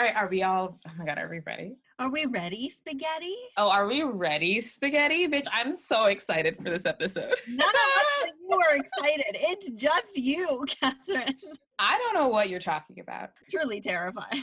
All 0.00 0.06
right, 0.06 0.16
are 0.16 0.28
we 0.28 0.42
all? 0.42 0.80
Oh 0.88 0.92
my 0.96 1.04
god, 1.04 1.18
are 1.18 1.28
we 1.28 1.40
ready? 1.40 1.76
Are 1.98 2.08
we 2.08 2.24
ready, 2.24 2.70
spaghetti? 2.70 3.36
Oh, 3.58 3.68
are 3.68 3.86
we 3.86 4.02
ready, 4.02 4.58
spaghetti? 4.58 5.28
Bitch, 5.28 5.46
I'm 5.52 5.76
so 5.76 6.06
excited 6.06 6.56
for 6.56 6.70
this 6.70 6.86
episode. 6.86 7.34
None 7.46 7.68
of 7.68 7.74
us 8.24 8.30
you 8.48 8.58
are 8.58 8.76
excited. 8.76 9.26
It's 9.34 9.70
just 9.72 10.16
you, 10.16 10.64
Catherine. 10.80 11.34
I 11.78 11.98
don't 11.98 12.14
know 12.14 12.28
what 12.28 12.48
you're 12.48 12.60
talking 12.60 13.00
about. 13.00 13.28
Truly 13.50 13.78
terrified. 13.82 14.38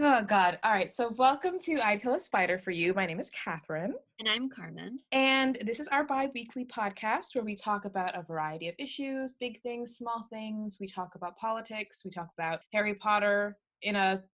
Oh 0.00 0.22
god. 0.22 0.58
All 0.64 0.72
right, 0.72 0.92
so 0.92 1.14
welcome 1.16 1.60
to 1.60 1.78
I'd 1.80 2.02
Kill 2.02 2.14
a 2.14 2.20
Spider 2.20 2.58
for 2.58 2.72
You. 2.72 2.92
My 2.92 3.06
name 3.06 3.20
is 3.20 3.30
Catherine. 3.30 3.94
And 4.18 4.28
I'm 4.28 4.50
Carmen. 4.50 4.98
And 5.12 5.58
this 5.64 5.78
is 5.78 5.86
our 5.86 6.02
bi-weekly 6.02 6.64
podcast 6.64 7.36
where 7.36 7.44
we 7.44 7.54
talk 7.54 7.84
about 7.84 8.18
a 8.18 8.22
variety 8.22 8.68
of 8.68 8.74
issues, 8.80 9.30
big 9.30 9.62
things, 9.62 9.96
small 9.96 10.26
things. 10.28 10.78
We 10.80 10.88
talk 10.88 11.14
about 11.14 11.36
politics, 11.36 12.02
we 12.04 12.10
talk 12.10 12.30
about 12.36 12.62
Harry 12.72 12.94
Potter 12.94 13.58
in 13.82 13.94
a 13.94 14.24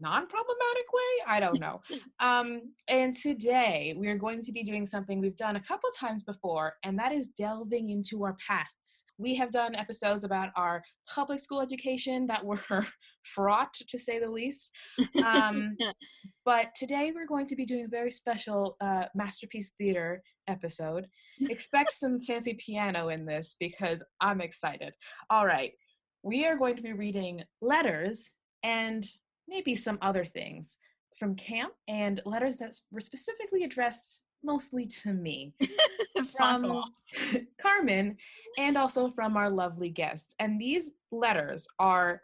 non-problematic 0.00 0.92
way? 0.92 1.24
I 1.26 1.40
don't 1.40 1.60
know. 1.60 1.80
Um 2.20 2.72
and 2.88 3.14
today 3.14 3.94
we're 3.96 4.16
going 4.16 4.40
to 4.42 4.52
be 4.52 4.62
doing 4.62 4.86
something 4.86 5.20
we've 5.20 5.36
done 5.36 5.56
a 5.56 5.60
couple 5.60 5.90
times 5.98 6.22
before 6.22 6.74
and 6.84 6.98
that 6.98 7.12
is 7.12 7.28
delving 7.28 7.90
into 7.90 8.22
our 8.24 8.36
pasts. 8.46 9.04
We 9.18 9.34
have 9.34 9.50
done 9.50 9.74
episodes 9.74 10.24
about 10.24 10.50
our 10.56 10.82
public 11.12 11.40
school 11.40 11.60
education 11.60 12.26
that 12.28 12.44
were 12.44 12.60
fraught 13.22 13.74
to 13.88 13.98
say 13.98 14.18
the 14.18 14.30
least. 14.30 14.70
Um 15.24 15.76
but 16.44 16.68
today 16.76 17.12
we're 17.14 17.26
going 17.26 17.46
to 17.48 17.56
be 17.56 17.66
doing 17.66 17.84
a 17.84 17.88
very 17.88 18.12
special 18.12 18.76
uh 18.80 19.04
masterpiece 19.14 19.72
theater 19.78 20.22
episode. 20.46 21.06
Expect 21.48 21.92
some 21.92 22.20
fancy 22.20 22.54
piano 22.54 23.08
in 23.08 23.26
this 23.26 23.56
because 23.58 24.02
i'm 24.20 24.40
excited. 24.40 24.94
All 25.30 25.46
right. 25.46 25.72
We 26.22 26.46
are 26.46 26.56
going 26.56 26.76
to 26.76 26.82
be 26.82 26.92
reading 26.92 27.42
letters 27.60 28.32
and 28.62 29.06
maybe 29.48 29.74
some 29.74 29.98
other 30.02 30.24
things 30.24 30.78
from 31.16 31.34
camp 31.34 31.72
and 31.88 32.20
letters 32.24 32.56
that 32.58 32.78
were 32.90 33.00
specifically 33.00 33.64
addressed 33.64 34.22
mostly 34.42 34.86
to 34.86 35.12
me 35.12 35.54
from 36.36 36.82
Carmen 37.60 38.16
and 38.58 38.76
also 38.76 39.10
from 39.10 39.36
our 39.36 39.50
lovely 39.50 39.88
guest. 39.88 40.34
And 40.38 40.60
these 40.60 40.92
letters 41.10 41.66
are 41.78 42.22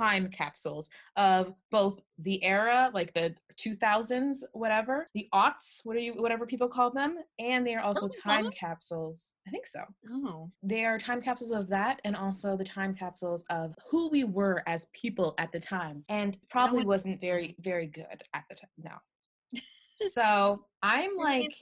time 0.00 0.28
capsules 0.30 0.88
of 1.16 1.52
both 1.70 2.00
the 2.18 2.42
era, 2.42 2.90
like 2.94 3.12
the 3.12 3.34
2000s, 3.58 4.38
whatever, 4.52 5.08
the 5.14 5.28
aughts, 5.34 5.80
what 5.84 5.96
are 5.96 6.00
you, 6.00 6.12
whatever 6.14 6.46
people 6.46 6.68
call 6.68 6.90
them, 6.90 7.18
and 7.38 7.66
they 7.66 7.74
are 7.74 7.82
also 7.82 8.06
Oh, 8.06 8.06
uh-huh. 8.06 8.30
time 8.30 8.44
really? 8.44 8.56
capsules. 8.56 9.32
I 9.46 9.50
think 9.50 9.66
so. 9.66 9.82
Oh. 10.10 10.50
They 10.62 10.84
are 10.84 10.98
time 10.98 11.20
capsules 11.20 11.50
of 11.50 11.68
that 11.68 12.00
and 12.04 12.16
also 12.16 12.56
the 12.56 12.64
time 12.64 12.94
capsules 12.94 13.44
of 13.50 13.74
who 13.90 14.08
we 14.08 14.24
were 14.24 14.62
as 14.66 14.86
people 14.92 15.34
at 15.38 15.52
the 15.52 15.60
time. 15.60 16.04
And 16.08 16.36
probably 16.48 16.84
wasn't 16.84 17.20
very, 17.20 17.56
very 17.60 17.86
good 17.86 18.06
at 18.32 18.44
the 18.48 18.54
time. 18.54 18.70
No. 18.78 19.60
so 20.12 20.64
I'm 20.82 21.16
like 21.16 21.54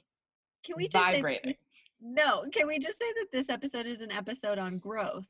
Can 0.64 0.76
we 0.76 0.86
just 0.88 1.04
vibrating. 1.04 1.52
say 1.52 1.58
No, 2.00 2.44
can 2.52 2.66
we 2.68 2.78
just 2.78 2.98
say 2.98 3.12
that 3.18 3.26
this 3.32 3.48
episode 3.48 3.86
is 3.86 4.00
an 4.00 4.12
episode 4.12 4.58
on 4.58 4.78
growth? 4.78 5.26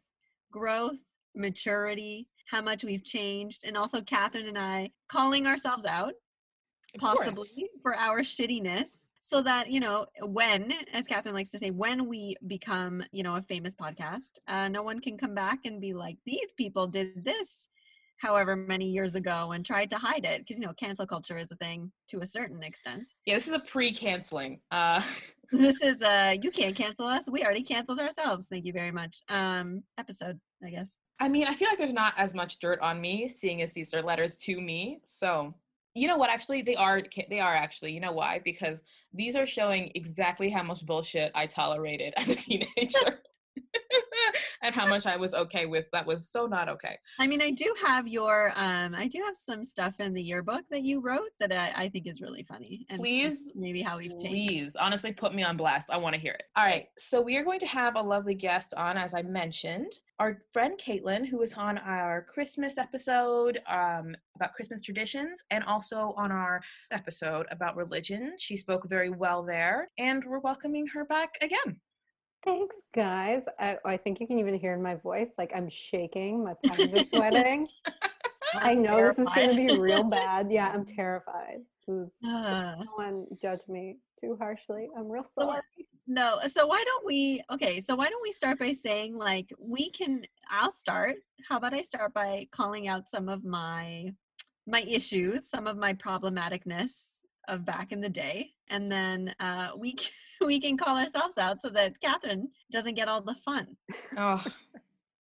Growth, 0.53 0.99
maturity, 1.35 2.29
how 2.51 2.63
much 2.63 2.85
we've 2.85 3.05
changed, 3.05 3.63
and 3.67 3.77
also 3.77 4.01
Catherine 4.01 4.47
and 4.49 4.59
I 4.59 4.91
calling 5.11 5.47
ourselves 5.47 5.85
out 5.85 6.15
Of 6.95 7.01
possibly 7.01 7.33
course. 7.35 7.59
for 7.83 7.97
our 7.97 8.21
shittiness 8.21 8.91
so 9.21 9.43
that 9.43 9.71
you 9.71 9.81
know 9.81 10.07
when 10.23 10.73
as 10.95 11.07
catherine 11.07 11.35
likes 11.35 11.51
to 11.51 11.59
say 11.59 11.71
when 11.71 12.09
we 12.09 12.37
become 12.47 13.03
you 13.13 13.23
know 13.23 13.37
a 13.37 13.43
famous 13.43 13.75
podcast 13.75 14.39
uh, 14.47 14.69
no 14.69 14.83
one 14.83 15.01
can 15.01 15.19
come 15.19 15.35
back 15.35 15.59
and 15.67 15.81
be 15.81 15.93
like 15.93 16.17
these 16.25 16.51
people 16.57 16.87
did 16.87 17.25
this 17.25 17.69
however 18.19 18.57
many 18.57 18.87
years 18.87 19.17
ago 19.17 19.53
and 19.53 19.67
tried 19.67 19.91
to 19.91 19.97
hide 19.99 20.25
it 20.25 20.39
because 20.41 20.59
you 20.59 20.65
know 20.65 20.73
cancel 20.75 21.07
culture 21.07 21.37
is 21.37 21.51
a 21.53 21.57
thing 21.57 21.91
to 22.09 22.21
a 22.21 22.27
certain 22.27 22.63
extent 22.63 23.03
Yeah, 23.27 23.35
this 23.35 23.47
is 23.49 23.53
a 23.53 23.59
pre-canceling. 23.61 24.61
Uh 24.71 25.03
this 25.53 25.81
is 25.83 26.01
uh 26.01 26.35
you 26.41 26.51
can't 26.51 26.77
cancel 26.77 27.07
us 27.07 27.29
we 27.31 27.43
already 27.45 27.63
canceled 27.63 28.01
ourselves 28.01 28.47
thank 28.49 28.65
you 28.65 28.73
very 28.73 28.93
much 28.93 29.23
um 29.29 29.83
episode 29.99 30.39
i 30.65 30.71
guess 30.71 30.97
I 31.21 31.29
mean, 31.29 31.47
I 31.47 31.55
feel 31.55 31.69
like 31.69 31.79
there's 31.79 31.93
not 31.93 32.15
as 32.17 32.35
much 32.35 32.59
dirt 32.61 32.81
on 32.81 33.01
me, 33.01 33.29
seeing 33.29 33.63
as 33.63 33.73
these 33.73 33.93
are 33.93 34.03
letters 34.03 34.37
to 34.39 34.61
me. 34.61 35.01
So, 35.05 35.55
you 35.95 36.07
know 36.07 36.17
what? 36.17 36.31
Actually, 36.31 36.63
they 36.63 36.77
are. 36.77 37.03
They 37.29 37.41
are 37.41 37.55
actually. 37.55 37.93
You 37.93 38.01
know 38.01 38.13
why? 38.13 38.41
Because 38.45 38.83
these 39.13 39.35
are 39.35 39.47
showing 39.47 39.91
exactly 39.95 40.49
how 40.51 40.63
much 40.63 40.87
bullshit 40.87 41.33
I 41.35 41.47
tolerated 41.47 42.15
as 42.17 42.29
a 42.29 42.37
teenager, 42.37 43.21
and 44.63 44.75
how 44.75 44.87
much 44.87 45.07
I 45.07 45.17
was 45.17 45.35
okay 45.35 45.67
with. 45.67 45.87
That 45.93 46.07
was 46.07 46.31
so 46.31 46.47
not 46.47 46.69
okay. 46.69 46.97
i 47.19 47.27
mean 47.27 47.43
i 47.43 47.51
do 47.51 47.75
have 47.85 48.07
your 48.07 48.53
um 48.55 48.95
i 48.95 49.09
do 49.09 49.21
have 49.25 49.37
some 49.37 49.65
stuff 49.65 49.95
in 49.99 50.13
the 50.13 50.23
yearbook 50.23 50.63
that 50.71 50.83
you 50.83 51.01
wrote 51.01 51.31
that 51.41 51.53
i, 51.53 51.85
I 51.85 51.89
think 51.89 52.07
is 52.07 52.21
really 52.21 52.45
funny 52.45 52.87
and 52.89 53.01
Please, 53.01 53.53
maybe 53.57 53.83
how 53.83 53.99
we've 53.99 54.11
changed 54.11 54.29
Please, 54.29 54.77
honestly, 54.77 55.13
put 55.13 55.35
me 55.35 55.43
on 55.43 55.57
blast. 55.57 55.89
I 55.91 55.97
want 55.97 56.15
to 56.15 56.21
hear 56.21 56.33
it. 56.33 56.45
All 56.57 56.65
right. 56.65 56.87
So 56.97 57.21
we 57.21 57.37
are 57.37 57.45
going 57.45 57.61
to 57.61 57.67
have 57.67 57.97
a 57.97 58.03
lovely 58.03 58.35
guest 58.35 58.75
on, 58.77 58.97
as 58.97 59.15
I 59.15 59.23
mentioned, 59.23 59.93
our 60.19 60.39
friend 60.53 60.81
Caitlin, 60.85 61.27
who 61.27 61.39
was 61.39 61.55
on 61.55 61.79
our 61.79 62.23
Christmas 62.23 62.77
episode 62.77 63.61
um, 63.69 64.17
about 64.37 64.53
Christmas 64.55 64.83
traditions, 64.83 65.45
and 65.51 65.63
also 65.65 66.13
on 66.17 66.33
our 66.33 66.61
episode 66.91 67.47
about 67.51 67.77
religion. 67.77 68.35
She 68.39 68.57
spoke 68.57 68.89
very 68.89 69.11
well 69.11 69.45
there, 69.45 69.91
and 69.99 70.25
we're 70.25 70.41
welcoming 70.41 70.87
her 70.89 71.05
back 71.05 71.31
again. 71.41 71.81
Thanks, 72.45 72.77
guys. 72.95 73.43
I, 73.61 73.79
I 73.85 73.97
think 73.97 74.21
you 74.21 74.27
can 74.27 74.39
even 74.39 74.59
hear 74.59 74.75
in 74.75 74.83
my 74.83 74.97
voice, 74.97 75.31
like 75.39 75.53
I'm 75.55 75.69
shaking. 75.69 76.43
My 76.45 76.55
palms 76.67 76.95
are 76.95 77.05
sweating. 77.05 77.69
I 78.55 78.75
know 78.75 78.97
this 79.09 79.19
is 79.19 79.29
going 79.35 79.51
to 79.51 79.57
be 79.57 79.79
real 79.79 80.03
bad. 80.11 80.49
Yeah, 80.51 80.69
I'm 80.73 80.85
terrified. 80.85 81.59
Is, 81.87 82.09
Uh, 82.25 82.75
no 82.79 82.87
one 82.97 83.27
judge 83.41 83.61
me 83.69 83.99
too 84.21 84.37
harshly. 84.39 84.89
I'm 84.97 85.09
real 85.11 85.25
So 85.25 85.31
sorry. 85.43 85.63
No, 86.09 86.39
so 86.51 86.67
why 86.67 86.83
don't 86.85 87.05
we? 87.07 87.43
Okay, 87.53 87.81
so 87.81 87.95
why 87.95 88.09
don't 88.09 88.23
we 88.23 88.33
start 88.33 88.59
by 88.59 88.73
saying 88.73 89.15
like 89.17 89.53
we 89.59 89.91
can? 89.91 90.25
I'll 90.51 90.71
start. 90.73 91.17
How 91.47 91.59
about 91.59 91.75
I 91.75 91.83
start 91.83 92.15
by 92.15 92.49
calling 92.51 92.89
out 92.89 93.09
some 93.09 93.29
of 93.29 93.45
my 93.45 94.13
my 94.67 94.81
issues, 94.83 95.49
some 95.49 95.67
of 95.67 95.77
my 95.77 95.93
problematicness 95.95 96.93
of 97.47 97.65
back 97.65 97.93
in 97.93 98.01
the 98.01 98.09
day, 98.09 98.51
and 98.69 98.91
then 98.91 99.35
uh, 99.39 99.69
we 99.77 99.97
c- 99.99 100.11
we 100.47 100.59
can 100.61 100.77
call 100.79 100.97
ourselves 100.97 101.37
out 101.39 101.61
so 101.61 101.69
that 101.71 102.01
Catherine 102.01 102.49
doesn't 102.73 102.95
get 102.95 103.09
all 103.09 103.21
the 103.21 103.37
fun. 103.45 103.77
Oh, 104.17 104.43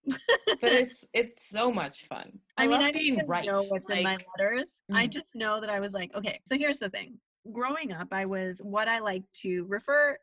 but 0.06 0.18
it's 0.62 1.04
it's 1.12 1.48
so 1.48 1.70
much 1.70 2.06
fun. 2.06 2.38
I, 2.56 2.64
I 2.64 2.66
mean, 2.66 2.80
I 2.80 2.92
being 2.92 3.20
right. 3.26 3.44
know 3.44 3.62
what's 3.64 3.90
in 3.90 4.02
my 4.04 4.12
like- 4.16 4.26
letters. 4.38 4.80
I 4.92 5.06
Mm. 5.06 5.10
just 5.12 5.34
know 5.34 5.60
that 5.60 5.68
I 5.70 5.80
was 5.80 5.92
like, 5.92 6.14
okay. 6.14 6.40
So 6.46 6.56
here's 6.56 6.78
the 6.78 6.88
thing. 6.88 7.18
Growing 7.52 7.92
up, 7.92 8.08
I 8.12 8.24
was 8.26 8.60
what 8.62 8.88
I 8.88 8.98
like 9.00 9.22
to 9.42 9.64
refer 9.68 10.16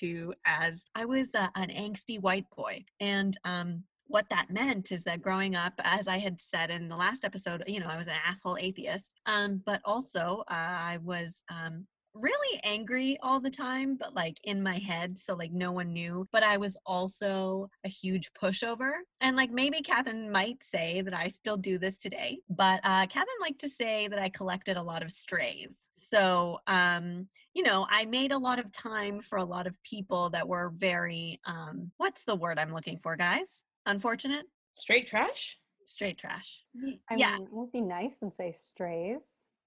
to 0.00 0.34
as 0.46 0.84
I 0.94 1.04
was 1.04 1.28
uh, 1.34 1.48
an 1.54 1.68
angsty 1.68 2.20
white 2.20 2.46
boy, 2.56 2.84
and 3.00 3.36
um, 3.44 3.84
what 4.12 4.28
that 4.28 4.50
meant 4.50 4.92
is 4.92 5.02
that 5.04 5.22
growing 5.22 5.54
up, 5.54 5.72
as 5.78 6.06
I 6.06 6.18
had 6.18 6.40
said 6.40 6.70
in 6.70 6.88
the 6.88 6.96
last 6.96 7.24
episode, 7.24 7.64
you 7.66 7.80
know, 7.80 7.86
I 7.86 7.96
was 7.96 8.08
an 8.08 8.14
asshole 8.26 8.58
atheist. 8.60 9.10
Um, 9.26 9.62
but 9.64 9.80
also, 9.84 10.44
uh, 10.50 10.54
I 10.54 10.98
was 11.02 11.42
um, 11.50 11.86
really 12.14 12.60
angry 12.62 13.18
all 13.22 13.40
the 13.40 13.50
time, 13.50 13.96
but 13.98 14.14
like 14.14 14.36
in 14.44 14.62
my 14.62 14.78
head, 14.78 15.16
so 15.16 15.34
like 15.34 15.52
no 15.52 15.72
one 15.72 15.92
knew. 15.92 16.28
But 16.30 16.42
I 16.42 16.58
was 16.58 16.76
also 16.84 17.70
a 17.84 17.88
huge 17.88 18.30
pushover. 18.34 18.92
And 19.20 19.36
like 19.36 19.50
maybe 19.50 19.80
Catherine 19.80 20.30
might 20.30 20.62
say 20.62 21.00
that 21.02 21.14
I 21.14 21.28
still 21.28 21.56
do 21.56 21.78
this 21.78 21.96
today, 21.96 22.38
but 22.50 22.80
uh, 22.84 23.06
Catherine 23.06 23.40
liked 23.40 23.60
to 23.62 23.68
say 23.68 24.08
that 24.08 24.18
I 24.18 24.28
collected 24.28 24.76
a 24.76 24.82
lot 24.82 25.02
of 25.02 25.10
strays. 25.10 25.74
So, 26.12 26.58
um, 26.66 27.26
you 27.54 27.62
know, 27.62 27.86
I 27.90 28.04
made 28.04 28.32
a 28.32 28.38
lot 28.38 28.58
of 28.58 28.70
time 28.70 29.22
for 29.22 29.38
a 29.38 29.44
lot 29.44 29.66
of 29.66 29.82
people 29.82 30.28
that 30.30 30.46
were 30.46 30.70
very, 30.76 31.40
um, 31.46 31.90
what's 31.96 32.22
the 32.24 32.34
word 32.34 32.58
I'm 32.58 32.74
looking 32.74 32.98
for, 33.02 33.16
guys? 33.16 33.46
Unfortunate? 33.86 34.44
Straight 34.74 35.08
trash. 35.08 35.56
Straight 35.86 36.18
trash. 36.18 36.64
I 37.10 37.14
yeah. 37.16 37.38
mean, 37.38 37.44
it 37.44 37.52
would 37.52 37.72
be 37.72 37.80
nice 37.80 38.16
and 38.20 38.30
say 38.30 38.52
strays. 38.52 39.22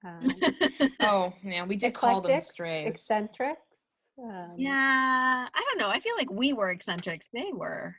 Um, 0.05 0.35
Oh 1.01 1.33
yeah, 1.43 1.65
we 1.65 1.77
did 1.77 1.95
call 1.95 2.21
them 2.21 2.39
strays. 2.39 2.93
Eccentrics. 2.93 3.59
Um, 4.23 4.53
Yeah, 4.55 5.47
I 5.51 5.63
don't 5.67 5.79
know. 5.79 5.89
I 5.89 5.99
feel 5.99 6.15
like 6.15 6.29
we 6.29 6.53
were 6.53 6.69
eccentrics. 6.69 7.25
They 7.33 7.49
were. 7.53 7.95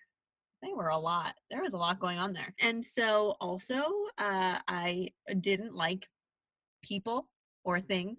They 0.63 0.73
were 0.73 0.89
a 0.89 0.99
lot. 0.99 1.35
There 1.51 1.63
was 1.63 1.73
a 1.73 1.79
lot 1.79 1.99
going 1.99 2.19
on 2.19 2.33
there. 2.33 2.55
And 2.61 2.85
so 2.85 3.35
also, 3.41 3.83
uh, 4.19 4.59
I 4.69 5.09
didn't 5.41 5.75
like 5.75 6.07
people 6.85 7.29
or 7.65 7.81
things 7.81 8.19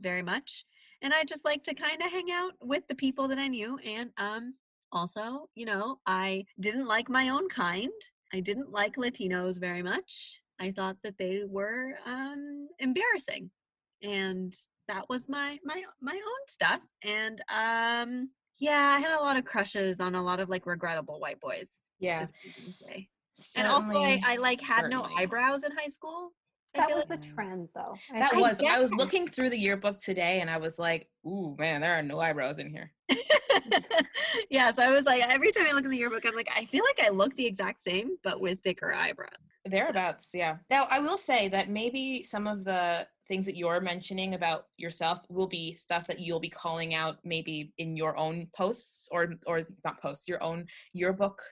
very 0.00 0.22
much. 0.22 0.64
And 1.02 1.12
I 1.14 1.24
just 1.24 1.44
like 1.44 1.62
to 1.64 1.74
kind 1.74 2.02
of 2.02 2.10
hang 2.10 2.30
out 2.32 2.52
with 2.60 2.82
the 2.88 2.94
people 2.94 3.28
that 3.28 3.38
I 3.38 3.48
knew. 3.48 3.78
And 3.78 4.10
um, 4.18 4.54
also, 4.92 5.48
you 5.54 5.64
know, 5.66 5.98
I 6.06 6.44
didn't 6.60 6.86
like 6.86 7.08
my 7.08 7.28
own 7.28 7.48
kind. 7.48 7.90
I 8.32 8.40
didn't 8.40 8.70
like 8.70 8.96
Latinos 8.96 9.58
very 9.60 9.82
much. 9.82 10.40
I 10.60 10.72
thought 10.72 10.96
that 11.04 11.18
they 11.18 11.42
were 11.46 11.94
um, 12.04 12.68
embarrassing. 12.80 13.50
And 14.02 14.54
that 14.88 15.08
was 15.08 15.22
my 15.28 15.58
my 15.64 15.82
my 16.00 16.14
own 16.14 16.48
stuff 16.48 16.80
and 17.02 17.40
um 17.54 18.30
yeah 18.58 18.94
i 18.96 18.98
had 18.98 19.12
a 19.12 19.22
lot 19.22 19.36
of 19.36 19.44
crushes 19.44 20.00
on 20.00 20.14
a 20.14 20.22
lot 20.22 20.40
of 20.40 20.48
like 20.48 20.66
regrettable 20.66 21.20
white 21.20 21.38
boys 21.40 21.76
Yeah. 22.00 22.20
as 22.22 22.32
we 22.44 22.50
can 22.52 22.74
say. 22.74 23.08
and 23.56 23.68
also 23.68 23.98
I, 24.02 24.20
I 24.24 24.36
like 24.36 24.60
had 24.60 24.88
no 24.88 25.04
eyebrows 25.16 25.62
in 25.62 25.72
high 25.72 25.88
school 25.88 26.32
that 26.78 26.88
was 26.96 27.08
like- 27.10 27.20
the 27.22 27.26
trend, 27.28 27.68
though. 27.74 27.94
I 28.12 28.18
That 28.20 28.36
was. 28.36 28.60
I 28.62 28.78
was 28.78 28.92
looking 28.94 29.28
through 29.28 29.50
the 29.50 29.58
yearbook 29.58 29.98
today, 29.98 30.40
and 30.40 30.48
I 30.50 30.56
was 30.58 30.78
like, 30.78 31.08
"Ooh, 31.26 31.54
man, 31.58 31.80
there 31.80 31.94
are 31.98 32.02
no 32.02 32.18
eyebrows 32.20 32.58
in 32.58 32.70
here." 32.70 32.92
yeah, 34.50 34.70
so 34.72 34.82
I 34.82 34.90
was 34.90 35.04
like, 35.04 35.22
every 35.22 35.52
time 35.52 35.66
I 35.66 35.72
look 35.72 35.84
in 35.84 35.90
the 35.90 35.96
yearbook, 35.96 36.24
I'm 36.26 36.34
like, 36.34 36.48
I 36.54 36.64
feel 36.66 36.84
like 36.84 37.04
I 37.04 37.10
look 37.10 37.34
the 37.36 37.46
exact 37.46 37.82
same, 37.82 38.16
but 38.22 38.40
with 38.40 38.60
thicker 38.62 38.92
eyebrows. 38.92 39.28
Thereabouts, 39.64 40.30
yeah. 40.32 40.56
Now, 40.70 40.86
I 40.90 40.98
will 40.98 41.18
say 41.18 41.48
that 41.48 41.68
maybe 41.68 42.22
some 42.22 42.46
of 42.46 42.64
the 42.64 43.06
things 43.26 43.44
that 43.46 43.56
you're 43.56 43.80
mentioning 43.80 44.34
about 44.34 44.66
yourself 44.78 45.20
will 45.28 45.46
be 45.48 45.74
stuff 45.74 46.06
that 46.06 46.20
you'll 46.20 46.40
be 46.40 46.48
calling 46.48 46.94
out 46.94 47.18
maybe 47.24 47.74
in 47.76 47.96
your 47.96 48.16
own 48.16 48.48
posts 48.56 49.08
or 49.12 49.34
or 49.46 49.64
not 49.84 50.00
posts, 50.00 50.26
your 50.28 50.42
own 50.42 50.66
yearbook 50.94 51.42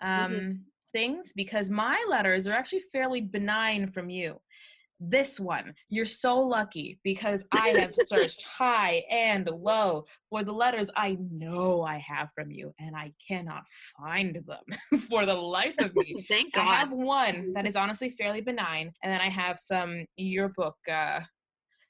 um 0.00 0.32
Mhm. 0.32 0.58
Things 0.92 1.32
because 1.34 1.70
my 1.70 2.02
letters 2.08 2.46
are 2.46 2.52
actually 2.52 2.82
fairly 2.92 3.20
benign 3.20 3.86
from 3.88 4.10
you. 4.10 4.38
This 5.04 5.40
one, 5.40 5.74
you're 5.88 6.06
so 6.06 6.38
lucky 6.38 7.00
because 7.02 7.44
I 7.50 7.74
have 7.76 7.92
searched 8.04 8.44
high 8.44 9.02
and 9.10 9.48
low 9.48 10.04
for 10.30 10.44
the 10.44 10.52
letters 10.52 10.90
I 10.96 11.16
know 11.32 11.82
I 11.82 11.98
have 11.98 12.28
from 12.36 12.52
you 12.52 12.72
and 12.78 12.94
I 12.94 13.12
cannot 13.26 13.64
find 13.98 14.36
them 14.46 15.00
for 15.10 15.26
the 15.26 15.34
life 15.34 15.74
of 15.80 15.92
me. 15.96 16.24
Thank 16.28 16.54
God. 16.54 16.68
I 16.68 16.78
have 16.78 16.92
one 16.92 17.52
that 17.54 17.66
is 17.66 17.74
honestly 17.74 18.10
fairly 18.10 18.42
benign, 18.42 18.92
and 19.02 19.12
then 19.12 19.20
I 19.20 19.28
have 19.28 19.58
some 19.58 20.04
yearbook, 20.16 20.76
uh, 20.88 21.20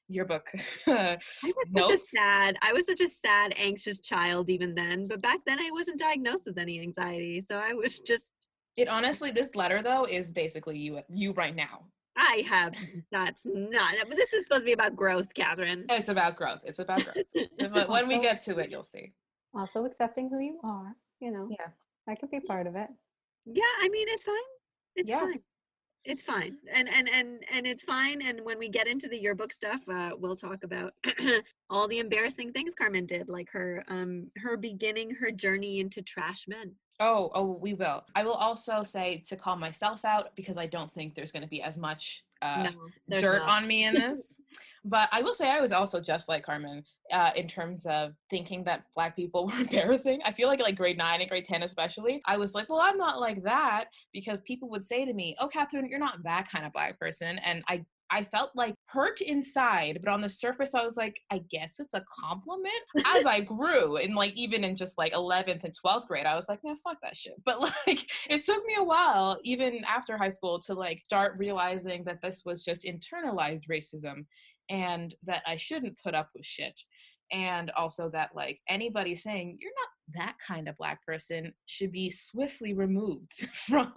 yearbook 0.09 0.47
I 0.87 1.19
was 1.45 1.57
such 1.75 1.91
a 1.91 1.99
sad. 1.99 2.57
I 2.63 2.73
was 2.73 2.87
such 2.87 3.01
a 3.01 3.09
sad, 3.09 3.53
anxious 3.57 4.01
child 4.01 4.49
even 4.49 4.75
then. 4.75 5.05
But 5.09 5.21
back 5.21 5.41
then, 5.47 5.59
I 5.59 5.71
wasn't 5.73 5.99
diagnosed 5.99 6.45
with 6.47 6.59
any 6.59 6.81
anxiety, 6.81 7.41
so 7.41 7.57
I 7.57 7.75
was 7.75 8.01
just. 8.01 8.32
It 8.77 8.89
honestly, 8.89 9.31
this 9.31 9.55
letter 9.55 9.83
though 9.83 10.05
is 10.05 10.31
basically 10.31 10.79
you, 10.79 11.01
you 11.09 11.33
right 11.33 11.55
now. 11.55 11.87
I 12.17 12.45
have. 12.49 12.75
That's 13.13 13.43
not. 13.45 13.95
But 14.09 14.17
this 14.17 14.33
is 14.33 14.45
supposed 14.45 14.63
to 14.63 14.67
be 14.67 14.73
about 14.73 14.97
growth, 14.97 15.33
Catherine. 15.35 15.87
It's 15.89 16.09
about 16.09 16.37
growth. 16.37 16.61
It's 16.65 16.79
about 16.79 17.03
growth. 17.05 17.47
but 17.73 17.89
when 17.95 18.09
we 18.09 18.19
get 18.21 18.43
to 18.45 18.59
it, 18.59 18.71
you'll 18.71 18.83
see. 18.85 19.13
also 19.55 19.85
accepting 19.85 20.29
who 20.29 20.39
you 20.41 20.59
are. 20.65 20.95
You 21.21 21.31
know, 21.31 21.49
Yeah. 21.51 21.69
that 22.07 22.21
could 22.21 22.31
be 22.31 22.41
part 22.41 22.67
of 22.67 22.77
it. 22.77 22.89
Yeah, 23.47 23.63
I 23.81 23.89
mean 23.89 24.07
it's 24.11 24.25
fine. 24.25 24.35
It's 24.97 25.09
Yeah. 25.09 25.21
fine. 25.21 25.41
It's 26.05 26.23
fine. 26.25 26.57
And 26.73 26.89
and 26.89 27.09
and 27.09 27.45
and 27.53 27.67
it's 27.67 27.85
fine. 27.85 28.23
And 28.23 28.41
when 28.45 28.59
we 28.59 28.69
get 28.69 28.89
into 28.89 29.09
the 29.09 29.17
yearbook 29.19 29.53
stuff, 29.53 29.81
uh, 29.89 30.11
we'll 30.19 30.37
talk 30.37 30.65
about 30.65 30.95
all 31.71 31.87
the 31.89 32.01
embarrassing 32.01 32.53
things 32.53 32.75
Carmen 32.75 33.07
did, 33.07 33.29
like 33.29 33.49
her 33.53 33.85
um 33.89 34.31
her 34.39 34.57
beginning 34.57 35.15
her 35.21 35.31
journey 35.31 35.79
into 35.81 36.03
trash 36.03 36.47
men. 36.49 36.75
Oh, 37.01 37.31
oh, 37.35 37.59
we 37.61 37.75
will. 37.75 38.05
I 38.15 38.23
will 38.23 38.35
also 38.35 38.83
say 38.83 39.23
to 39.29 39.37
call 39.37 39.57
myself 39.57 40.05
out 40.05 40.31
because 40.37 40.57
I 40.57 40.67
don't 40.67 40.93
think 40.95 41.15
there's 41.15 41.33
going 41.33 41.43
to 41.43 41.49
be 41.49 41.63
as 41.63 41.77
much 41.77 42.25
uh, 42.43 42.69
no, 43.09 43.19
dirt 43.19 43.41
not. 43.41 43.49
on 43.49 43.67
me 43.67 43.85
in 43.85 43.95
this. 43.95 44.37
but 44.85 45.09
I 45.13 45.23
will 45.23 45.35
say 45.35 45.51
I 45.51 45.61
was 45.61 45.73
also 45.73 46.01
just 46.01 46.29
like 46.29 46.45
Carmen 46.45 46.85
uh, 47.13 47.31
in 47.37 47.49
terms 47.49 47.87
of 47.87 48.13
thinking 48.31 48.65
that 48.65 48.85
black 48.95 49.17
people 49.17 49.47
were 49.49 49.61
embarrassing. 49.61 50.21
I 50.25 50.33
feel 50.33 50.49
like 50.49 50.61
like 50.61 50.77
grade 50.77 50.99
nine 50.99 51.21
and 51.21 51.31
grade 51.31 51.45
10 51.45 51.63
especially, 51.63 52.21
I 52.27 52.37
was 52.37 52.55
like, 52.55 52.69
well, 52.69 52.81
I'm 52.81 52.99
not 52.99 53.21
like 53.21 53.43
that 53.45 53.87
because 54.13 54.41
people 54.43 54.69
would 54.71 54.85
say 54.85 55.05
to 55.05 55.13
me, 55.13 55.37
oh, 55.41 55.49
Catherine, 55.49 55.87
you're 55.87 55.99
not 55.99 56.23
that 56.25 56.49
kind 56.51 56.67
of 56.67 56.73
black 56.73 56.99
person. 56.99 57.39
And 57.39 57.63
I 57.69 57.85
I 58.13 58.25
felt 58.25 58.51
like 58.55 58.75
hurt 58.89 59.23
inside, 59.23 59.99
but 60.05 60.13
on 60.13 60.21
the 60.21 60.29
surface, 60.29 60.75
I 60.75 60.85
was 60.85 60.99
like, 60.99 61.19
I 61.31 61.41
guess 61.51 61.77
it's 61.79 61.95
a 61.95 62.05
compliment. 62.21 62.75
As 63.07 63.25
I 63.25 63.41
grew, 63.41 63.97
and 63.97 64.15
like 64.15 64.35
even 64.35 64.65
in 64.65 64.77
just 64.77 64.99
like 64.99 65.15
11th 65.15 65.65
and 65.65 65.75
12th 65.85 66.09
grade, 66.09 66.27
I 66.27 66.37
was 66.37 66.47
like, 66.47 66.63
man, 66.63 66.77
fuck 66.77 66.99
that 67.03 67.17
shit. 67.17 67.43
But 67.47 67.61
like, 67.87 68.07
it 68.29 68.45
took 68.45 68.65
me 68.67 68.75
a 68.79 68.85
while, 68.85 69.39
even 69.45 69.83
after 69.87 70.19
high 70.19 70.29
school, 70.29 70.59
to 70.61 70.75
like 70.75 71.01
start 71.07 71.39
realizing 71.39 72.05
that 72.05 72.21
this 72.21 72.43
was 72.45 72.63
just 72.63 72.85
internalized 72.85 73.63
racism 73.71 74.27
and 74.69 75.15
that 75.25 75.43
I 75.47 75.57
shouldn't 75.57 75.99
put 75.99 76.15
up 76.15 76.29
with 76.35 76.45
shit. 76.45 76.79
And 77.33 77.71
also 77.71 78.11
that 78.11 78.31
like 78.35 78.61
anybody 78.69 79.15
saying 79.15 79.57
you're 79.59 79.73
not 79.73 80.19
that 80.27 80.37
kind 80.47 80.69
of 80.69 80.77
black 80.77 81.03
person 81.07 81.55
should 81.65 81.93
be 81.93 82.11
swiftly 82.11 82.75
removed 82.75 83.33
from 83.55 83.91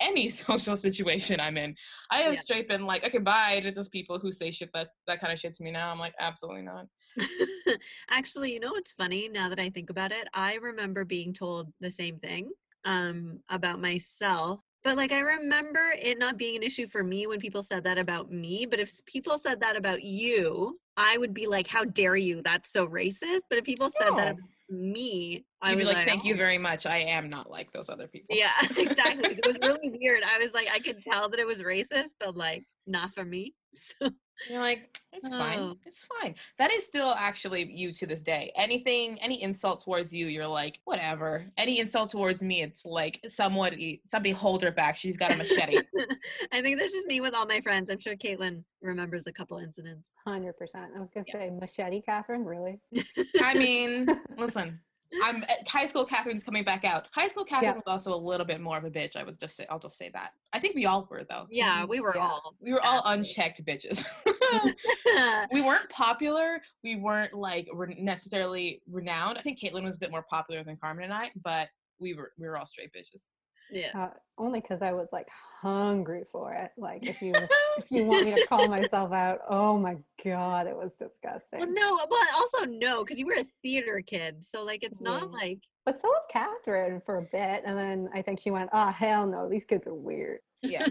any 0.00 0.28
social 0.46 0.76
situation 0.76 1.40
I'm 1.40 1.56
in. 1.56 1.74
I 2.10 2.18
have 2.22 2.34
Yeah. 2.34 2.40
straight 2.40 2.68
been 2.68 2.86
like, 2.86 3.04
okay, 3.04 3.18
bye 3.18 3.60
to 3.60 3.70
those 3.70 3.88
people 3.88 4.18
who 4.18 4.32
say 4.32 4.50
shit 4.50 4.70
that 4.74 4.88
that 5.06 5.20
kind 5.20 5.32
of 5.32 5.38
shit 5.38 5.54
to 5.54 5.62
me 5.62 5.70
now. 5.70 5.90
I'm 5.90 5.98
like, 5.98 6.14
absolutely 6.20 6.62
not. 6.62 6.86
Actually, 8.10 8.52
you 8.52 8.60
know 8.60 8.72
what's 8.72 8.92
funny 8.92 9.28
now 9.28 9.48
that 9.48 9.58
I 9.58 9.70
think 9.70 9.90
about 9.90 10.12
it? 10.12 10.28
I 10.34 10.54
remember 10.54 11.04
being 11.04 11.32
told 11.32 11.72
the 11.80 11.90
same 11.90 12.18
thing 12.18 12.50
um, 12.84 13.40
about 13.48 13.80
myself. 13.80 14.60
But 14.84 14.96
like, 14.96 15.10
I 15.10 15.18
remember 15.18 15.92
it 16.00 16.18
not 16.18 16.38
being 16.38 16.56
an 16.56 16.62
issue 16.62 16.86
for 16.86 17.02
me 17.02 17.26
when 17.26 17.40
people 17.40 17.62
said 17.62 17.82
that 17.84 17.98
about 17.98 18.30
me. 18.30 18.64
But 18.64 18.78
if 18.78 19.04
people 19.06 19.36
said 19.36 19.60
that 19.60 19.76
about 19.76 20.02
you, 20.02 20.78
I 20.96 21.18
would 21.18 21.34
be 21.34 21.46
like, 21.46 21.66
how 21.66 21.84
dare 21.84 22.16
you? 22.16 22.40
That's 22.44 22.72
so 22.72 22.86
racist. 22.86 23.40
But 23.50 23.58
if 23.58 23.64
people 23.64 23.90
said 23.90 24.16
that 24.16 24.30
about 24.32 24.48
me, 24.70 25.46
I 25.62 25.70
You'd 25.70 25.78
be 25.78 25.84
was 25.84 25.94
like, 25.94 26.06
thank 26.06 26.24
you 26.24 26.34
"Oh." 26.34 26.38
very 26.38 26.58
much. 26.58 26.86
I 26.86 26.98
am 26.98 27.28
not 27.30 27.50
like 27.50 27.72
those 27.72 27.88
other 27.88 28.06
people. 28.08 28.36
Yeah, 28.36 28.52
exactly. 28.76 29.38
it 29.42 29.46
was 29.46 29.58
really 29.62 29.90
weird. 30.00 30.22
I 30.24 30.38
was 30.38 30.52
like, 30.52 30.68
I 30.72 30.78
could 30.80 31.02
tell 31.02 31.28
that 31.30 31.40
it 31.40 31.46
was 31.46 31.60
racist, 31.62 32.10
but 32.20 32.36
like, 32.36 32.64
not 32.86 33.14
for 33.14 33.24
me. 33.24 33.54
So, 34.00 34.10
You're 34.48 34.60
like, 34.60 34.98
it's 35.12 35.30
fine. 35.30 35.58
Oh. 35.58 35.76
It's 35.84 36.00
fine. 36.20 36.34
That 36.58 36.70
is 36.70 36.84
still 36.84 37.14
actually 37.16 37.70
you 37.72 37.92
to 37.92 38.06
this 38.06 38.22
day. 38.22 38.52
Anything, 38.56 39.18
any 39.20 39.42
insult 39.42 39.80
towards 39.80 40.12
you, 40.12 40.26
you're 40.26 40.46
like, 40.46 40.78
whatever. 40.84 41.46
Any 41.56 41.80
insult 41.80 42.10
towards 42.10 42.42
me, 42.42 42.62
it's 42.62 42.84
like 42.84 43.20
somebody, 43.28 44.00
somebody 44.04 44.32
hold 44.32 44.62
her 44.62 44.70
back. 44.70 44.96
She's 44.96 45.16
got 45.16 45.32
a 45.32 45.36
machete. 45.36 45.78
I 46.52 46.62
think 46.62 46.78
that's 46.78 46.92
just 46.92 47.06
me 47.06 47.20
with 47.20 47.34
all 47.34 47.46
my 47.46 47.60
friends. 47.60 47.90
I'm 47.90 47.98
sure 47.98 48.14
Caitlin 48.14 48.62
remembers 48.82 49.26
a 49.26 49.32
couple 49.32 49.58
incidents. 49.58 50.10
Hundred 50.26 50.56
percent. 50.56 50.92
I 50.96 51.00
was 51.00 51.10
gonna 51.10 51.26
say 51.30 51.50
machete, 51.50 52.02
Catherine. 52.02 52.44
Really? 52.44 52.80
I 53.42 53.54
mean, 53.54 54.06
listen. 54.36 54.80
I'm 55.24 55.42
uh, 55.42 55.54
high 55.66 55.86
school. 55.86 56.04
Catherine's 56.04 56.44
coming 56.44 56.64
back 56.64 56.84
out. 56.84 57.06
High 57.12 57.28
school. 57.28 57.44
Catherine 57.44 57.70
Yeah. 57.70 57.76
was 57.76 57.84
also 57.86 58.14
a 58.14 58.20
little 58.22 58.44
bit 58.46 58.60
more 58.60 58.76
of 58.76 58.84
a 58.84 58.90
bitch. 58.90 59.16
I 59.16 59.24
would 59.24 59.38
just 59.40 59.56
say. 59.56 59.66
I'll 59.70 59.78
just 59.78 59.96
say 59.96 60.10
that. 60.12 60.32
I 60.52 60.58
think 60.60 60.74
we 60.74 60.86
all 60.86 61.06
were 61.10 61.24
though. 61.28 61.46
Yeah, 61.50 61.84
we 61.84 62.00
were 62.00 62.12
Yeah. 62.14 62.22
all. 62.28 62.54
We 62.60 62.72
were 62.72 62.82
all 62.84 63.02
unchecked 63.06 63.64
bitches. 63.64 64.04
we 65.52 65.60
weren't 65.62 65.88
popular. 65.90 66.60
We 66.82 66.96
weren't 66.96 67.34
like 67.34 67.68
re- 67.72 67.96
necessarily 67.98 68.82
renowned. 68.90 69.38
I 69.38 69.42
think 69.42 69.58
Caitlin 69.60 69.84
was 69.84 69.96
a 69.96 70.00
bit 70.00 70.10
more 70.10 70.24
popular 70.28 70.62
than 70.64 70.76
Carmen 70.76 71.04
and 71.04 71.12
I, 71.14 71.30
but 71.42 71.68
we 72.00 72.14
were 72.14 72.32
we 72.38 72.46
were 72.46 72.56
all 72.56 72.66
straight 72.66 72.92
bitches. 72.92 73.22
Yeah. 73.70 73.90
Uh, 73.94 74.10
only 74.38 74.60
because 74.60 74.82
I 74.82 74.92
was 74.92 75.08
like 75.12 75.28
hungry 75.60 76.22
for 76.30 76.52
it. 76.52 76.70
Like 76.76 77.06
if 77.06 77.20
you 77.20 77.34
if 77.78 77.90
you 77.90 78.04
want 78.04 78.24
me 78.24 78.34
to 78.34 78.46
call 78.46 78.68
myself 78.68 79.12
out, 79.12 79.40
oh 79.48 79.78
my 79.78 79.96
god, 80.24 80.66
it 80.66 80.76
was 80.76 80.94
disgusting. 80.94 81.58
Well, 81.60 81.70
no, 81.72 81.98
but 82.08 82.18
also 82.36 82.64
no, 82.64 83.04
because 83.04 83.18
you 83.18 83.26
were 83.26 83.34
a 83.40 83.46
theater 83.62 84.00
kid, 84.06 84.44
so 84.44 84.62
like 84.64 84.82
it's 84.82 85.00
not 85.00 85.22
Yeah. 85.22 85.28
like 85.28 85.58
But 85.84 86.00
so 86.00 86.08
was 86.08 86.22
Catherine 86.30 87.02
for 87.04 87.18
a 87.18 87.22
bit, 87.22 87.62
and 87.66 87.76
then 87.76 88.08
I 88.14 88.22
think 88.22 88.40
she 88.40 88.50
went, 88.50 88.70
"Oh 88.72 88.90
hell 88.90 89.26
no, 89.26 89.48
these 89.48 89.64
kids 89.64 89.86
are 89.86 89.94
weird." 89.94 90.38
Yeah, 90.62 90.86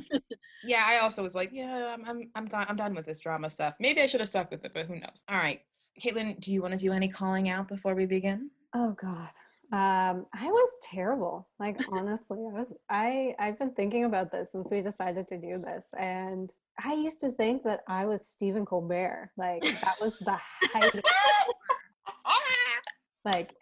yeah. 0.63 0.85
I 0.87 0.99
also 0.99 1.21
was 1.23 1.35
like, 1.35 1.49
yeah, 1.51 1.93
I'm 1.93 2.05
I'm 2.05 2.29
I'm, 2.35 2.45
gone, 2.45 2.65
I'm 2.69 2.77
done 2.77 2.95
with 2.95 3.05
this 3.05 3.19
drama 3.19 3.49
stuff. 3.49 3.75
Maybe 3.79 4.01
I 4.01 4.05
should 4.05 4.21
have 4.21 4.29
stuck 4.29 4.49
with 4.51 4.63
it, 4.65 4.71
but 4.73 4.85
who 4.85 4.95
knows? 4.95 5.23
All 5.29 5.37
right, 5.37 5.61
Caitlin, 6.01 6.39
do 6.39 6.53
you 6.53 6.61
want 6.61 6.73
to 6.73 6.77
do 6.79 6.93
any 6.93 7.07
calling 7.09 7.49
out 7.49 7.67
before 7.67 7.93
we 7.95 8.05
begin? 8.05 8.49
Oh 8.73 8.91
god. 8.91 9.29
Um, 9.73 10.25
I 10.33 10.45
was 10.45 10.69
terrible. 10.81 11.49
Like 11.59 11.77
honestly, 11.91 12.37
I 12.37 12.57
was 12.57 12.71
I 12.89 13.35
I've 13.37 13.59
been 13.59 13.71
thinking 13.71 14.05
about 14.05 14.31
this 14.31 14.53
since 14.53 14.69
we 14.71 14.81
decided 14.81 15.27
to 15.27 15.37
do 15.37 15.57
this 15.57 15.87
and 15.97 16.53
I 16.83 16.93
used 16.93 17.21
to 17.21 17.31
think 17.31 17.63
that 17.63 17.81
I 17.87 18.05
was 18.05 18.25
Stephen 18.25 18.65
Colbert. 18.65 19.31
Like 19.35 19.63
that 19.63 19.95
was 19.99 20.13
the 20.21 20.37
height 20.71 20.95
of 20.95 21.03
like 23.25 23.55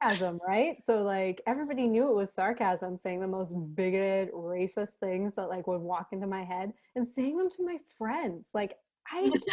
sarcasm, 0.00 0.40
right? 0.46 0.76
So 0.84 1.02
like 1.02 1.42
everybody 1.46 1.88
knew 1.88 2.08
it 2.08 2.14
was 2.14 2.32
sarcasm, 2.32 2.96
saying 2.96 3.20
the 3.20 3.26
most 3.26 3.52
bigoted, 3.74 4.32
racist 4.32 4.94
things 5.00 5.34
that 5.34 5.48
like 5.48 5.66
would 5.66 5.80
walk 5.80 6.08
into 6.12 6.26
my 6.26 6.44
head 6.44 6.72
and 6.94 7.08
saying 7.08 7.36
them 7.36 7.50
to 7.50 7.64
my 7.64 7.78
friends. 7.98 8.48
Like 8.54 8.76
I 9.10 9.22
can't 9.28 9.44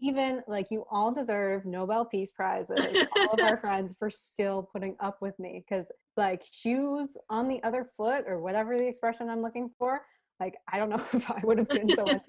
even 0.00 0.42
like 0.48 0.68
you 0.70 0.84
all 0.90 1.12
deserve 1.12 1.64
Nobel 1.64 2.04
Peace 2.04 2.30
Prizes, 2.30 3.06
all 3.16 3.32
of 3.32 3.40
our 3.40 3.56
friends 3.60 3.94
for 3.98 4.10
still 4.10 4.68
putting 4.72 4.96
up 5.00 5.20
with 5.20 5.38
me 5.38 5.64
because 5.66 5.86
like 6.16 6.44
shoes 6.50 7.16
on 7.28 7.48
the 7.48 7.62
other 7.62 7.90
foot 7.96 8.24
or 8.26 8.40
whatever 8.40 8.76
the 8.76 8.86
expression 8.86 9.28
I'm 9.28 9.42
looking 9.42 9.70
for, 9.78 10.02
like 10.38 10.56
I 10.72 10.78
don't 10.78 10.90
know 10.90 11.02
if 11.12 11.30
I 11.30 11.40
would 11.44 11.58
have 11.58 11.68
been 11.68 11.94
so. 11.94 12.06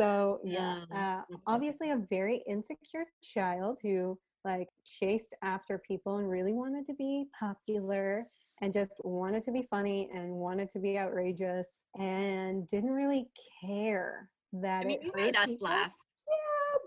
so 0.00 0.40
yeah, 0.44 0.80
Yeah, 0.90 1.22
uh, 1.30 1.36
obviously 1.46 1.90
a 1.90 2.02
very 2.10 2.42
insecure 2.48 3.06
child 3.22 3.78
who 3.82 4.18
like 4.44 4.68
chased 4.84 5.34
after 5.42 5.78
people 5.78 6.18
and 6.18 6.28
really 6.28 6.52
wanted 6.52 6.84
to 6.86 6.94
be 6.94 7.26
popular 7.38 8.26
and 8.60 8.72
just 8.72 8.96
wanted 9.02 9.42
to 9.44 9.50
be 9.52 9.66
funny 9.70 10.10
and 10.14 10.30
wanted 10.30 10.70
to 10.72 10.78
be 10.78 10.98
outrageous 10.98 11.66
and 11.98 12.68
didn't 12.68 12.90
really 12.90 13.26
care 13.60 14.28
that 14.52 14.82
I 14.82 14.84
mean, 14.84 15.00
it 15.00 15.06
you 15.06 15.12
made 15.16 15.36
us 15.36 15.46
people. 15.46 15.66
laugh. 15.66 15.90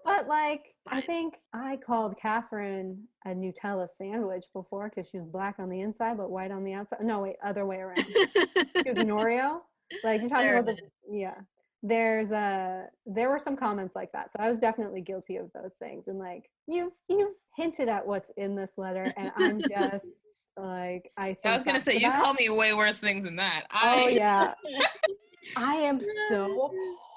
But 0.07 0.27
like 0.27 0.73
I 0.87 1.01
think 1.01 1.35
I 1.53 1.77
called 1.85 2.15
Catherine 2.21 3.03
a 3.25 3.29
Nutella 3.29 3.87
sandwich 3.97 4.45
before 4.53 4.89
because 4.89 5.09
she 5.11 5.19
was 5.19 5.27
black 5.27 5.55
on 5.59 5.69
the 5.69 5.81
inside 5.81 6.17
but 6.17 6.31
white 6.31 6.51
on 6.51 6.63
the 6.63 6.73
outside. 6.73 7.01
No, 7.01 7.19
wait, 7.19 7.35
other 7.45 7.65
way 7.65 7.77
around. 7.77 8.05
She 8.05 8.89
was 8.89 8.97
an 8.97 9.07
Oreo. 9.09 9.59
Like 10.03 10.21
you're 10.21 10.29
talking 10.29 10.47
Fair 10.47 10.57
about 10.57 10.75
the 10.77 10.81
yeah. 11.11 11.35
there's 11.83 12.31
a 12.31 12.85
there 13.05 13.29
were 13.29 13.39
some 13.39 13.55
comments 13.55 13.95
like 13.95 14.11
that 14.11 14.31
so 14.31 14.37
i 14.39 14.49
was 14.49 14.59
definitely 14.59 14.99
guilty 14.99 15.37
of 15.37 15.49
those 15.53 15.73
things 15.79 16.07
and 16.07 16.17
like 16.19 16.49
you've 16.67 16.91
you've 17.07 17.35
hinted 17.55 17.87
at 17.87 18.05
what's 18.05 18.29
in 18.35 18.55
this 18.55 18.71
letter 18.77 19.13
and 19.15 19.31
i'm 19.37 19.61
just 19.69 20.05
like 20.57 21.11
i 21.17 21.27
think 21.27 21.45
I 21.45 21.55
was 21.55 21.63
gonna 21.63 21.79
say 21.79 21.93
you 21.93 22.01
that. 22.01 22.21
call 22.21 22.33
me 22.33 22.49
way 22.49 22.73
worse 22.73 22.97
things 22.97 23.23
than 23.23 23.35
that. 23.37 23.65
oh 23.71 24.07
I, 24.07 24.09
yeah 24.09 24.53
i 25.57 25.75
am 25.75 26.01
so 26.29 26.73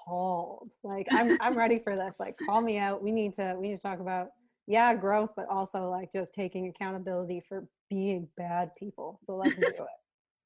appalled 0.06 0.70
like 0.82 1.06
i'm 1.12 1.36
i'm 1.40 1.56
ready 1.56 1.78
for 1.84 1.96
this 1.96 2.16
like 2.18 2.36
call 2.46 2.60
me 2.60 2.78
out 2.78 3.02
we 3.02 3.10
need 3.10 3.34
to 3.34 3.54
we 3.58 3.68
need 3.68 3.76
to 3.76 3.82
talk 3.82 4.00
about 4.00 4.28
yeah 4.66 4.94
growth 4.94 5.30
but 5.36 5.48
also 5.48 5.88
like 5.88 6.12
just 6.12 6.32
taking 6.32 6.68
accountability 6.68 7.42
for 7.48 7.66
being 7.88 8.28
bad 8.36 8.70
people 8.76 9.18
so 9.24 9.36
let's 9.36 9.54
do 9.54 9.62
it 9.62 9.76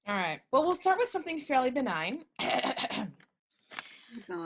All 0.07 0.15
right. 0.15 0.41
Well, 0.53 0.65
we'll 0.65 0.75
start 0.75 0.99
with 0.99 1.09
something 1.09 1.41
fairly 1.41 1.71
benign. 1.71 2.25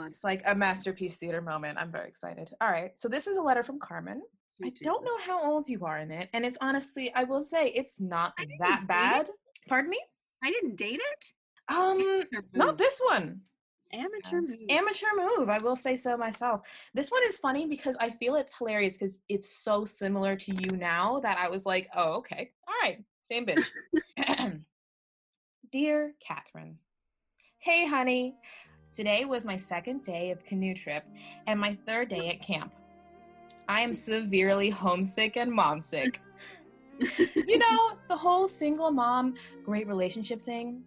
It's 0.07 0.23
like 0.23 0.41
a 0.47 0.55
masterpiece 0.55 1.17
theater 1.17 1.41
moment. 1.41 1.77
I'm 1.77 1.91
very 1.91 2.07
excited. 2.07 2.49
All 2.59 2.69
right. 2.69 2.91
So 2.95 3.07
this 3.07 3.27
is 3.27 3.37
a 3.37 3.41
letter 3.41 3.63
from 3.63 3.77
Carmen. 3.77 4.23
I 4.63 4.71
don't 4.81 5.05
know 5.05 5.17
how 5.23 5.45
old 5.47 5.69
you 5.69 5.85
are 5.85 5.99
in 5.99 6.11
it, 6.11 6.27
and 6.33 6.43
it's 6.43 6.57
honestly, 6.59 7.13
I 7.13 7.23
will 7.23 7.43
say, 7.43 7.67
it's 7.67 7.99
not 7.99 8.33
that 8.59 8.87
bad. 8.87 9.27
Pardon 9.67 9.91
me. 9.91 9.99
I 10.43 10.49
didn't 10.49 10.75
date 10.75 10.99
it. 10.99 11.25
Um, 11.71 12.23
not 12.51 12.79
this 12.79 12.99
one. 13.11 13.41
Amateur 13.91 14.37
um, 14.37 14.47
move. 14.47 14.59
Amateur 14.69 15.07
move. 15.15 15.49
I 15.49 15.57
will 15.57 15.75
say 15.75 15.95
so 15.95 16.15
myself. 16.15 16.61
This 16.93 17.09
one 17.09 17.23
is 17.27 17.37
funny 17.37 17.65
because 17.65 17.95
I 17.99 18.11
feel 18.11 18.35
it's 18.35 18.53
hilarious 18.55 18.93
because 18.93 19.19
it's 19.29 19.51
so 19.51 19.85
similar 19.85 20.35
to 20.35 20.53
you 20.53 20.77
now 20.77 21.19
that 21.21 21.39
I 21.39 21.49
was 21.49 21.65
like, 21.65 21.89
oh, 21.95 22.13
okay, 22.17 22.51
all 22.67 22.75
right, 22.83 23.03
same 23.23 23.45
bitch. 23.45 23.65
Dear 25.71 26.13
Catherine, 26.25 26.77
hey, 27.59 27.85
honey. 27.85 28.35
Today 28.91 29.25
was 29.25 29.45
my 29.45 29.55
second 29.55 30.03
day 30.03 30.31
of 30.31 30.43
canoe 30.43 30.73
trip 30.73 31.05
and 31.45 31.59
my 31.59 31.77
third 31.85 32.09
day 32.09 32.29
at 32.29 32.41
camp. 32.41 32.73
I 33.67 33.81
am 33.81 33.93
severely 33.93 34.71
homesick 34.71 35.37
and 35.37 35.51
momsick. 35.51 36.15
you 37.35 37.57
know, 37.59 37.91
the 38.07 38.17
whole 38.17 38.47
single 38.47 38.89
mom, 38.89 39.35
great 39.63 39.87
relationship 39.87 40.43
thing. 40.43 40.81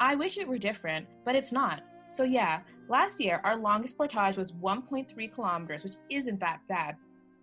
I 0.00 0.16
wish 0.16 0.36
it 0.36 0.48
were 0.48 0.58
different, 0.58 1.06
but 1.24 1.36
it's 1.36 1.52
not. 1.52 1.82
So, 2.14 2.22
yeah, 2.22 2.60
last 2.88 3.20
year 3.20 3.40
our 3.44 3.56
longest 3.56 3.96
portage 3.96 4.36
was 4.36 4.52
1.3 4.52 5.32
kilometers, 5.34 5.82
which 5.82 5.94
isn't 6.10 6.38
that 6.40 6.60
bad. 6.68 6.96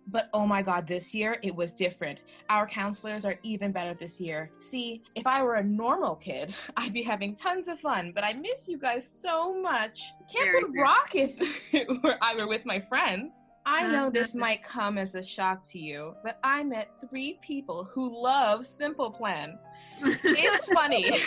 But 0.08 0.30
oh 0.32 0.46
my 0.46 0.62
god, 0.62 0.86
this 0.86 1.14
year 1.14 1.36
it 1.42 1.54
was 1.54 1.74
different. 1.74 2.22
Our 2.48 2.66
counselors 2.66 3.24
are 3.24 3.36
even 3.44 3.70
better 3.70 3.94
this 3.94 4.18
year. 4.20 4.50
See, 4.60 5.02
if 5.14 5.26
I 5.26 5.42
were 5.42 5.56
a 5.56 5.62
normal 5.62 6.16
kid, 6.16 6.54
I'd 6.76 6.92
be 6.94 7.02
having 7.02 7.36
tons 7.36 7.68
of 7.68 7.78
fun, 7.78 8.12
but 8.14 8.24
I 8.24 8.32
miss 8.32 8.66
you 8.66 8.78
guys 8.78 9.06
so 9.08 9.60
much. 9.60 10.00
Camp 10.32 10.44
Very 10.50 10.60
fair. 10.62 10.82
rock 10.82 11.14
if 11.14 11.38
it 11.74 12.02
were- 12.02 12.18
I 12.22 12.34
were 12.34 12.48
with 12.48 12.64
my 12.64 12.80
friends. 12.80 13.34
I 13.64 13.86
know 13.86 14.10
this 14.10 14.30
Uh-huh. 14.34 14.40
might 14.40 14.64
come 14.64 14.98
as 14.98 15.14
a 15.14 15.22
shock 15.22 15.62
to 15.70 15.78
you, 15.78 16.14
but 16.24 16.38
I 16.42 16.64
met 16.64 16.88
three 17.08 17.38
people 17.42 17.84
who 17.84 18.10
love 18.20 18.66
Simple 18.66 19.08
Plan. 19.12 19.56
It's 20.02 20.64
funny 20.74 21.20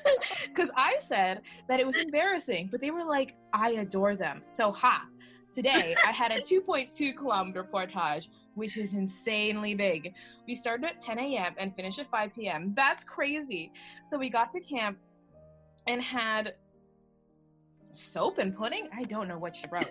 because 0.48 0.70
I 0.76 0.96
said 0.98 1.42
that 1.68 1.80
it 1.80 1.86
was 1.86 1.96
embarrassing, 1.96 2.68
but 2.70 2.80
they 2.80 2.90
were 2.90 3.04
like, 3.04 3.34
I 3.52 3.72
adore 3.72 4.16
them. 4.16 4.42
So, 4.48 4.72
ha, 4.72 5.06
today 5.52 5.94
I 6.06 6.10
had 6.10 6.32
a 6.32 6.40
2.2 6.40 7.16
kilometer 7.16 7.64
portage, 7.64 8.30
which 8.54 8.76
is 8.76 8.94
insanely 8.94 9.74
big. 9.74 10.12
We 10.46 10.54
started 10.54 10.86
at 10.86 11.02
10 11.02 11.18
a.m. 11.18 11.54
and 11.58 11.74
finished 11.74 11.98
at 11.98 12.10
5 12.10 12.34
p.m. 12.34 12.72
That's 12.76 13.04
crazy. 13.04 13.72
So, 14.04 14.18
we 14.18 14.30
got 14.30 14.50
to 14.50 14.60
camp 14.60 14.98
and 15.86 16.00
had 16.00 16.54
soap 17.90 18.38
and 18.38 18.56
pudding. 18.56 18.88
I 18.96 19.04
don't 19.04 19.28
know 19.28 19.38
what 19.38 19.56
she 19.56 19.64
wrote. 19.70 19.88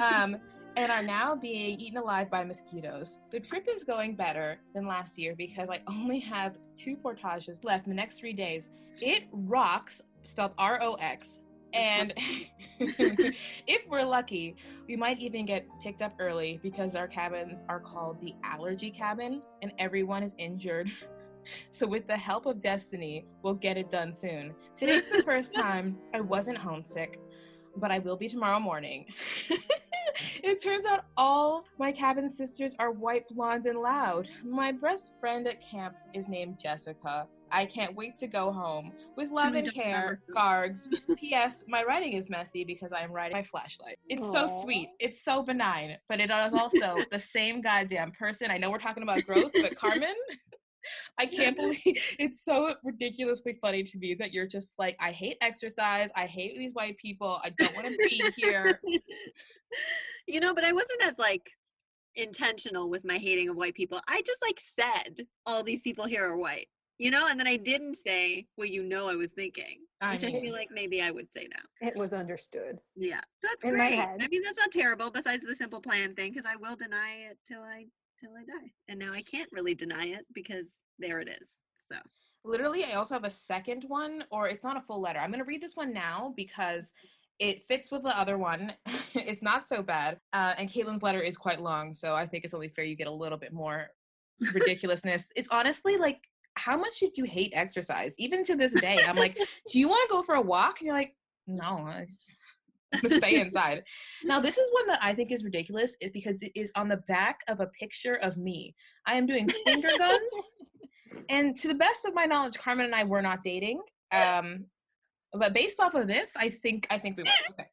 Um, 0.00 0.36
and 0.76 0.90
are 0.90 1.02
now 1.02 1.34
being 1.34 1.80
eaten 1.80 1.98
alive 1.98 2.30
by 2.30 2.44
mosquitoes. 2.44 3.18
The 3.30 3.40
trip 3.40 3.66
is 3.68 3.84
going 3.84 4.14
better 4.14 4.58
than 4.74 4.86
last 4.86 5.18
year 5.18 5.34
because 5.36 5.68
I 5.68 5.80
only 5.86 6.20
have 6.20 6.56
two 6.76 6.96
portages 6.96 7.62
left 7.64 7.86
in 7.86 7.90
the 7.90 7.96
next 7.96 8.18
three 8.18 8.32
days. 8.32 8.68
It 9.00 9.24
rocks, 9.32 10.02
spelled 10.24 10.52
R 10.58 10.80
O 10.82 10.94
X. 10.94 11.40
And 11.72 12.12
if 12.80 13.88
we're 13.88 14.04
lucky, 14.04 14.56
we 14.88 14.96
might 14.96 15.20
even 15.20 15.46
get 15.46 15.66
picked 15.82 16.02
up 16.02 16.14
early 16.18 16.58
because 16.62 16.96
our 16.96 17.06
cabins 17.06 17.60
are 17.68 17.80
called 17.80 18.20
the 18.20 18.34
allergy 18.42 18.90
cabin 18.90 19.42
and 19.62 19.72
everyone 19.78 20.22
is 20.22 20.34
injured. 20.38 20.90
So, 21.72 21.86
with 21.86 22.06
the 22.06 22.18
help 22.18 22.44
of 22.44 22.60
destiny, 22.60 23.24
we'll 23.42 23.54
get 23.54 23.78
it 23.78 23.90
done 23.90 24.12
soon. 24.12 24.54
Today's 24.76 25.10
the 25.10 25.22
first 25.22 25.54
time 25.54 25.96
I 26.12 26.20
wasn't 26.20 26.58
homesick, 26.58 27.18
but 27.76 27.90
I 27.90 27.98
will 27.98 28.16
be 28.16 28.28
tomorrow 28.28 28.60
morning. 28.60 29.06
It 30.42 30.62
turns 30.62 30.86
out 30.86 31.04
all 31.16 31.64
my 31.78 31.92
cabin 31.92 32.28
sisters 32.28 32.74
are 32.78 32.90
white, 32.90 33.28
blonde, 33.28 33.66
and 33.66 33.78
loud. 33.78 34.28
My 34.44 34.72
best 34.72 35.14
friend 35.20 35.46
at 35.46 35.60
camp 35.60 35.94
is 36.14 36.28
named 36.28 36.58
Jessica. 36.58 37.26
I 37.52 37.66
can't 37.66 37.94
wait 37.96 38.14
to 38.16 38.26
go 38.26 38.52
home. 38.52 38.92
With 39.16 39.30
love 39.30 39.54
and 39.54 39.72
care, 39.74 40.20
Gargs. 40.34 40.88
P.S. 41.16 41.64
My 41.68 41.82
writing 41.82 42.12
is 42.12 42.30
messy 42.30 42.64
because 42.64 42.92
I 42.92 43.00
am 43.00 43.12
writing 43.12 43.36
my 43.36 43.42
flashlight. 43.42 43.98
It's 44.08 44.30
so 44.30 44.46
sweet. 44.46 44.90
It's 44.98 45.20
so 45.20 45.42
benign, 45.42 45.96
but 46.08 46.20
it 46.20 46.30
is 46.30 46.54
also 46.54 46.96
the 47.10 47.18
same 47.18 47.60
goddamn 47.60 48.12
person. 48.12 48.50
I 48.50 48.58
know 48.58 48.70
we're 48.70 48.78
talking 48.78 49.02
about 49.02 49.26
growth, 49.26 49.50
but 49.54 49.74
Carmen, 49.76 50.14
I 51.18 51.26
can't 51.26 51.56
believe 51.56 51.80
it's 52.18 52.44
so 52.44 52.74
ridiculously 52.84 53.58
funny 53.60 53.82
to 53.84 53.98
me 53.98 54.14
that 54.18 54.32
you're 54.32 54.46
just 54.46 54.74
like, 54.78 54.96
I 55.00 55.12
hate 55.12 55.36
exercise. 55.40 56.10
I 56.16 56.26
hate 56.26 56.56
these 56.56 56.72
white 56.72 56.96
people. 56.98 57.40
I 57.44 57.50
don't 57.50 57.74
want 57.74 57.86
to 57.86 57.96
be 58.02 58.32
here. 58.36 58.80
you 60.26 60.40
know, 60.40 60.54
but 60.54 60.64
I 60.64 60.72
wasn't 60.72 61.02
as 61.02 61.18
like 61.18 61.50
intentional 62.16 62.90
with 62.90 63.04
my 63.04 63.18
hating 63.18 63.48
of 63.48 63.56
white 63.56 63.74
people. 63.74 64.00
I 64.08 64.22
just 64.26 64.42
like 64.42 64.60
said 64.60 65.26
all 65.46 65.62
these 65.62 65.82
people 65.82 66.06
here 66.06 66.24
are 66.28 66.36
white, 66.36 66.68
you 66.98 67.10
know, 67.10 67.28
and 67.28 67.38
then 67.38 67.46
I 67.46 67.56
didn't 67.56 67.96
say 67.96 68.46
what 68.56 68.70
you 68.70 68.82
know 68.82 69.08
I 69.08 69.14
was 69.14 69.30
thinking, 69.32 69.78
I 70.00 70.12
which 70.12 70.24
I 70.24 70.28
mean- 70.28 70.42
feel 70.42 70.52
like 70.52 70.68
maybe 70.72 71.02
I 71.02 71.10
would 71.10 71.32
say 71.32 71.46
now. 71.50 71.86
it 71.86 71.96
was 71.96 72.12
understood 72.12 72.78
Yeah, 72.96 73.20
that's 73.42 73.64
In 73.64 73.76
my 73.76 73.88
great. 73.88 73.98
head. 73.98 74.18
I 74.20 74.28
mean, 74.28 74.42
that's 74.42 74.58
not 74.58 74.70
terrible. 74.72 75.10
Besides 75.10 75.46
the 75.46 75.54
simple 75.54 75.80
plan 75.80 76.14
thing, 76.14 76.32
because 76.32 76.46
I 76.46 76.56
will 76.56 76.76
deny 76.76 77.26
it 77.30 77.38
till 77.46 77.62
I 77.62 77.86
till 78.20 78.30
I 78.36 78.44
die, 78.44 78.70
and 78.88 78.98
now 78.98 79.12
I 79.12 79.22
can't 79.22 79.50
really 79.52 79.74
deny 79.74 80.06
it 80.06 80.26
because 80.34 80.76
there 80.98 81.20
it 81.20 81.28
is. 81.28 81.48
So 81.90 81.98
Literally, 82.44 82.84
I 82.84 82.92
also 82.92 83.14
have 83.14 83.24
a 83.24 83.30
second 83.30 83.84
one, 83.88 84.24
or 84.30 84.48
it's 84.48 84.64
not 84.64 84.76
a 84.76 84.80
full 84.80 85.00
letter. 85.00 85.18
I'm 85.18 85.30
going 85.30 85.40
to 85.40 85.48
read 85.48 85.62
this 85.62 85.76
one 85.76 85.92
now 85.92 86.32
because 86.36 86.92
it 87.38 87.62
fits 87.64 87.90
with 87.90 88.02
the 88.02 88.18
other 88.18 88.38
one. 88.38 88.72
it's 89.14 89.42
not 89.42 89.66
so 89.66 89.82
bad. 89.82 90.18
Uh, 90.32 90.54
and 90.56 90.70
Caitlin's 90.70 91.02
letter 91.02 91.20
is 91.20 91.36
quite 91.36 91.60
long, 91.60 91.92
so 91.92 92.14
I 92.14 92.26
think 92.26 92.44
it's 92.44 92.54
only 92.54 92.68
fair 92.68 92.84
you 92.84 92.96
get 92.96 93.08
a 93.08 93.12
little 93.12 93.36
bit 93.38 93.52
more 93.52 93.88
ridiculousness. 94.54 95.26
it's 95.36 95.48
honestly 95.50 95.98
like, 95.98 96.18
how 96.54 96.76
much 96.76 96.98
did 96.98 97.16
you 97.16 97.24
hate 97.24 97.52
exercise? 97.54 98.14
Even 98.18 98.42
to 98.44 98.56
this 98.56 98.74
day, 98.80 99.00
I'm 99.06 99.16
like, 99.16 99.36
do 99.70 99.78
you 99.78 99.88
want 99.88 100.08
to 100.08 100.12
go 100.12 100.22
for 100.22 100.34
a 100.34 100.40
walk? 100.40 100.80
And 100.80 100.86
you're 100.86 100.96
like, 100.96 101.14
no, 101.46 101.62
I 101.62 102.06
just- 102.08 102.32
stay 103.06 103.40
inside. 103.40 103.82
Now, 104.24 104.40
this 104.40 104.58
is 104.58 104.68
one 104.72 104.86
that 104.88 105.00
I 105.02 105.14
think 105.14 105.30
is 105.32 105.44
ridiculous, 105.44 105.96
is 106.00 106.10
because 106.12 106.42
it 106.42 106.52
is 106.54 106.72
on 106.74 106.88
the 106.88 106.98
back 107.08 107.40
of 107.48 107.60
a 107.60 107.66
picture 107.66 108.14
of 108.14 108.36
me. 108.36 108.74
I 109.06 109.14
am 109.14 109.26
doing 109.26 109.48
finger 109.64 109.90
guns, 109.98 110.52
and 111.28 111.56
to 111.56 111.68
the 111.68 111.74
best 111.74 112.04
of 112.04 112.14
my 112.14 112.24
knowledge, 112.24 112.58
Carmen 112.58 112.86
and 112.86 112.94
I 112.94 113.04
were 113.04 113.22
not 113.22 113.42
dating. 113.42 113.80
Um, 114.12 114.66
but 115.32 115.52
based 115.52 115.80
off 115.80 115.94
of 115.94 116.08
this, 116.08 116.32
I 116.36 116.50
think 116.50 116.86
I 116.90 116.98
think 116.98 117.16
we 117.16 117.22
were. 117.22 117.30
Okay. 117.52 117.66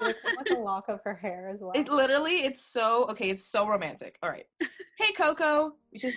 with, 0.00 0.16
with 0.38 0.58
a 0.58 0.60
lock 0.60 0.84
of 0.88 1.00
her 1.04 1.14
hair 1.14 1.50
as 1.52 1.60
well 1.60 1.72
It 1.74 1.88
literally, 1.88 2.42
it's 2.44 2.64
so 2.64 3.04
okay. 3.10 3.30
It's 3.30 3.46
so 3.46 3.68
romantic. 3.68 4.18
All 4.22 4.30
right. 4.30 4.46
Hey, 4.98 5.12
Coco, 5.16 5.72
which 5.90 6.04
is 6.04 6.14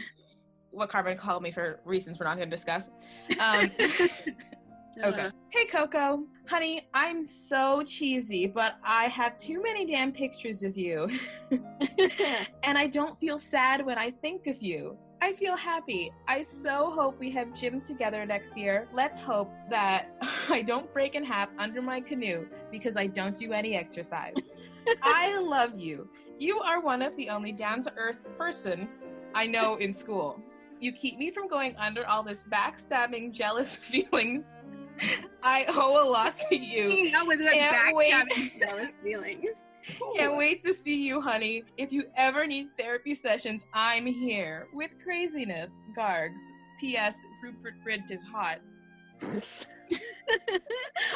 what 0.72 0.89
Carmen 0.89 1.17
called 1.17 1.43
me 1.43 1.51
for 1.51 1.79
reasons 1.86 2.19
we're 2.19 2.25
not 2.25 2.38
going 2.38 2.50
to 2.50 2.55
discuss. 2.55 2.89
Um, 3.39 3.69
okay. 4.98 5.30
Hey, 5.50 5.66
Coco, 5.66 6.24
honey, 6.48 6.88
I'm 6.96 7.24
so 7.24 7.84
cheesy, 7.84 8.48
but 8.48 8.78
I 8.84 9.04
have 9.06 9.38
too 9.38 9.62
many 9.62 9.86
damn 9.86 10.12
pictures 10.12 10.64
of 10.64 10.76
you, 10.76 11.08
and 12.64 12.76
I 12.76 12.88
don't 12.88 13.20
feel 13.20 13.38
sad 13.38 13.86
when 13.86 14.00
I 14.00 14.10
think 14.10 14.48
of 14.48 14.60
you. 14.60 14.98
I 15.22 15.34
feel 15.34 15.56
happy. 15.56 16.12
I 16.28 16.44
so 16.44 16.92
hope 16.92 17.18
we 17.18 17.32
have 17.32 17.54
gym 17.54 17.80
together 17.80 18.26
next 18.26 18.58
year. 18.58 18.90
Let's 18.92 19.16
hope 19.16 19.50
that 19.70 20.10
I 20.50 20.64
don't 20.64 20.92
break 20.92 21.16
in 21.16 21.24
half 21.24 21.50
under 21.58 21.82
my 21.82 22.02
canoe 22.02 22.46
because 22.72 22.98
I 22.98 23.08
don't 23.08 23.34
do 23.34 23.54
any 23.54 23.76
exercise. 23.76 24.34
I 25.02 25.38
love 25.38 25.76
you. 25.76 26.10
You 26.40 26.60
are 26.60 26.82
one 26.82 27.02
of 27.02 27.16
the 27.16 27.30
only 27.30 27.54
down 27.54 27.82
to 27.84 27.94
earth 27.96 28.18
person 28.38 28.90
I 29.34 29.48
know 29.48 29.76
in 29.76 29.94
school. 29.94 30.42
You 30.82 30.92
keep 30.92 31.18
me 31.18 31.32
from 31.32 31.48
going 31.48 31.74
under 31.78 32.06
all 32.06 32.24
this 32.24 32.44
backstabbing, 32.44 33.32
jealous 33.32 33.76
feelings. 33.78 34.58
I 35.43 35.65
owe 35.69 36.07
a 36.07 36.07
lot 36.10 36.36
to 36.50 36.55
you. 36.55 37.12
Not 37.12 37.27
with 37.27 37.39
that 37.39 37.53
Can't 37.53 37.95
wait. 37.95 38.13
jealous 38.60 38.91
feelings. 39.03 39.55
Can't 40.15 40.38
wait 40.38 40.63
to 40.63 40.74
see 40.74 41.05
you, 41.05 41.19
honey. 41.22 41.63
If 41.77 41.91
you 41.91 42.05
ever 42.15 42.48
need 42.48 42.67
therapy 42.79 43.13
sessions, 43.13 43.65
I'm 43.74 44.05
here. 44.05 44.67
With 44.74 44.91
craziness, 45.03 45.72
Gargs. 45.98 46.39
P.S. 46.79 47.17
Rupert 47.41 47.75
Grint 47.86 48.12
is 48.12 48.24
hot. 48.24 48.60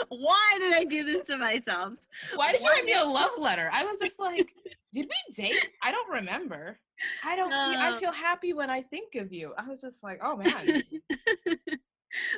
Why 0.10 0.58
did 0.60 0.74
I 0.74 0.84
do 0.84 1.04
this 1.04 1.28
to 1.28 1.38
myself? 1.38 1.94
Why 2.36 2.52
did 2.52 2.62
you 2.62 2.70
write 2.70 2.86
me 2.86 2.94
a 2.94 3.04
love 3.04 3.32
letter? 3.38 3.70
I 3.74 3.84
was 3.84 3.98
just 3.98 4.20
like, 4.20 4.48
did 4.94 5.08
we 5.08 5.34
date? 5.36 5.56
I 5.84 5.92
don't 5.92 6.10
remember. 6.10 6.78
I 7.24 7.36
don't. 7.36 7.52
I 7.52 7.92
uh. 7.92 7.98
feel 8.00 8.12
happy 8.12 8.54
when 8.54 8.70
I 8.70 8.82
think 8.82 9.16
of 9.16 9.32
you. 9.32 9.54
I 9.58 9.68
was 9.68 9.82
just 9.82 10.04
like, 10.04 10.20
oh 10.24 10.38
man. 10.38 10.84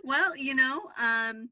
Well, 0.04 0.36
you 0.36 0.56
know, 0.56 0.82
um, 0.98 1.50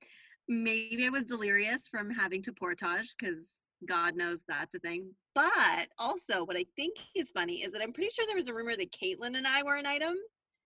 maybe 0.47 1.05
I 1.05 1.09
was 1.09 1.25
delirious 1.25 1.88
from 1.88 2.09
having 2.09 2.41
to 2.43 2.53
portage 2.53 3.13
because 3.17 3.45
God 3.88 4.15
knows 4.15 4.39
that's 4.47 4.74
a 4.75 4.79
thing. 4.79 5.12
But 5.36 5.89
also, 6.00 6.43
what 6.43 6.57
I 6.57 6.65
think 6.75 6.95
is 7.15 7.29
funny 7.31 7.63
is 7.63 7.71
that 7.74 7.81
I'm 7.81 7.93
pretty 7.93 8.09
sure 8.13 8.25
there 8.25 8.36
was 8.36 8.47
a 8.47 8.53
rumor 8.53 8.75
that 8.75 8.91
Caitlin 8.91 9.38
and 9.38 9.47
I 9.47 9.62
were 9.63 9.75
an 9.75 9.86
item 9.86 10.15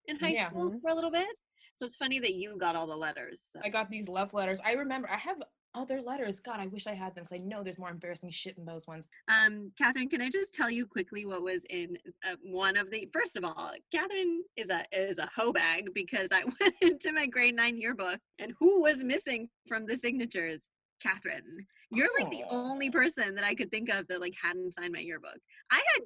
in 0.07 0.17
high 0.17 0.29
Yeah. 0.33 0.49
school 0.49 0.73
for 0.81 0.89
a 0.91 0.95
little 0.95 1.11
bit. 1.11 1.27
So 1.75 1.85
it's 1.85 1.95
funny 1.95 2.19
that 2.19 2.33
you 2.35 2.57
got 2.57 2.75
all 2.75 2.87
the 2.87 2.95
letters. 2.95 3.41
so. 3.51 3.59
I 3.63 3.69
got 3.69 3.89
these 3.89 4.07
love 4.07 4.33
letters. 4.33 4.59
I 4.63 4.73
remember. 4.73 5.09
I 5.09 5.17
have 5.17 5.37
other 5.73 6.01
letters. 6.01 6.39
God, 6.39 6.59
I 6.59 6.67
wish 6.67 6.87
I 6.87 6.93
had 6.93 7.15
them 7.15 7.23
because 7.23 7.41
I 7.41 7.45
know 7.45 7.63
there's 7.63 7.77
more 7.77 7.89
embarrassing 7.89 8.29
shit 8.31 8.57
in 8.57 8.65
those 8.65 8.87
ones. 8.87 9.07
Um, 9.27 9.71
Catherine, 9.77 10.09
can 10.09 10.21
I 10.21 10.29
just 10.29 10.53
tell 10.53 10.69
you 10.69 10.85
quickly 10.85 11.25
what 11.25 11.41
was 11.41 11.65
in 11.69 11.97
uh, 12.27 12.35
one 12.43 12.77
of 12.77 12.91
the? 12.91 13.07
First 13.13 13.37
of 13.37 13.43
all, 13.43 13.71
Catherine 13.91 14.43
is 14.57 14.69
a 14.69 14.83
is 14.91 15.17
a 15.17 15.29
hoe 15.35 15.53
bag 15.53 15.89
because 15.93 16.29
I 16.31 16.43
went 16.59 16.75
into 16.81 17.11
my 17.11 17.25
grade 17.25 17.55
nine 17.55 17.77
yearbook 17.77 18.19
and 18.39 18.53
who 18.59 18.81
was 18.81 19.03
missing 19.03 19.49
from 19.67 19.85
the 19.85 19.95
signatures? 19.95 20.61
Catherine. 21.01 21.65
You're 21.89 22.09
like 22.19 22.29
the 22.29 22.43
only 22.49 22.91
person 22.91 23.33
that 23.35 23.43
I 23.43 23.55
could 23.55 23.71
think 23.71 23.89
of 23.89 24.07
that 24.07 24.21
like 24.21 24.33
hadn't 24.41 24.73
signed 24.73 24.93
my 24.93 24.99
yearbook. 24.99 25.37
I 25.71 25.81
had 25.93 26.03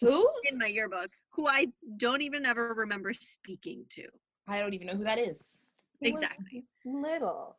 Who? 0.00 0.30
in 0.44 0.58
my 0.58 0.68
yearbook 0.68 1.10
who 1.30 1.48
I 1.48 1.66
don't 1.96 2.22
even 2.22 2.46
ever 2.46 2.72
remember 2.74 3.12
speaking 3.20 3.84
to. 3.90 4.04
I 4.46 4.60
don't 4.60 4.74
even 4.74 4.86
know 4.86 4.94
who 4.94 5.04
that 5.04 5.18
is. 5.18 5.57
He 6.00 6.08
Exactly. 6.10 6.64
Little. 6.84 7.58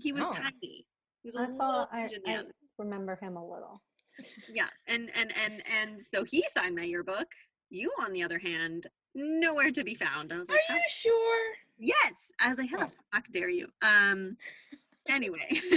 He 0.00 0.12
was 0.12 0.22
Oh. 0.22 0.30
tiny. 0.30 0.86
He 1.22 1.28
was 1.28 1.34
a 1.34 1.38
I 1.38 1.42
little 1.42 1.58
thought 1.58 1.88
I, 1.92 2.04
Asian 2.06 2.22
I 2.26 2.42
remember 2.78 3.16
him 3.20 3.36
a 3.36 3.44
little. 3.44 3.82
yeah 4.52 4.68
and 4.88 5.10
and 5.14 5.32
and 5.36 5.62
and 5.66 6.00
so 6.00 6.22
he 6.22 6.44
signed 6.52 6.76
my 6.76 6.82
yearbook 6.84 7.28
you 7.70 7.90
on 7.98 8.12
the 8.12 8.22
other 8.22 8.38
hand 8.38 8.86
nowhere 9.14 9.70
to 9.70 9.82
be 9.82 9.94
found 9.94 10.32
i 10.34 10.38
was 10.38 10.50
like, 10.50 10.58
Are 10.68 10.74
you 10.74 10.80
"How- 10.80 10.86
sure? 10.88 11.52
yes 11.78 12.26
i 12.38 12.48
was 12.50 12.58
like 12.58 12.68
how 12.70 12.78
the 12.80 12.84
Oh. 12.86 12.90
fuck 13.14 13.24
dare 13.32 13.48
you 13.48 13.68
um 13.80 14.36
anyway 15.08 15.48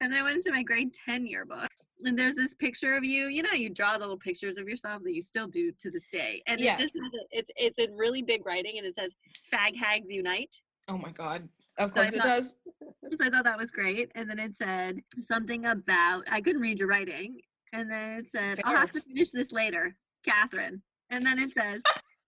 and 0.00 0.10
then 0.10 0.14
i 0.14 0.22
went 0.22 0.36
into 0.36 0.50
my 0.52 0.62
grade 0.62 0.94
10 1.06 1.26
yearbook 1.26 1.68
and 2.04 2.18
there's 2.18 2.34
this 2.34 2.54
picture 2.54 2.94
of 2.96 3.04
you 3.04 3.26
you 3.26 3.42
know 3.42 3.52
you 3.52 3.68
draw 3.68 3.94
little 3.96 4.16
pictures 4.18 4.56
of 4.56 4.66
yourself 4.66 5.02
that 5.02 5.14
you 5.14 5.20
still 5.20 5.46
do 5.46 5.70
to 5.78 5.90
this 5.90 6.08
day 6.08 6.42
and 6.46 6.60
Yeah. 6.60 6.72
it 6.74 6.78
just 6.78 6.94
it's 7.30 7.50
it's 7.56 7.78
in 7.78 7.92
really 7.94 8.22
big 8.22 8.46
writing 8.46 8.78
and 8.78 8.86
it 8.86 8.94
says 8.94 9.14
fag 9.52 9.76
hags 9.76 10.10
unite 10.10 10.62
Oh 10.90 10.98
my 10.98 11.10
god. 11.12 11.48
Of 11.78 11.92
So 11.92 12.00
course 12.02 12.12
it 12.12 12.16
thought- 12.18 12.24
does. 12.26 12.56
so 13.18 13.24
I 13.24 13.30
thought 13.30 13.44
that 13.44 13.56
was 13.58 13.70
great. 13.70 14.10
And 14.16 14.28
then 14.28 14.38
it 14.38 14.56
said 14.56 15.00
something 15.20 15.64
about 15.66 16.24
I 16.30 16.40
couldn't 16.40 16.60
read 16.60 16.78
your 16.78 16.88
writing. 16.88 17.38
And 17.72 17.88
then 17.90 18.18
it 18.18 18.28
said, 18.28 18.60
I'll 18.64 18.76
have 18.76 18.90
to 18.92 19.00
finish 19.00 19.30
this 19.32 19.52
later, 19.52 19.94
Catherine. 20.24 20.82
And 21.10 21.24
then 21.24 21.38
it 21.38 21.52
says 21.56 21.80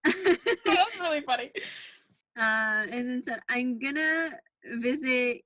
That's 0.65 0.99
really 1.01 1.21
funny. 1.23 1.51
uh 2.39 2.87
and 2.91 3.09
then 3.09 3.19
it 3.19 3.25
said, 3.25 3.41
I'm 3.49 3.79
gonna 3.79 4.31
visit 4.77 5.41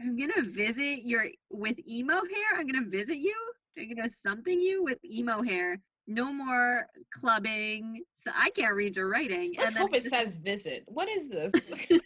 I'm 0.00 0.16
gonna 0.16 0.42
visit 0.48 1.02
your 1.04 1.26
with 1.50 1.78
emo 1.86 2.14
hair. 2.14 2.58
I'm 2.58 2.66
gonna 2.66 2.86
visit 2.88 3.18
you. 3.18 3.36
I'm 3.78 3.94
gonna 3.94 4.08
something 4.08 4.58
you 4.60 4.82
with 4.82 4.98
emo 5.04 5.42
hair. 5.42 5.78
No 6.06 6.32
more 6.32 6.86
clubbing. 7.14 8.02
So 8.14 8.30
I 8.34 8.50
can't 8.50 8.74
read 8.74 8.96
your 8.96 9.08
writing. 9.08 9.54
Let's 9.58 9.76
hope 9.76 9.94
it 9.94 10.04
just- 10.04 10.14
says 10.14 10.34
visit. 10.36 10.84
What 10.86 11.08
is 11.10 11.28
this? 11.28 11.52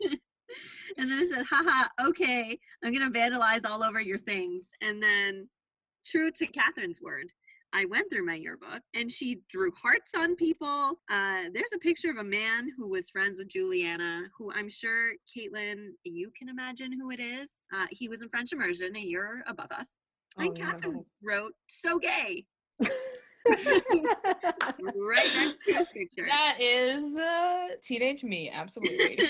and 0.99 1.11
then 1.11 1.19
I 1.19 1.29
said, 1.37 1.47
haha, 1.49 1.89
okay, 2.09 2.59
I'm 2.83 2.93
gonna 2.93 3.11
vandalize 3.11 3.69
all 3.69 3.83
over 3.83 4.01
your 4.01 4.19
things. 4.19 4.69
And 4.81 5.03
then, 5.03 5.49
true 6.07 6.31
to 6.31 6.47
Catherine's 6.47 7.01
word, 7.03 7.31
I 7.73 7.87
went 7.87 8.09
through 8.09 8.25
my 8.25 8.35
yearbook 8.35 8.83
and 8.95 9.11
she 9.11 9.41
drew 9.51 9.73
hearts 9.73 10.13
on 10.17 10.37
people. 10.37 11.01
Uh, 11.11 11.45
there's 11.53 11.73
a 11.75 11.79
picture 11.79 12.09
of 12.11 12.19
a 12.19 12.25
man 12.25 12.69
who 12.77 12.89
was 12.89 13.11
friends 13.11 13.39
with 13.39 13.49
Juliana, 13.49 14.23
who 14.39 14.53
I'm 14.53 14.69
sure, 14.69 15.11
Caitlin, 15.37 15.89
you 16.05 16.31
can 16.39 16.49
imagine 16.49 16.93
who 16.93 17.11
it 17.11 17.19
is. 17.19 17.51
Uh, 17.75 17.87
he 17.91 18.09
was 18.09 18.23
in 18.23 18.29
French 18.29 18.53
immersion 18.53 18.95
a 18.95 19.01
year 19.01 19.43
above 19.49 19.73
us. 19.73 19.89
and 20.39 20.51
Oh, 20.51 20.53
Catherine 20.53 20.93
no. 20.95 21.07
wrote, 21.23 21.53
so 21.69 21.99
gay, 21.99 22.45
right 24.95 25.31
next 25.35 25.57
to 25.67 25.75
his 25.75 25.87
picture. 25.93 26.27
that 26.27 26.57
is 26.61 27.17
uh, 27.17 27.69
teenage 27.85 28.23
me, 28.23 28.51
absolutely. 28.53 29.19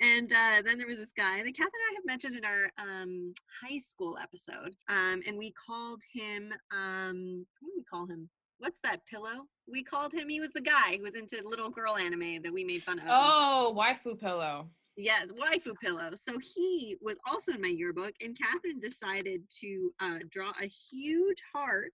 And 0.00 0.30
uh, 0.32 0.62
then 0.64 0.76
there 0.78 0.86
was 0.86 0.98
this 0.98 1.12
guy 1.16 1.38
that 1.42 1.56
Catherine 1.56 1.72
and 1.72 1.90
I 1.90 1.94
have 1.94 2.04
mentioned 2.06 2.36
in 2.36 2.44
our 2.44 2.70
um, 2.78 3.32
high 3.64 3.78
school 3.78 4.18
episode. 4.22 4.74
Um, 4.88 5.22
and 5.26 5.38
we 5.38 5.52
called 5.66 6.02
him, 6.12 6.52
um, 6.70 7.46
what 7.60 7.68
do 7.70 7.72
we 7.76 7.84
call 7.84 8.06
him? 8.06 8.28
What's 8.58 8.80
that 8.82 9.00
pillow? 9.10 9.46
We 9.70 9.82
called 9.82 10.12
him, 10.12 10.28
he 10.28 10.40
was 10.40 10.50
the 10.54 10.60
guy 10.60 10.96
who 10.96 11.02
was 11.02 11.14
into 11.14 11.40
little 11.46 11.70
girl 11.70 11.96
anime 11.96 12.42
that 12.42 12.52
we 12.52 12.64
made 12.64 12.82
fun 12.82 12.98
of. 12.98 13.06
oh, 13.08 13.74
waifu 13.76 14.18
pillow. 14.18 14.68
Yes, 14.98 15.28
waifu 15.30 15.74
pillow. 15.82 16.10
So 16.14 16.38
he 16.38 16.96
was 17.02 17.16
also 17.30 17.52
in 17.52 17.60
my 17.60 17.68
yearbook, 17.68 18.14
and 18.22 18.36
Catherine 18.38 18.80
decided 18.80 19.42
to 19.60 19.92
uh, 20.00 20.18
draw 20.30 20.52
a 20.62 20.66
huge 20.66 21.42
heart 21.54 21.92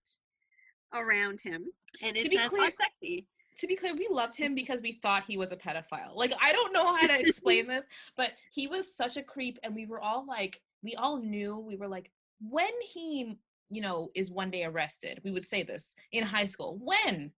around 0.93 1.39
him. 1.41 1.65
And 2.01 2.15
it 2.15 2.29
To 2.31 2.37
says, 2.37 2.49
clear- 2.49 2.63
"Hot 2.63 2.73
sexy. 2.79 3.27
To 3.63 3.67
be 3.67 3.77
clear, 3.77 3.95
we 3.95 4.09
loved 4.11 4.35
him 4.35 4.55
because 4.55 4.81
we 4.81 4.99
thought 5.01 5.23
he 5.25 5.37
was 5.37 5.53
a 5.53 5.55
pedophile. 5.55 6.13
Like 6.15 6.33
I 6.41 6.51
don't 6.51 6.73
know 6.73 6.93
how 6.93 7.07
to 7.07 7.17
explain 7.17 7.65
this, 7.65 7.85
but 8.17 8.31
he 8.51 8.67
was 8.67 8.93
such 8.93 9.15
a 9.15 9.23
creep, 9.23 9.57
and 9.63 9.73
we 9.73 9.85
were 9.85 10.01
all 10.01 10.25
like, 10.27 10.59
we 10.83 10.95
all 10.95 11.21
knew. 11.21 11.57
We 11.59 11.77
were 11.77 11.87
like, 11.87 12.11
when 12.41 12.73
he, 12.81 13.37
you 13.69 13.81
know, 13.81 14.09
is 14.15 14.29
one 14.29 14.51
day 14.51 14.65
arrested, 14.65 15.21
we 15.23 15.31
would 15.31 15.45
say 15.45 15.63
this 15.63 15.93
in 16.11 16.25
high 16.25 16.43
school. 16.43 16.77
When 16.81 17.31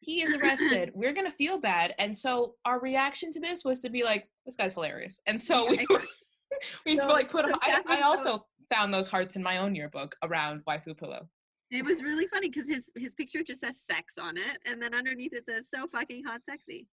he 0.00 0.22
is 0.22 0.34
arrested, 0.34 0.92
we're 0.94 1.12
gonna 1.12 1.30
feel 1.30 1.60
bad, 1.60 1.94
and 1.98 2.16
so 2.16 2.54
our 2.64 2.80
reaction 2.80 3.30
to 3.34 3.40
this 3.40 3.62
was 3.62 3.78
to 3.80 3.90
be 3.90 4.02
like, 4.02 4.30
this 4.46 4.56
guy's 4.56 4.72
hilarious, 4.72 5.20
and 5.26 5.38
so 5.38 5.68
we 5.68 5.86
we 6.86 6.96
So- 6.98 7.06
like 7.08 7.30
put. 7.30 7.44
I, 7.44 7.82
I 7.86 8.00
also 8.00 8.46
found 8.72 8.94
those 8.94 9.08
hearts 9.08 9.36
in 9.36 9.42
my 9.42 9.58
own 9.58 9.74
yearbook 9.74 10.16
around 10.22 10.64
waifu 10.64 10.96
pillow. 10.96 11.28
It 11.70 11.84
was 11.84 12.02
really 12.02 12.26
funny 12.28 12.48
because 12.48 12.68
his 12.68 12.90
his 12.96 13.14
picture 13.14 13.42
just 13.42 13.60
says 13.60 13.78
sex 13.80 14.18
on 14.18 14.36
it, 14.36 14.58
and 14.64 14.80
then 14.80 14.94
underneath 14.94 15.32
it 15.32 15.46
says 15.46 15.68
so 15.68 15.86
fucking 15.88 16.24
hot 16.24 16.44
sexy. 16.44 16.86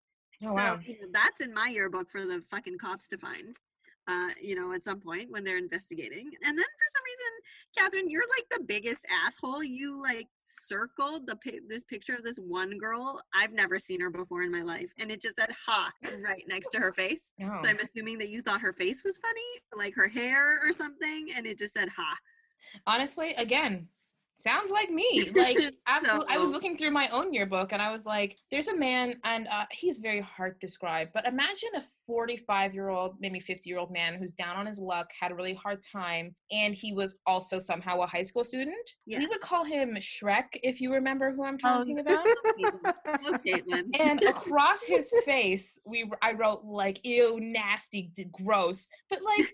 Oh 0.45 0.49
so 0.49 0.55
wow! 0.55 0.81
you 0.85 0.95
know, 0.95 1.07
that's 1.13 1.41
in 1.41 1.53
my 1.53 1.69
yearbook 1.69 2.11
for 2.11 2.25
the 2.25 2.43
fucking 2.51 2.79
cops 2.79 3.09
to 3.09 3.19
find. 3.19 3.57
Uh, 4.09 4.29
you 4.43 4.57
know, 4.57 4.73
at 4.73 4.83
some 4.83 4.99
point 4.99 5.31
when 5.31 5.45
they're 5.45 5.59
investigating. 5.59 6.31
And 6.43 6.59
then 6.59 6.65
for 6.65 6.87
some 6.89 7.03
reason, 7.05 7.77
Catherine, 7.77 8.11
you're 8.11 8.25
like 8.37 8.47
the 8.51 8.65
biggest 8.65 9.07
asshole. 9.27 9.63
You 9.63 10.03
like 10.03 10.27
circled 10.45 11.27
the 11.27 11.37
pi- 11.37 11.61
this 11.69 11.85
picture 11.85 12.15
of 12.15 12.25
this 12.25 12.39
one 12.39 12.79
girl. 12.79 13.21
I've 13.35 13.53
never 13.53 13.79
seen 13.79 14.01
her 14.01 14.11
before 14.11 14.43
in 14.43 14.51
my 14.51 14.63
life, 14.63 14.91
and 14.99 15.11
it 15.11 15.21
just 15.21 15.37
said 15.37 15.51
"ha" 15.67 15.93
right 16.25 16.45
next 16.49 16.71
to 16.71 16.79
her 16.79 16.93
face. 16.93 17.23
Oh. 17.43 17.59
So 17.63 17.69
I'm 17.69 17.79
assuming 17.79 18.19
that 18.19 18.31
you 18.31 18.41
thought 18.41 18.61
her 18.61 18.73
face 18.73 19.03
was 19.05 19.19
funny, 19.19 19.85
like 19.85 19.95
her 19.95 20.09
hair 20.09 20.61
or 20.65 20.73
something, 20.73 21.29
and 21.37 21.45
it 21.45 21.59
just 21.59 21.75
said 21.75 21.89
"ha." 21.89 22.17
honestly 22.87 23.33
again 23.35 23.89
sounds 24.41 24.71
like 24.71 24.91
me 24.91 25.31
like 25.35 25.59
absolutely 25.87 26.35
i 26.35 26.39
was 26.39 26.49
looking 26.49 26.77
through 26.77 26.91
my 26.91 27.09
own 27.09 27.33
yearbook 27.33 27.73
and 27.73 27.81
i 27.83 27.91
was 27.91 28.07
like 28.07 28.37
there's 28.51 28.69
a 28.69 28.77
man 28.77 29.15
and 29.25 29.47
uh, 29.49 29.65
he's 29.71 29.99
very 29.99 30.21
hard 30.21 30.61
to 30.61 30.67
describe 30.67 31.09
but 31.13 31.27
imagine 31.27 31.69
a 31.77 31.83
45 32.07 32.75
year 32.75 32.89
old 32.89 33.15
maybe 33.21 33.39
50 33.39 33.69
year 33.69 33.79
old 33.79 33.91
man 33.93 34.15
who's 34.15 34.33
down 34.33 34.57
on 34.57 34.67
his 34.67 34.79
luck 34.79 35.09
had 35.19 35.31
a 35.31 35.35
really 35.35 35.55
hard 35.55 35.81
time 35.83 36.35
and 36.51 36.75
he 36.75 36.93
was 36.93 37.19
also 37.27 37.59
somehow 37.59 38.01
a 38.01 38.07
high 38.07 38.23
school 38.25 38.43
student 38.43 38.91
we 39.07 39.27
would 39.27 39.41
call 39.41 39.65
him 39.65 39.95
shrek 40.01 40.47
if 40.55 40.81
you 40.81 40.93
remember 40.93 41.33
who 41.33 41.45
i'm 41.45 41.59
Oh, 41.63 41.79
talking 41.79 41.99
about 42.01 42.27
Oh, 43.07 43.39
Caitlin. 43.47 43.85
and 43.99 44.23
across 44.29 44.83
his 44.85 45.13
face 45.25 45.79
we 45.87 46.11
i 46.23 46.33
wrote 46.33 46.65
like 46.65 47.05
ew 47.05 47.39
nasty 47.41 48.13
gross 48.33 48.89
but 49.09 49.21
like 49.23 49.53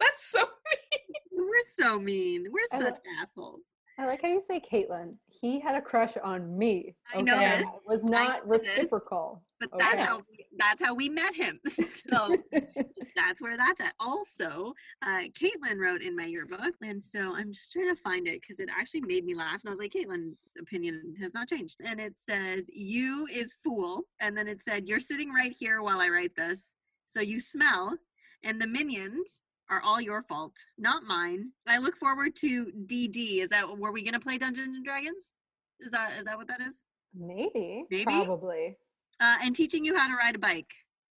that's 0.00 0.26
so 0.28 0.40
mean. 0.40 1.46
We're 1.48 1.86
so 1.86 1.98
mean. 2.00 2.46
We're 2.50 2.66
such 2.80 2.94
lo- 2.94 3.00
assholes. 3.22 3.60
I 3.98 4.06
like 4.06 4.22
how 4.22 4.28
you 4.28 4.40
say 4.40 4.60
Caitlin. 4.60 5.14
He 5.28 5.60
had 5.60 5.76
a 5.76 5.80
crush 5.80 6.16
on 6.22 6.58
me. 6.58 6.96
I 7.14 7.20
know 7.20 7.36
okay? 7.36 7.60
It 7.60 7.66
was 7.86 8.02
not 8.02 8.48
this. 8.48 8.62
reciprocal. 8.62 9.42
But 9.60 9.70
that's 9.78 10.02
how 10.02 10.22
we, 10.28 10.46
that's 10.58 10.82
how 10.82 10.94
we 10.94 11.08
met 11.08 11.34
him. 11.34 11.60
so 11.68 12.36
that's 13.16 13.40
where 13.40 13.56
that's 13.56 13.80
at. 13.80 13.94
Also, 14.00 14.74
uh, 15.02 15.22
Caitlin 15.40 15.78
wrote 15.78 16.02
in 16.02 16.16
my 16.16 16.24
yearbook, 16.24 16.74
and 16.82 17.02
so 17.02 17.36
I'm 17.36 17.52
just 17.52 17.72
trying 17.72 17.94
to 17.94 18.00
find 18.00 18.26
it 18.26 18.40
because 18.40 18.58
it 18.58 18.68
actually 18.76 19.02
made 19.02 19.24
me 19.24 19.34
laugh. 19.34 19.60
And 19.62 19.68
I 19.68 19.70
was 19.70 19.78
like, 19.78 19.92
Caitlin's 19.92 20.36
opinion 20.58 21.14
has 21.20 21.32
not 21.32 21.48
changed. 21.48 21.76
And 21.84 22.00
it 22.00 22.14
says, 22.18 22.64
"You 22.72 23.26
is 23.32 23.54
fool," 23.62 24.02
and 24.20 24.36
then 24.36 24.48
it 24.48 24.62
said, 24.62 24.88
"You're 24.88 25.00
sitting 25.00 25.30
right 25.32 25.52
here 25.52 25.82
while 25.82 26.00
I 26.00 26.08
write 26.08 26.34
this, 26.36 26.72
so 27.06 27.20
you 27.20 27.38
smell." 27.38 27.96
And 28.42 28.60
the 28.60 28.66
minions 28.66 29.44
are 29.70 29.82
all 29.82 30.00
your 30.00 30.22
fault, 30.22 30.52
not 30.78 31.02
mine. 31.04 31.50
I 31.66 31.78
look 31.78 31.96
forward 31.96 32.36
to 32.36 32.66
DD. 32.86 33.42
Is 33.42 33.48
that 33.50 33.78
were 33.78 33.92
we 33.92 34.04
gonna 34.04 34.20
play 34.20 34.38
Dungeons 34.38 34.76
and 34.76 34.84
Dragons? 34.84 35.32
Is 35.80 35.92
that 35.92 36.12
is 36.18 36.26
that 36.26 36.36
what 36.36 36.48
that 36.48 36.60
is? 36.60 36.74
Maybe, 37.14 37.84
Maybe? 37.90 38.04
Probably. 38.04 38.76
Uh, 39.20 39.36
and 39.42 39.54
teaching 39.54 39.84
you 39.84 39.96
how 39.96 40.08
to 40.08 40.14
ride 40.14 40.34
a 40.34 40.38
bike. 40.38 40.70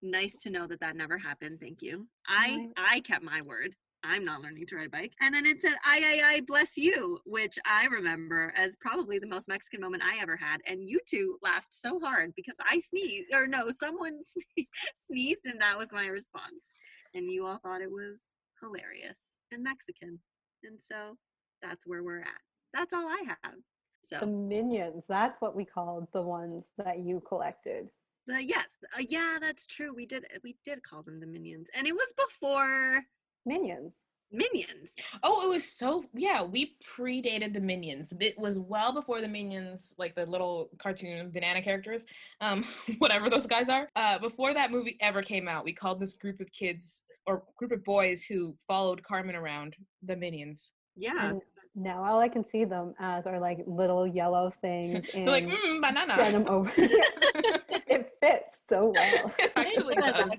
Nice 0.02 0.42
to 0.42 0.50
know 0.50 0.66
that 0.66 0.80
that 0.80 0.96
never 0.96 1.18
happened. 1.18 1.59
Thank 1.61 1.82
you. 1.82 2.06
I 2.28 2.68
I 2.76 3.00
kept 3.00 3.24
my 3.24 3.42
word. 3.42 3.74
I'm 4.04 4.24
not 4.24 4.40
learning 4.40 4.66
to 4.68 4.76
ride 4.76 4.87
a 4.87 4.90
bike. 4.90 5.12
And 5.20 5.35
then 5.35 5.46
it 5.46 5.61
said, 5.61 5.74
I, 5.85 6.20
I, 6.22 6.28
I, 6.35 6.40
bless 6.42 6.76
you, 6.76 7.18
which 7.24 7.59
I 7.66 7.87
remember 7.87 8.52
as 8.56 8.76
probably 8.76 9.18
the 9.18 9.26
most 9.26 9.48
Mexican 9.48 9.80
moment 9.80 10.02
I 10.02 10.22
ever 10.22 10.37
had. 10.37 10.61
And 10.66 10.88
you 10.88 11.00
two 11.09 11.38
laughed 11.42 11.74
so 11.74 11.98
hard 11.98 12.32
because 12.37 12.56
I 12.70 12.78
sneezed, 12.78 13.35
or 13.35 13.46
no, 13.46 13.70
someone 13.70 14.18
sneezed, 15.06 15.46
and 15.46 15.61
that 15.61 15.76
was 15.76 15.88
my 15.92 16.06
response. 16.06 16.72
And 17.14 17.32
you 17.32 17.46
all 17.46 17.59
thought 17.59 17.80
it 17.80 17.90
was 17.90 18.20
hilarious 18.61 19.38
and 19.53 19.62
Mexican. 19.62 20.19
And 20.64 20.79
so 20.81 21.16
that's 21.62 21.87
where 21.87 22.03
we're 22.03 22.21
at. 22.21 22.40
That's 22.73 22.92
all 22.92 23.07
I 23.09 23.23
have. 23.27 23.55
So 24.05 24.19
the 24.21 24.27
minions, 24.27 25.05
that's 25.09 25.40
what 25.40 25.57
we 25.57 25.64
called 25.64 26.07
the 26.12 26.23
ones 26.23 26.64
that 26.79 27.01
you 27.01 27.23
collected. 27.27 27.88
Uh, 28.33 28.38
yes, 28.38 28.66
uh, 28.97 29.03
yeah, 29.09 29.38
that's 29.40 29.66
true. 29.66 29.95
We 29.95 30.07
did 30.07 30.27
we 30.42 30.57
did 30.64 30.83
call 30.83 31.03
them 31.03 31.21
the 31.21 31.27
minions, 31.27 31.69
and 31.75 31.87
it 31.87 31.95
was 31.95 32.12
before 32.16 33.05
Minions. 33.45 33.95
Minions. 34.33 34.97
Oh, 35.23 35.45
it 35.45 35.49
was 35.49 35.64
so 35.64 36.05
yeah. 36.12 36.42
We 36.42 36.77
predated 36.99 37.55
the 37.55 37.61
Minions. 37.61 38.12
It 38.21 38.37
was 38.37 38.59
well 38.59 38.92
before 38.92 39.21
the 39.21 39.29
Minions, 39.29 39.95
like 39.99 40.16
the 40.16 40.27
little 40.27 40.69
cartoon 40.79 41.31
banana 41.31 41.62
characters, 41.62 42.05
um, 42.40 42.64
whatever 42.99 43.31
those 43.31 43.47
guys 43.47 43.69
are. 43.69 43.88
Uh, 43.95 44.19
before 44.19 44.53
that 44.53 44.73
movie 44.73 44.99
ever 45.01 45.23
came 45.23 45.47
out, 45.47 45.64
we 45.64 45.73
called 45.73 46.01
this 46.01 46.14
group 46.14 46.40
of 46.40 46.51
kids 46.51 47.03
or 47.27 47.43
group 47.57 47.73
of 47.73 47.85
boys 47.85 48.23
who 48.23 48.55
followed 48.67 49.03
Carmen 49.03 49.35
around 49.35 49.77
the 50.03 50.17
Minions. 50.17 50.71
Yeah. 50.95 51.31
And 51.31 51.43
now 51.75 52.03
all 52.03 52.21
I 52.21 52.29
can 52.29 52.45
see 52.45 52.65
them 52.65 52.95
as 52.99 53.27
are 53.27 53.39
like 53.39 53.59
little 53.67 54.07
yellow 54.07 54.51
things 54.62 55.05
and 55.15 55.27
like 55.27 55.47
mm, 55.47 55.81
banana. 55.81 56.17
Denim 56.17 56.49
over. 56.49 56.73
it 56.77 58.12
fits 58.21 58.62
so 58.69 58.93
well. 58.95 59.35
It 59.39 59.53
actually 59.57 59.95
does. 59.97 60.31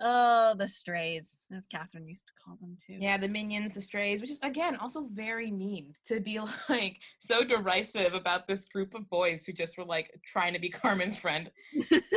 Oh, 0.00 0.54
the 0.58 0.66
strays, 0.66 1.38
as 1.54 1.66
Catherine 1.66 2.06
used 2.06 2.26
to 2.26 2.32
call 2.44 2.58
them 2.60 2.76
too. 2.84 2.98
Yeah, 3.00 3.16
the 3.16 3.28
minions, 3.28 3.74
the 3.74 3.80
strays, 3.80 4.20
which 4.20 4.30
is 4.30 4.40
again 4.42 4.76
also 4.76 5.08
very 5.12 5.50
mean 5.50 5.94
to 6.06 6.20
be 6.20 6.40
like 6.68 6.98
so 7.20 7.44
derisive 7.44 8.12
about 8.12 8.46
this 8.46 8.66
group 8.66 8.94
of 8.94 9.08
boys 9.08 9.46
who 9.46 9.52
just 9.52 9.78
were 9.78 9.84
like 9.84 10.10
trying 10.26 10.52
to 10.52 10.58
be 10.58 10.68
Carmen's 10.68 11.16
friend. 11.16 11.50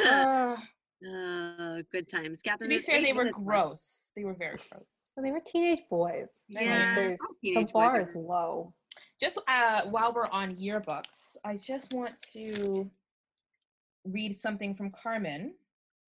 uh, 0.05 0.57
uh, 1.05 1.81
good 1.91 2.07
times. 2.09 2.41
Catherine. 2.41 2.69
To 2.69 2.77
be 2.77 2.79
fair, 2.79 3.01
they 3.01 3.13
were 3.13 3.31
gross. 3.31 4.11
They 4.15 4.23
were 4.23 4.33
very 4.33 4.57
gross. 4.69 4.89
Well, 5.15 5.23
they 5.23 5.31
were 5.31 5.41
teenage 5.45 5.81
boys. 5.89 6.27
Yeah, 6.47 7.15
like, 7.19 7.19
the 7.41 7.71
bar 7.73 7.99
is 7.99 8.11
low. 8.15 8.73
Just 9.19 9.39
uh, 9.47 9.81
while 9.89 10.13
we're 10.13 10.27
on 10.27 10.55
yearbooks, 10.55 11.37
I 11.43 11.57
just 11.57 11.93
want 11.93 12.19
to 12.33 12.89
read 14.05 14.39
something 14.39 14.75
from 14.75 14.91
Carmen 14.91 15.53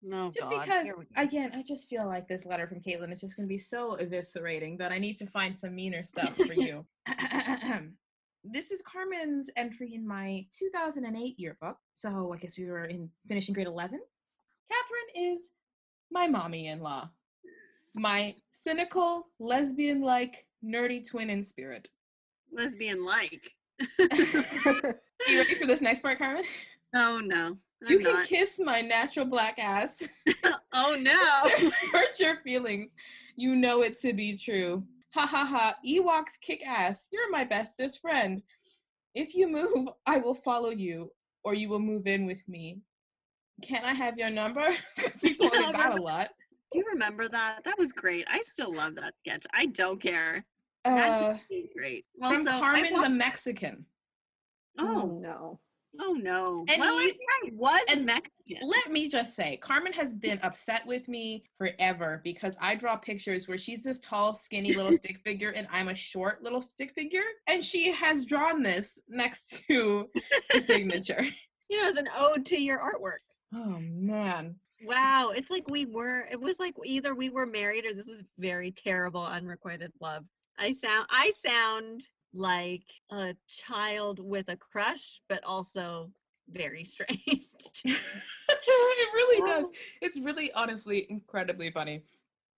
no, 0.07 0.31
just 0.33 0.49
God. 0.49 0.61
because 0.61 0.87
again, 1.17 1.51
I 1.55 1.63
just 1.63 1.89
feel 1.89 2.05
like 2.05 2.27
this 2.27 2.45
letter 2.45 2.67
from 2.67 2.79
Caitlin 2.79 3.11
is 3.11 3.21
just 3.21 3.35
going 3.35 3.47
to 3.47 3.51
be 3.51 3.57
so 3.57 3.97
eviscerating 3.99 4.77
that 4.77 4.91
I 4.91 4.99
need 4.99 5.17
to 5.17 5.25
find 5.25 5.57
some 5.57 5.73
meaner 5.73 6.03
stuff 6.03 6.35
for 6.35 6.53
you. 6.53 6.85
this 8.43 8.69
is 8.69 8.83
Carmen's 8.83 9.49
entry 9.57 9.95
in 9.95 10.07
my 10.07 10.45
2008 10.57 11.39
yearbook. 11.39 11.77
So 11.95 12.31
I 12.33 12.37
guess 12.37 12.55
we 12.55 12.65
were 12.65 12.85
in 12.85 13.09
finishing 13.27 13.55
grade 13.55 13.65
11. 13.65 13.99
Catherine 14.71 15.31
is 15.31 15.49
my 16.11 16.27
mommy-in-law, 16.27 17.09
my 17.93 18.35
cynical, 18.51 19.27
lesbian-like, 19.39 20.45
nerdy 20.63 21.07
twin 21.07 21.29
in 21.29 21.43
spirit. 21.43 21.89
Lesbian-like. 22.51 23.51
Are 23.99 24.95
you 25.27 25.39
ready 25.39 25.55
for 25.55 25.67
this 25.67 25.81
next 25.81 26.01
part, 26.01 26.17
Carmen? 26.17 26.43
Oh 26.95 27.19
no. 27.23 27.57
I'm 27.85 27.91
you 27.91 27.99
can 27.99 28.13
not. 28.13 28.27
kiss 28.27 28.59
my 28.63 28.81
natural 28.81 29.25
black 29.25 29.59
ass. 29.59 30.01
oh 30.73 30.97
no. 30.99 31.69
Hurt 31.91 32.19
your 32.19 32.37
feelings. 32.37 32.91
You 33.35 33.55
know 33.55 33.81
it 33.81 33.99
to 34.01 34.13
be 34.13 34.37
true. 34.37 34.83
Ha 35.13 35.25
ha 35.25 35.45
ha. 35.45 35.75
Ewoks 35.85 36.39
kick 36.41 36.65
ass. 36.65 37.09
You're 37.11 37.29
my 37.29 37.43
bestest 37.43 38.01
friend. 38.01 38.41
If 39.13 39.35
you 39.35 39.47
move, 39.47 39.89
I 40.05 40.17
will 40.17 40.35
follow 40.35 40.69
you, 40.69 41.11
or 41.43 41.53
you 41.53 41.69
will 41.69 41.79
move 41.79 42.07
in 42.07 42.25
with 42.25 42.41
me. 42.47 42.79
Can 43.63 43.83
I 43.83 43.93
have 43.93 44.17
your 44.17 44.29
number? 44.29 44.67
Because 44.95 45.21
we 45.23 45.35
quoted 45.35 45.75
that 45.75 45.97
a 45.97 46.01
lot. 46.01 46.29
Do 46.71 46.79
you 46.79 46.85
remember 46.91 47.27
that? 47.29 47.59
That 47.63 47.77
was 47.77 47.91
great. 47.91 48.25
I 48.29 48.41
still 48.41 48.73
love 48.73 48.95
that 48.95 49.13
sketch. 49.19 49.45
I 49.53 49.67
don't 49.67 50.01
care. 50.01 50.45
Uh, 50.83 50.95
That's 50.95 51.39
great. 51.75 52.05
Well, 52.15 52.33
from 52.33 52.45
so 52.45 52.59
Carmen 52.59 53.01
the 53.01 53.09
Mexican. 53.09 53.85
Oh, 54.77 55.01
oh 55.03 55.19
no. 55.19 55.59
Oh 56.01 56.13
no. 56.13 56.65
And 56.67 56.79
well, 56.79 57.01
you, 57.01 57.09
I 57.43 57.49
was 57.53 57.81
and 57.89 58.05
Mexican. 58.05 58.57
Let 58.61 58.91
me 58.91 59.09
just 59.09 59.35
say, 59.35 59.57
Carmen 59.57 59.93
has 59.93 60.13
been 60.13 60.39
upset 60.43 60.85
with 60.85 61.07
me 61.07 61.45
forever 61.57 62.21
because 62.23 62.53
I 62.59 62.75
draw 62.75 62.97
pictures 62.97 63.47
where 63.47 63.57
she's 63.57 63.83
this 63.83 63.99
tall, 63.99 64.33
skinny 64.33 64.73
little 64.73 64.93
stick 64.97 65.21
figure 65.23 65.51
and 65.51 65.67
I'm 65.71 65.87
a 65.87 65.95
short 65.95 66.43
little 66.43 66.61
stick 66.61 66.93
figure. 66.93 67.23
And 67.47 67.63
she 67.63 67.91
has 67.91 68.25
drawn 68.25 68.61
this 68.61 68.99
next 69.07 69.63
to 69.67 70.09
the 70.53 70.61
signature. 70.61 71.25
You 71.67 71.81
know, 71.81 71.89
as 71.89 71.95
an 71.95 72.07
ode 72.15 72.45
to 72.45 72.61
your 72.61 72.77
artwork. 72.77 73.25
Oh 73.55 73.79
man. 73.79 74.55
Wow. 74.83 75.31
It's 75.33 75.49
like 75.49 75.69
we 75.69 75.85
were 75.85 76.25
it 76.29 76.39
was 76.39 76.57
like 76.59 76.75
either 76.83 77.15
we 77.15 77.29
were 77.29 77.45
married 77.45 77.85
or 77.85 77.93
this 77.93 78.07
was 78.07 78.21
very 78.37 78.71
terrible 78.71 79.25
unrequited 79.25 79.91
love. 80.01 80.25
I 80.57 80.73
sound 80.73 81.07
I 81.09 81.31
sound 81.45 82.03
like 82.33 82.83
a 83.11 83.35
child 83.47 84.19
with 84.19 84.49
a 84.49 84.57
crush, 84.57 85.21
but 85.29 85.43
also 85.45 86.11
very 86.49 86.83
strange. 86.83 87.19
it 87.85 89.13
really 89.13 89.41
does. 89.47 89.69
It's 90.01 90.19
really 90.19 90.51
honestly 90.51 91.07
incredibly 91.09 91.71
funny. 91.71 92.03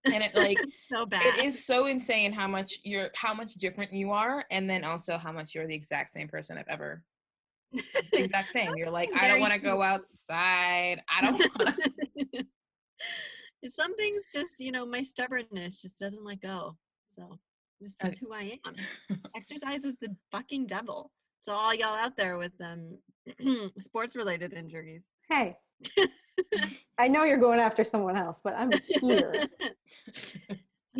And 0.04 0.22
it 0.22 0.34
like 0.34 0.58
so 0.92 1.06
bad. 1.06 1.38
It 1.38 1.44
is 1.44 1.64
so 1.64 1.86
insane 1.86 2.32
how 2.32 2.48
much 2.48 2.78
you're 2.82 3.10
how 3.14 3.34
much 3.34 3.54
different 3.54 3.92
you 3.92 4.10
are 4.10 4.44
and 4.50 4.68
then 4.68 4.84
also 4.84 5.16
how 5.16 5.32
much 5.32 5.54
you're 5.54 5.66
the 5.66 5.74
exact 5.74 6.10
same 6.10 6.28
person 6.28 6.58
I've 6.58 6.68
ever 6.68 7.02
exact 8.12 8.48
same. 8.48 8.76
You're 8.76 8.90
like, 8.90 9.10
I 9.14 9.28
don't 9.28 9.40
want 9.40 9.52
to 9.52 9.58
go 9.58 9.82
outside. 9.82 11.02
I 11.08 11.20
don't 11.20 11.38
want 11.58 11.76
to. 12.34 12.44
Some 13.74 13.96
things 13.96 14.22
just, 14.32 14.60
you 14.60 14.72
know, 14.72 14.86
my 14.86 15.02
stubbornness 15.02 15.76
just 15.80 15.98
doesn't 15.98 16.24
let 16.24 16.40
go. 16.40 16.76
So 17.14 17.38
this 17.80 17.96
is 18.04 18.18
who 18.18 18.32
I 18.32 18.58
am. 18.64 18.74
Exercise 19.36 19.84
is 19.84 19.94
the 20.00 20.14
fucking 20.30 20.66
devil. 20.66 21.10
So 21.40 21.52
all 21.52 21.74
y'all 21.74 21.94
out 21.94 22.16
there 22.16 22.38
with 22.38 22.52
um 22.60 22.98
sports 23.78 24.16
related 24.16 24.52
injuries. 24.52 25.02
Hey. 25.28 25.56
I 26.98 27.08
know 27.08 27.24
you're 27.24 27.36
going 27.38 27.60
after 27.60 27.84
someone 27.84 28.16
else, 28.16 28.40
but 28.42 28.54
I'm 28.56 28.72
here. 29.00 29.46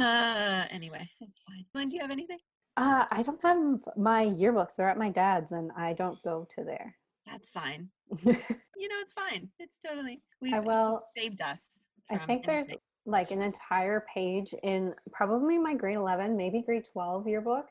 uh 0.00 0.64
anyway, 0.70 1.08
it's 1.20 1.38
fine. 1.46 1.64
Lynn, 1.74 1.88
do 1.88 1.96
you 1.96 2.02
have 2.02 2.10
anything? 2.10 2.38
Uh 2.78 3.04
I 3.10 3.22
don't 3.24 3.42
have 3.42 3.82
my 3.96 4.26
yearbooks. 4.26 4.76
They're 4.76 4.88
at 4.88 4.98
my 4.98 5.10
dad's 5.10 5.50
and 5.50 5.72
I 5.76 5.94
don't 5.94 6.22
go 6.22 6.46
to 6.54 6.64
there. 6.64 6.94
That's 7.26 7.50
fine. 7.50 7.88
you 8.24 8.32
know, 8.32 8.96
it's 9.00 9.12
fine. 9.12 9.48
It's 9.58 9.78
totally 9.84 10.22
we 10.40 10.54
I 10.54 10.60
will 10.60 11.02
saved 11.14 11.42
us. 11.42 11.62
I 12.08 12.18
think 12.18 12.46
anything. 12.46 12.46
there's 12.46 12.78
like 13.04 13.32
an 13.32 13.42
entire 13.42 14.06
page 14.14 14.54
in 14.62 14.94
probably 15.10 15.58
my 15.58 15.74
grade 15.74 15.96
11 15.96 16.36
maybe 16.36 16.62
grade 16.62 16.84
12 16.92 17.26
yearbook 17.26 17.66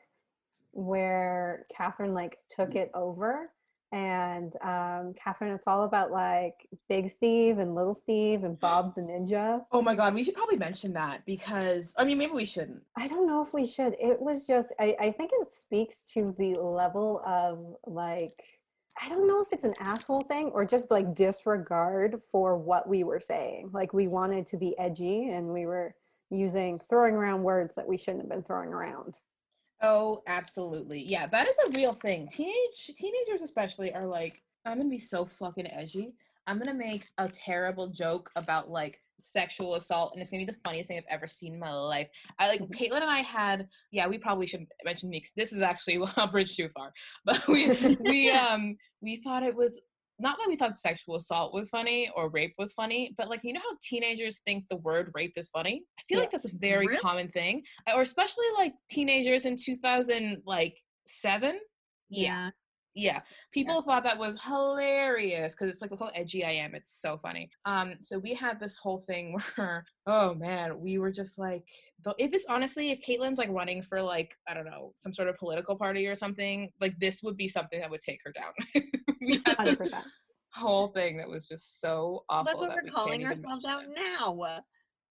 where 0.72 1.64
catherine 1.74 2.12
like 2.12 2.36
took 2.50 2.74
it 2.74 2.90
over 2.92 3.50
and 3.92 4.54
um 4.62 5.14
catherine 5.14 5.50
it's 5.52 5.66
all 5.66 5.84
about 5.84 6.10
like 6.10 6.68
big 6.88 7.10
steve 7.10 7.58
and 7.58 7.74
little 7.74 7.94
steve 7.94 8.44
and 8.44 8.60
bob 8.60 8.94
the 8.94 9.00
ninja 9.00 9.64
oh 9.72 9.80
my 9.80 9.94
god 9.94 10.14
we 10.14 10.22
should 10.22 10.34
probably 10.34 10.58
mention 10.58 10.92
that 10.92 11.24
because 11.24 11.94
i 11.96 12.04
mean 12.04 12.18
maybe 12.18 12.32
we 12.32 12.44
shouldn't 12.44 12.82
i 12.96 13.08
don't 13.08 13.26
know 13.26 13.42
if 13.42 13.54
we 13.54 13.66
should 13.66 13.96
it 13.98 14.20
was 14.20 14.46
just 14.46 14.72
i, 14.78 14.94
I 15.00 15.10
think 15.12 15.30
it 15.32 15.52
speaks 15.52 16.02
to 16.14 16.34
the 16.38 16.52
level 16.60 17.22
of 17.26 17.76
like 17.86 18.44
I 19.00 19.08
don't 19.08 19.28
know 19.28 19.40
if 19.40 19.52
it's 19.52 19.64
an 19.64 19.74
asshole 19.78 20.22
thing 20.22 20.46
or 20.46 20.64
just 20.64 20.90
like 20.90 21.14
disregard 21.14 22.20
for 22.32 22.56
what 22.56 22.88
we 22.88 23.04
were 23.04 23.20
saying. 23.20 23.70
Like 23.72 23.92
we 23.92 24.08
wanted 24.08 24.46
to 24.48 24.56
be 24.56 24.76
edgy 24.78 25.30
and 25.30 25.48
we 25.48 25.66
were 25.66 25.94
using 26.30 26.80
throwing 26.90 27.14
around 27.14 27.42
words 27.42 27.74
that 27.76 27.86
we 27.86 27.96
shouldn't 27.96 28.22
have 28.22 28.28
been 28.28 28.42
throwing 28.42 28.70
around. 28.70 29.16
Oh, 29.82 30.22
absolutely. 30.26 31.02
Yeah, 31.02 31.26
that 31.26 31.46
is 31.46 31.56
a 31.66 31.72
real 31.72 31.92
thing. 31.92 32.28
Teenage 32.28 32.90
teenagers 32.98 33.42
especially 33.42 33.92
are 33.92 34.06
like, 34.06 34.42
I'm 34.64 34.78
gonna 34.78 34.88
be 34.88 34.98
so 34.98 35.24
fucking 35.24 35.70
edgy. 35.70 36.14
I'm 36.46 36.58
gonna 36.58 36.74
make 36.74 37.06
a 37.18 37.28
terrible 37.28 37.88
joke 37.88 38.30
about 38.34 38.70
like 38.70 39.00
sexual 39.20 39.74
assault 39.74 40.12
and 40.12 40.20
it's 40.20 40.30
gonna 40.30 40.44
be 40.44 40.50
the 40.50 40.58
funniest 40.64 40.88
thing 40.88 40.98
I've 40.98 41.04
ever 41.10 41.28
seen 41.28 41.54
in 41.54 41.60
my 41.60 41.72
life. 41.72 42.08
I 42.38 42.48
like 42.48 42.60
mm-hmm. 42.60 42.72
Caitlin 42.72 43.02
and 43.02 43.10
I 43.10 43.20
had 43.20 43.68
yeah, 43.92 44.08
we 44.08 44.18
probably 44.18 44.46
should 44.46 44.66
mention 44.84 45.10
me 45.10 45.22
this 45.36 45.52
is 45.52 45.60
actually 45.60 46.00
a 46.16 46.26
bridge 46.26 46.56
too 46.56 46.68
far. 46.74 46.92
But 47.24 47.46
we 47.46 47.96
we 48.00 48.30
um 48.32 48.76
we 49.00 49.16
thought 49.16 49.42
it 49.42 49.54
was 49.54 49.80
not 50.18 50.36
that 50.38 50.48
we 50.48 50.56
thought 50.56 50.78
sexual 50.78 51.16
assault 51.16 51.54
was 51.54 51.68
funny 51.70 52.10
or 52.16 52.28
rape 52.30 52.54
was 52.58 52.72
funny, 52.72 53.14
but 53.16 53.28
like 53.28 53.40
you 53.42 53.52
know 53.52 53.60
how 53.60 53.76
teenagers 53.82 54.40
think 54.44 54.64
the 54.68 54.76
word 54.76 55.10
rape 55.14 55.34
is 55.36 55.48
funny? 55.48 55.82
I 55.98 56.02
feel 56.08 56.18
yeah. 56.18 56.22
like 56.22 56.30
that's 56.30 56.46
a 56.46 56.56
very 56.56 56.86
really? 56.86 57.00
common 57.00 57.28
thing. 57.28 57.62
Or 57.94 58.02
especially 58.02 58.46
like 58.56 58.72
teenagers 58.90 59.44
in 59.44 59.56
2000 59.56 60.42
like 60.44 60.76
7. 61.06 61.58
Yeah. 62.10 62.20
Yeah, 62.20 62.50
people 63.52 63.82
thought 63.82 64.02
that 64.04 64.18
was 64.18 64.40
hilarious 64.42 65.54
because 65.54 65.72
it's 65.72 65.80
like 65.80 65.90
look 65.90 66.00
how 66.00 66.10
edgy 66.14 66.44
I 66.44 66.52
am. 66.52 66.74
It's 66.74 67.00
so 67.00 67.18
funny. 67.18 67.50
Um, 67.64 67.94
so 68.00 68.18
we 68.18 68.34
had 68.34 68.58
this 68.58 68.76
whole 68.76 69.04
thing 69.06 69.38
where, 69.56 69.84
oh 70.06 70.34
man, 70.34 70.80
we 70.80 70.98
were 70.98 71.12
just 71.12 71.38
like, 71.38 71.64
if 72.18 72.30
this 72.30 72.46
honestly, 72.48 72.90
if 72.90 73.00
Caitlin's 73.06 73.38
like 73.38 73.50
running 73.50 73.82
for 73.82 74.02
like 74.02 74.34
I 74.48 74.54
don't 74.54 74.66
know 74.66 74.92
some 74.96 75.12
sort 75.12 75.28
of 75.28 75.36
political 75.36 75.76
party 75.76 76.06
or 76.06 76.14
something, 76.14 76.70
like 76.80 76.98
this 76.98 77.22
would 77.22 77.36
be 77.36 77.48
something 77.48 77.80
that 77.80 77.90
would 77.90 78.00
take 78.00 78.20
her 78.24 78.32
down. 78.32 78.82
we 79.20 79.42
had 79.46 79.66
this 79.66 79.80
whole 80.54 80.88
thing 80.88 81.16
that 81.18 81.28
was 81.28 81.46
just 81.46 81.80
so 81.80 82.24
awful. 82.28 82.44
That's 82.44 82.60
what 82.60 82.70
that 82.70 82.76
we're 82.76 82.84
we 82.84 82.90
calling 82.90 83.24
ourselves 83.24 83.64
out 83.64 83.84
it. 83.84 83.90
now. 83.94 84.62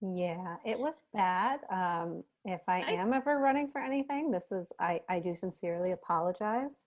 Yeah, 0.01 0.57
it 0.63 0.77
was 0.77 0.93
bad. 1.13 1.61
Um, 1.71 2.23
if 2.45 2.61
I 2.67 2.81
I- 2.81 2.91
am 2.91 3.13
ever 3.13 3.39
running 3.39 3.69
for 3.71 3.81
anything, 3.81 4.29
this 4.31 4.51
is 4.51 4.67
I, 4.79 5.01
I 5.09 5.19
do 5.19 5.35
sincerely 5.35 5.91
apologize. 5.91 6.83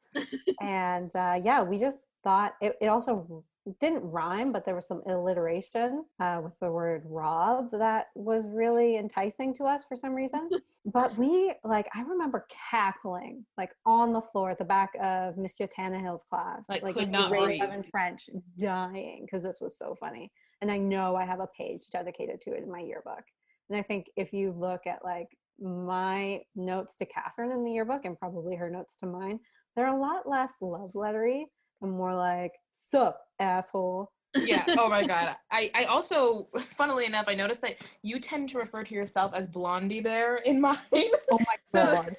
And 0.60 1.14
uh, 1.14 1.40
yeah, 1.42 1.62
we 1.62 1.78
just 1.78 2.04
thought 2.22 2.54
it, 2.60 2.76
it 2.80 2.86
also 2.86 3.44
didn't 3.78 4.08
rhyme, 4.08 4.52
but 4.52 4.64
there 4.64 4.74
was 4.74 4.86
some 4.86 5.02
alliteration 5.06 6.04
uh, 6.18 6.40
with 6.42 6.52
the 6.60 6.70
word 6.70 7.02
Rob 7.04 7.70
that 7.72 8.06
was 8.14 8.44
really 8.48 8.96
enticing 8.96 9.54
to 9.54 9.64
us 9.64 9.82
for 9.86 9.96
some 9.96 10.14
reason. 10.14 10.48
but 10.86 11.16
we 11.16 11.54
like 11.62 11.86
I 11.94 12.02
remember 12.02 12.46
cackling 12.70 13.44
like 13.58 13.70
on 13.84 14.12
the 14.12 14.22
floor 14.22 14.50
at 14.50 14.58
the 14.58 14.64
back 14.64 14.90
of 15.00 15.36
Monsieur 15.36 15.66
Tannehill's 15.66 16.24
class, 16.28 16.64
Like, 16.68 16.82
like 16.82 16.96
in 16.96 17.10
not 17.10 17.30
grade 17.30 17.60
seven 17.60 17.84
French, 17.90 18.30
dying 18.58 19.26
because 19.26 19.44
this 19.44 19.58
was 19.60 19.76
so 19.76 19.94
funny. 19.94 20.30
And 20.62 20.70
I 20.70 20.78
know 20.78 21.16
I 21.16 21.24
have 21.24 21.40
a 21.40 21.48
page 21.56 21.82
dedicated 21.92 22.40
to 22.42 22.52
it 22.52 22.62
in 22.62 22.70
my 22.70 22.80
yearbook. 22.80 23.24
And 23.68 23.78
I 23.78 23.82
think 23.82 24.06
if 24.16 24.32
you 24.32 24.52
look 24.52 24.86
at 24.86 25.04
like 25.04 25.28
my 25.60 26.40
notes 26.56 26.96
to 26.96 27.06
Catherine 27.06 27.52
in 27.52 27.64
the 27.64 27.72
yearbook 27.72 28.04
and 28.04 28.18
probably 28.18 28.56
her 28.56 28.70
notes 28.70 28.96
to 29.00 29.06
mine, 29.06 29.38
they're 29.76 29.86
a 29.94 29.96
lot 29.98 30.28
less 30.28 30.54
love 30.60 30.90
lettery 30.94 31.44
and 31.82 31.92
more 31.92 32.14
like, 32.14 32.52
sup, 32.72 33.20
asshole. 33.38 34.10
yeah 34.36 34.64
oh 34.78 34.88
my 34.88 35.04
god 35.14 35.34
i 35.50 35.70
i 35.74 35.84
also 35.84 36.46
funnily 36.76 37.04
enough 37.04 37.24
i 37.26 37.34
noticed 37.34 37.60
that 37.62 37.76
you 38.02 38.20
tend 38.20 38.48
to 38.48 38.58
refer 38.58 38.84
to 38.84 38.94
yourself 38.94 39.32
as 39.34 39.48
blondie 39.48 40.00
bear 40.00 40.36
in 40.36 40.60
mine 40.66 40.76
Oh 40.92 41.38
my 41.40 41.56
so 41.64 41.84
god. 41.92 42.14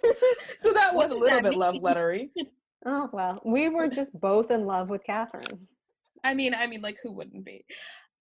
so 0.57 0.73
that 0.73 0.93
was 0.93 1.11
a 1.11 1.15
little 1.15 1.41
bit 1.41 1.55
love 1.55 1.75
lettery 1.75 2.29
Oh 2.85 3.07
well, 3.13 3.39
we 3.45 3.69
were 3.69 3.87
just 3.87 4.11
both 4.19 4.49
in 4.51 4.65
love 4.65 4.89
with 4.89 5.03
Catherine. 5.05 5.67
i 6.25 6.33
mean 6.33 6.53
i 6.53 6.67
mean 6.67 6.81
like 6.81 6.97
who 7.01 7.11
wouldn't 7.13 7.45
be 7.45 7.63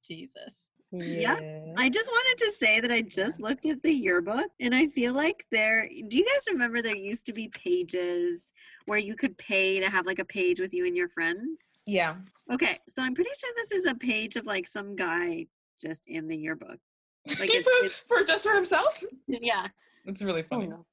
Jesus. 0.07 0.70
Yeah. 0.93 1.39
I 1.77 1.89
just 1.89 2.11
wanted 2.11 2.39
to 2.45 2.53
say 2.59 2.81
that 2.81 2.91
I 2.91 3.03
just 3.03 3.41
looked 3.41 3.65
at 3.67 3.81
the 3.83 3.93
yearbook 3.93 4.47
and 4.59 4.75
I 4.75 4.89
feel 4.89 5.13
like 5.15 5.47
there 5.53 5.89
do 6.09 6.19
you 6.19 6.27
guys 6.27 6.45
remember 6.51 6.83
there 6.83 6.97
used 6.97 7.27
to 7.27 7.33
be 7.33 7.47
pages 7.49 8.53
where 8.87 8.99
you 8.99 9.15
could 9.15 9.39
pay 9.39 9.79
to 9.79 9.89
have 9.89 10.05
like 10.07 10.19
a 10.19 10.25
page 10.25 10.59
with 10.61 10.75
you 10.75 10.87
and 10.87 10.97
your 10.97 11.09
friends? 11.09 11.61
yeah 11.87 12.17
Okay, 12.53 12.81
so 12.89 13.03
I'm 13.03 13.15
pretty 13.15 13.31
sure 13.39 13.51
this 13.57 13.71
is 13.71 13.85
a 13.87 13.95
page 13.95 14.35
of 14.37 14.47
like 14.47 14.67
some 14.67 14.97
guy 14.97 15.47
just 15.81 16.03
in 16.09 16.27
the 16.27 16.37
yearbook. 16.37 16.79
Like 17.29 17.39
for, 17.51 17.85
it's- 17.85 18.03
for 18.09 18.25
just 18.25 18.43
for 18.45 18.55
himself 18.55 19.03
Yeah. 19.29 19.69
it's 20.07 20.23
really 20.23 20.43
Oh 20.43 20.47
funny 20.57 20.67
no. 20.69 20.87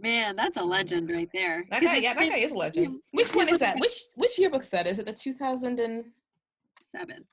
Man, 0.00 0.36
that's 0.36 0.56
a 0.56 0.62
legend 0.62 1.10
right 1.10 1.28
there. 1.34 1.64
that 1.70 1.82
guy 1.82 1.96
yeah 1.96 2.14
that 2.14 2.28
guy 2.28 2.36
is 2.38 2.52
a 2.52 2.56
legend 2.56 3.00
which 3.12 3.32
one 3.34 3.48
is 3.48 3.58
that 3.60 3.78
which 3.78 4.02
which 4.16 4.38
yearbook 4.38 4.62
set 4.64 4.86
is 4.88 4.98
it 4.98 5.06
the 5.06 5.12
2007 5.12 7.24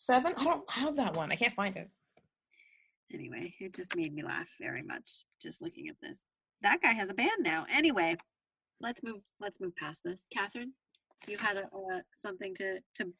seven. 0.00 0.32
i 0.36 0.44
don't 0.44 0.70
have 0.70 0.96
that 0.96 1.14
one 1.14 1.30
i 1.30 1.36
can't 1.36 1.54
find 1.54 1.76
it 1.76 1.90
Anyway, 3.12 3.54
it 3.58 3.74
just 3.74 3.96
made 3.96 4.14
me 4.14 4.22
laugh 4.22 4.46
very 4.60 4.82
much 4.82 5.24
just 5.42 5.60
looking 5.60 5.88
at 5.88 5.96
this. 6.00 6.20
That 6.62 6.80
guy 6.80 6.92
has 6.92 7.10
a 7.10 7.14
band 7.14 7.30
now. 7.40 7.66
Anyway, 7.72 8.16
let's 8.80 9.02
move. 9.02 9.22
Let's 9.40 9.60
move 9.60 9.74
past 9.76 10.02
this. 10.04 10.22
Catherine, 10.32 10.72
you 11.26 11.36
had 11.36 11.56
a, 11.56 11.62
uh, 11.62 12.00
something 12.20 12.54
to 12.56 12.80
to 12.96 13.12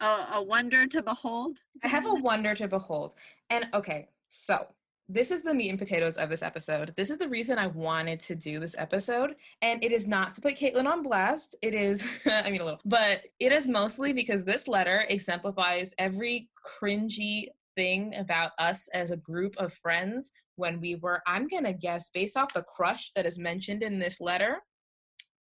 uh, 0.00 0.26
a 0.34 0.42
wonder 0.42 0.86
to 0.86 1.02
behold. 1.02 1.58
I 1.82 1.88
have 1.88 2.06
a 2.06 2.14
wonder 2.14 2.54
to 2.56 2.68
behold. 2.68 3.12
And 3.48 3.68
okay, 3.72 4.08
so 4.28 4.66
this 5.08 5.30
is 5.30 5.42
the 5.42 5.54
meat 5.54 5.70
and 5.70 5.78
potatoes 5.78 6.18
of 6.18 6.28
this 6.28 6.42
episode. 6.42 6.92
This 6.96 7.10
is 7.10 7.16
the 7.16 7.28
reason 7.28 7.58
I 7.58 7.68
wanted 7.68 8.20
to 8.20 8.34
do 8.34 8.60
this 8.60 8.74
episode. 8.76 9.36
And 9.62 9.82
it 9.82 9.90
is 9.90 10.06
not 10.06 10.34
to 10.34 10.40
put 10.40 10.56
Caitlin 10.56 10.86
on 10.86 11.02
blast. 11.02 11.56
It 11.62 11.74
is, 11.74 12.04
I 12.26 12.50
mean, 12.50 12.60
a 12.60 12.64
little, 12.64 12.80
but 12.84 13.22
it 13.40 13.52
is 13.52 13.66
mostly 13.66 14.12
because 14.12 14.44
this 14.44 14.68
letter 14.68 15.06
exemplifies 15.08 15.94
every 15.98 16.50
cringy 16.82 17.46
thing 17.74 18.14
about 18.16 18.50
us 18.58 18.88
as 18.92 19.10
a 19.10 19.16
group 19.16 19.56
of 19.56 19.72
friends 19.72 20.32
when 20.56 20.80
we 20.80 20.96
were, 20.96 21.22
I'm 21.26 21.48
going 21.48 21.64
to 21.64 21.72
guess, 21.72 22.10
based 22.10 22.36
off 22.36 22.52
the 22.52 22.62
crush 22.62 23.12
that 23.16 23.24
is 23.24 23.38
mentioned 23.38 23.82
in 23.82 23.98
this 23.98 24.20
letter, 24.20 24.58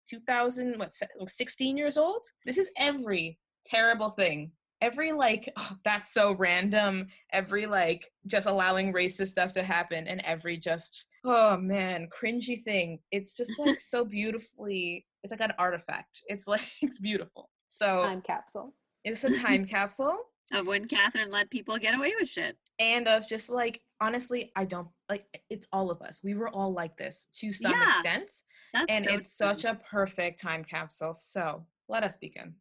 2000, 0.09 0.77
what, 0.77 0.93
16 1.27 1.77
years 1.77 1.97
old? 1.97 2.25
This 2.45 2.57
is 2.57 2.69
every 2.77 3.39
terrible 3.65 4.09
thing 4.09 4.51
every 4.81 5.11
like 5.11 5.51
oh, 5.57 5.71
that's 5.85 6.13
so 6.13 6.33
random 6.33 7.07
every 7.33 7.65
like 7.65 8.09
just 8.27 8.47
allowing 8.47 8.93
racist 8.93 9.27
stuff 9.29 9.53
to 9.53 9.63
happen 9.63 10.07
and 10.07 10.21
every 10.21 10.57
just 10.57 11.05
oh 11.25 11.57
man 11.57 12.07
cringy 12.09 12.63
thing. 12.63 12.99
It's 13.11 13.35
just 13.35 13.51
like 13.59 13.79
so 13.79 14.05
beautifully 14.05 15.05
it's 15.23 15.31
like 15.31 15.41
an 15.41 15.53
artifact. 15.57 16.21
It's 16.27 16.47
like 16.53 16.61
it's 16.81 16.99
beautiful. 16.99 17.49
So 17.69 18.03
Time 18.03 18.21
capsule. 18.21 18.73
it's 19.03 19.23
a 19.23 19.37
time 19.39 19.65
capsule. 19.65 20.17
Of 20.53 20.65
when 20.65 20.87
Catherine 20.87 21.29
let 21.29 21.49
people 21.49 21.77
get 21.77 21.93
away 21.93 22.13
with 22.17 22.29
shit. 22.29 22.55
and 22.79 23.05
of 23.07 23.27
just 23.27 23.49
like 23.49 23.81
honestly 23.99 24.49
i 24.55 24.63
don't 24.63 24.87
like 25.09 25.25
it's 25.49 25.67
all 25.73 25.91
of 25.91 26.01
us. 26.01 26.21
We 26.23 26.35
were 26.35 26.47
all 26.49 26.71
like 26.71 26.95
this 26.97 27.27
to 27.39 27.51
some 27.51 27.71
Yeah, 27.71 27.89
extent 27.89 28.31
That's 28.73 28.85
and 28.87 29.05
so 29.05 29.11
it's 29.15 29.35
such 29.37 29.65
a 29.65 29.75
perfect 29.89 30.39
time 30.41 30.63
capsule. 30.63 31.13
So 31.13 31.65
let 31.89 32.03
us 32.03 32.15
begin. 32.17 32.53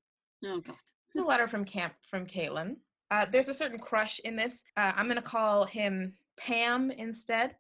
Oh 0.45 0.61
god. 0.61 0.77
It's 1.17 1.25
a 1.25 1.27
letter 1.27 1.49
from 1.49 1.65
Camp 1.65 1.95
from 2.11 2.27
Caitlin. 2.27 2.77
Uh, 3.11 3.25
there's 3.33 3.49
a 3.49 3.55
certain 3.55 3.79
crush 3.79 4.21
in 4.25 4.37
this. 4.37 4.65
Uh, 4.77 4.93
I'm 4.95 5.09
gonna 5.09 5.23
call 5.23 5.65
him 5.65 6.13
Pam 6.37 6.91
instead, 6.91 7.57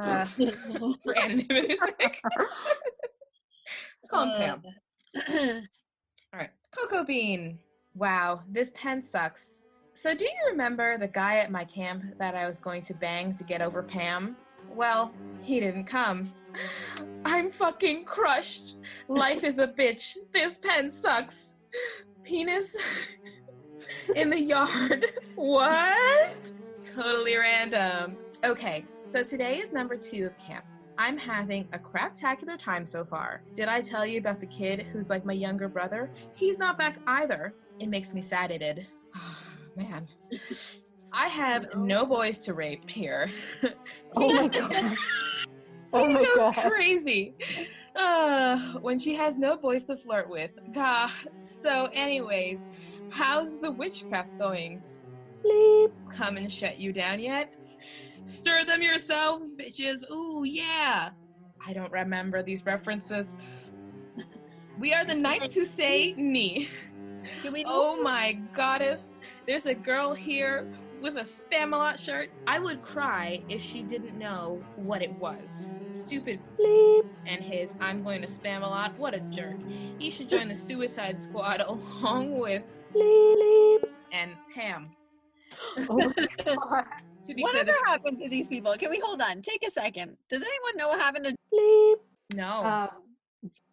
uh, 0.00 0.24
for 1.04 1.16
anonymity's 1.18 1.80
sake. 1.80 2.22
Let's 2.38 4.08
call 4.08 4.36
him 4.36 4.40
Pam. 4.40 4.62
All 6.32 6.38
right, 6.38 6.50
Cocoa 6.70 7.02
Bean. 7.02 7.58
Wow, 7.96 8.42
this 8.48 8.70
pen 8.76 9.02
sucks. 9.02 9.58
So, 9.94 10.14
do 10.14 10.24
you 10.24 10.50
remember 10.52 10.96
the 10.96 11.08
guy 11.08 11.38
at 11.38 11.50
my 11.50 11.64
camp 11.64 12.04
that 12.20 12.36
I 12.36 12.46
was 12.46 12.60
going 12.60 12.82
to 12.82 12.94
bang 12.94 13.34
to 13.34 13.42
get 13.42 13.62
over 13.62 13.82
Pam? 13.82 14.36
Well, 14.76 15.12
he 15.42 15.58
didn't 15.58 15.86
come. 15.86 16.32
I'm 17.24 17.50
fucking 17.50 18.04
crushed. 18.04 18.76
Life 19.08 19.42
is 19.42 19.58
a 19.58 19.66
bitch. 19.66 20.16
This 20.32 20.56
pen 20.56 20.92
sucks. 20.92 21.54
Penis 22.24 22.76
in 24.16 24.30
the 24.30 24.40
yard. 24.40 25.06
What? 25.34 26.36
Totally 26.94 27.36
random. 27.36 28.16
Okay, 28.44 28.84
so 29.02 29.24
today 29.24 29.58
is 29.58 29.72
number 29.72 29.96
two 29.96 30.26
of 30.26 30.36
camp. 30.38 30.64
I'm 30.98 31.16
having 31.16 31.66
a 31.72 31.78
craptacular 31.78 32.58
time 32.58 32.84
so 32.86 33.02
far. 33.04 33.42
Did 33.54 33.66
I 33.68 33.80
tell 33.80 34.04
you 34.06 34.18
about 34.18 34.40
the 34.40 34.46
kid 34.46 34.86
who's 34.92 35.08
like 35.10 35.24
my 35.24 35.32
younger 35.32 35.68
brother? 35.68 36.10
He's 36.34 36.58
not 36.58 36.76
back 36.76 36.98
either. 37.06 37.54
It 37.80 37.88
makes 37.88 38.12
me 38.12 38.20
sad 38.22 38.50
it 38.50 38.58
did. 38.58 38.86
Oh, 39.16 39.36
Man. 39.74 40.06
I 41.14 41.28
have 41.28 41.74
no 41.74 42.04
boys 42.04 42.40
to 42.42 42.52
rape 42.54 42.88
here. 42.90 43.30
Oh 44.14 44.32
my 44.34 44.48
god. 44.58 44.96
Oh 45.94 46.06
he 46.06 46.14
my 46.14 46.20
goes 46.24 46.36
god. 46.36 46.54
crazy. 46.70 47.34
Uh, 47.94 48.58
when 48.80 48.98
she 48.98 49.14
has 49.14 49.36
no 49.36 49.56
boys 49.56 49.84
to 49.86 49.96
flirt 49.96 50.28
with. 50.28 50.50
Gah. 50.72 51.10
So, 51.40 51.88
anyways, 51.92 52.66
how's 53.10 53.58
the 53.58 53.70
witchcraft 53.70 54.38
going? 54.38 54.82
Bleep. 55.44 55.92
Come 56.10 56.36
and 56.36 56.50
shut 56.50 56.78
you 56.78 56.92
down 56.92 57.20
yet? 57.20 57.52
Stir 58.24 58.64
them 58.64 58.82
yourselves, 58.82 59.48
bitches. 59.48 60.08
Ooh, 60.10 60.44
yeah. 60.44 61.10
I 61.64 61.72
don't 61.72 61.92
remember 61.92 62.42
these 62.42 62.64
references. 62.64 63.34
We 64.78 64.94
are 64.94 65.04
the 65.04 65.14
knights 65.14 65.54
who 65.54 65.64
say 65.64 66.14
Ni. 66.16 66.68
Oh 67.66 68.02
my 68.02 68.32
goddess. 68.54 69.14
There's 69.46 69.66
a 69.66 69.74
girl 69.74 70.14
here 70.14 70.66
with 71.02 71.16
a 71.16 71.22
Spamalot 71.22 71.98
shirt. 71.98 72.30
I 72.46 72.58
would 72.58 72.82
cry 72.82 73.42
if 73.48 73.60
she 73.60 73.82
didn't 73.82 74.16
know 74.16 74.62
what 74.76 75.02
it 75.02 75.12
was. 75.18 75.68
Stupid 75.92 76.38
Bleep. 76.58 77.06
and 77.26 77.42
his 77.42 77.74
I'm 77.80 78.02
going 78.02 78.22
to 78.22 78.28
spam 78.28 78.62
a 78.62 78.66
lot. 78.66 78.96
What 78.98 79.14
a 79.14 79.20
jerk. 79.20 79.56
He 79.98 80.10
should 80.10 80.30
join 80.30 80.48
the 80.48 80.54
suicide 80.54 81.18
squad 81.18 81.60
along 81.66 82.38
with 82.38 82.62
Bleep. 82.94 83.84
and 84.12 84.32
Pam. 84.54 84.90
Oh 85.88 86.12
my 86.16 86.28
god. 86.44 86.84
To 87.26 87.34
be 87.34 87.42
Whatever 87.42 87.66
this 87.66 87.76
happened 87.86 88.18
to 88.20 88.28
these 88.28 88.46
people? 88.48 88.74
Can 88.78 88.90
we 88.90 88.98
hold 89.04 89.20
on? 89.20 89.42
Take 89.42 89.64
a 89.66 89.70
second. 89.70 90.16
Does 90.28 90.42
anyone 90.42 90.76
know 90.76 90.88
what 90.88 90.98
happened 91.00 91.24
to 91.26 91.36
Bleep. 91.54 91.96
no. 92.34 92.64
Um, 92.64 92.88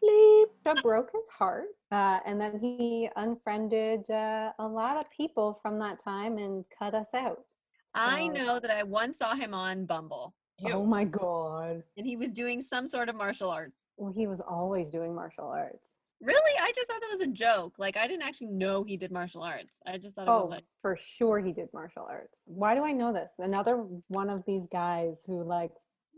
bleep. 0.04 0.46
That 0.66 0.78
broke 0.84 1.10
his 1.14 1.26
heart. 1.36 1.66
Uh, 1.92 2.20
and 2.26 2.40
then 2.40 2.60
he 2.60 3.10
unfriended 3.16 4.10
uh, 4.12 4.52
a 4.60 4.68
lot 4.68 4.98
of 4.98 5.10
people 5.10 5.60
from 5.62 5.80
that 5.80 6.04
time 6.04 6.38
and 6.38 6.64
cut 6.78 6.94
us 6.94 7.10
out. 7.16 7.40
I 7.96 8.28
know 8.28 8.60
that 8.60 8.70
I 8.70 8.84
once 8.84 9.18
saw 9.18 9.34
him 9.36 9.54
on 9.54 9.86
Bumble 9.86 10.36
Ew. 10.60 10.74
Oh 10.74 10.86
my 10.86 11.06
god. 11.06 11.82
and 11.98 12.06
he 12.06 12.16
was 12.16 12.30
doing 12.32 12.62
some 12.62 12.88
sort 12.88 13.10
of 13.10 13.16
martial 13.16 13.50
art. 13.50 13.72
Well, 13.98 14.14
he 14.16 14.28
was 14.28 14.40
always 14.42 14.90
doing 14.90 15.16
martial 15.16 15.48
arts. 15.48 15.98
Really? 16.22 16.60
I 16.62 16.72
just 16.76 16.88
thought 16.90 17.00
that 17.02 17.12
was 17.12 17.22
a 17.22 17.28
joke. 17.32 17.76
Like 17.80 17.96
I 17.98 18.06
didn't 18.08 18.24
actually 18.24 18.48
know 18.48 18.84
he 18.84 18.98
did 18.98 19.12
martial 19.12 19.42
arts. 19.42 19.80
I 19.88 19.98
just 19.98 20.16
thought 20.16 20.28
it 20.28 20.30
Oh, 20.32 20.42
was 20.46 20.52
like 20.52 20.66
for 20.82 20.98
sure 20.98 21.40
he 21.40 21.54
did 21.54 21.70
martial 21.74 22.06
arts. 22.10 22.40
Why 22.46 22.76
do 22.76 22.84
I 22.84 22.92
know 22.92 23.14
this? 23.14 23.32
Another 23.40 23.86
one 24.10 24.30
of 24.30 24.44
these 24.46 24.68
guys 24.72 25.24
who 25.26 25.44
like 25.44 25.72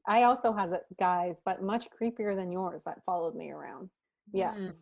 I 0.07 0.23
also 0.23 0.51
had 0.51 0.71
guys, 0.99 1.39
but 1.45 1.61
much 1.61 1.87
creepier 1.91 2.35
than 2.35 2.51
yours 2.51 2.81
that 2.85 3.05
followed 3.05 3.35
me 3.35 3.51
around. 3.51 3.89
Yeah. 4.33 4.55
mm, 4.55 4.73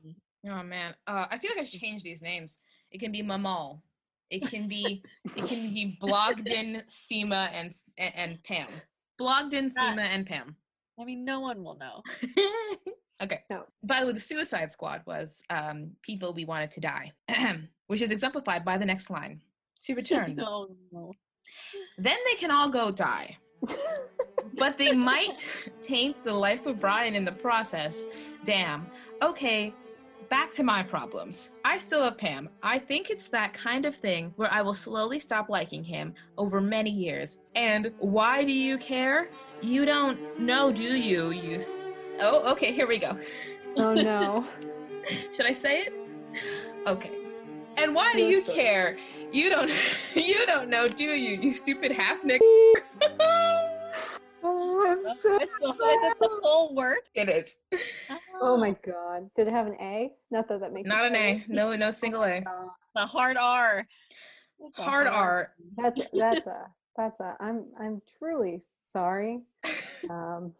Oh 0.47 0.63
man, 0.63 0.95
uh, 1.07 1.25
I 1.29 1.37
feel 1.37 1.51
like 1.51 1.61
I 1.61 1.63
should 1.63 1.81
change 1.81 2.03
these 2.03 2.21
names. 2.21 2.57
It 2.91 2.99
can 2.99 3.11
be 3.11 3.21
Mamal. 3.21 3.81
It 4.29 4.47
can 4.47 4.67
be 4.67 5.03
it 5.35 5.47
can 5.47 5.73
be 5.73 5.97
Blogden, 6.01 6.83
Seema, 6.89 7.49
and 7.53 7.73
and 7.97 8.41
Pam. 8.43 8.67
Blogden, 9.19 9.71
Seema, 9.73 10.01
and 10.01 10.25
Pam. 10.25 10.55
I 10.99 11.05
mean, 11.05 11.25
no 11.25 11.39
one 11.39 11.63
will 11.63 11.77
know. 11.77 12.03
okay. 13.23 13.41
No. 13.49 13.63
By 13.83 14.01
the 14.01 14.07
way, 14.07 14.13
the 14.13 14.19
Suicide 14.19 14.71
Squad 14.71 15.01
was 15.05 15.41
um, 15.49 15.91
people 16.01 16.33
we 16.33 16.45
wanted 16.45 16.71
to 16.71 16.79
die, 16.79 17.13
which 17.87 18.01
is 18.01 18.11
exemplified 18.11 18.63
by 18.63 18.77
the 18.77 18.85
next 18.85 19.09
line. 19.09 19.41
To 19.83 19.95
return, 19.95 20.35
no, 20.35 20.67
no. 20.91 21.13
then 21.97 22.17
they 22.25 22.35
can 22.35 22.51
all 22.51 22.69
go 22.69 22.91
die. 22.91 23.37
but 24.57 24.77
they 24.77 24.91
might 24.91 25.47
taint 25.81 26.21
the 26.23 26.33
life 26.33 26.65
of 26.65 26.79
Brian 26.79 27.15
in 27.15 27.23
the 27.23 27.31
process. 27.31 28.03
Damn. 28.43 28.87
Okay, 29.21 29.73
back 30.29 30.51
to 30.53 30.63
my 30.63 30.83
problems. 30.83 31.49
I 31.65 31.79
still 31.79 32.03
have 32.03 32.17
Pam. 32.17 32.49
I 32.61 32.77
think 32.79 33.09
it's 33.09 33.29
that 33.29 33.53
kind 33.53 33.85
of 33.85 33.95
thing 33.95 34.31
where 34.35 34.51
I 34.51 34.61
will 34.61 34.73
slowly 34.75 35.19
stop 35.19 35.49
liking 35.49 35.83
him 35.83 36.13
over 36.37 36.61
many 36.61 36.89
years. 36.91 37.39
And 37.55 37.91
why 37.99 38.43
do 38.43 38.51
you 38.53 38.77
care? 38.77 39.29
You 39.61 39.85
don't 39.85 40.39
know, 40.39 40.71
do 40.71 40.83
you? 40.95 41.31
You. 41.31 41.55
s- 41.57 41.75
Oh, 42.21 42.51
okay, 42.51 42.73
here 42.73 42.87
we 42.87 42.97
go. 42.97 43.17
oh 43.77 43.93
no. 43.93 44.45
Should 45.33 45.45
I 45.45 45.53
say 45.53 45.81
it? 45.83 45.93
Okay. 46.85 47.11
And 47.77 47.95
why 47.95 48.11
do 48.13 48.21
you 48.23 48.41
care? 48.43 48.97
You 49.31 49.49
don't 49.49 49.71
you 50.15 50.45
don't 50.45 50.69
know, 50.69 50.87
do 50.87 51.03
you? 51.05 51.41
You 51.41 51.51
stupid 51.51 51.91
half 51.93 52.23
nick. 52.23 52.41
Oh, 54.99 55.09
I'm 55.09 55.11
Is 55.15 55.21
so 55.21 55.35
it 55.35 55.49
the- 55.61 55.69
is 55.69 55.99
it 56.11 56.17
the 56.19 56.39
full 56.41 56.75
word? 56.75 56.97
it 57.15 57.29
is. 57.29 57.55
Oh 58.41 58.57
my 58.57 58.71
god. 58.85 59.29
Did 59.35 59.47
it 59.47 59.51
have 59.53 59.67
an 59.67 59.75
A? 59.79 60.11
Not 60.31 60.47
that 60.49 60.59
that 60.61 60.73
makes 60.73 60.87
Not 60.87 61.05
an 61.05 61.13
better. 61.13 61.25
A. 61.25 61.45
No, 61.47 61.71
no 61.73 61.91
single 61.91 62.23
A. 62.23 62.43
The 62.95 63.05
hard 63.05 63.37
R. 63.37 63.87
It's 64.59 64.77
Hard 64.79 65.07
R. 65.07 65.53
That's 65.77 65.99
that's 66.13 66.47
a 66.47 66.65
that's 66.97 67.19
a 67.19 67.37
I'm 67.39 67.65
I'm 67.79 68.01
truly 68.17 68.61
sorry. 68.85 69.41
Um 70.09 70.53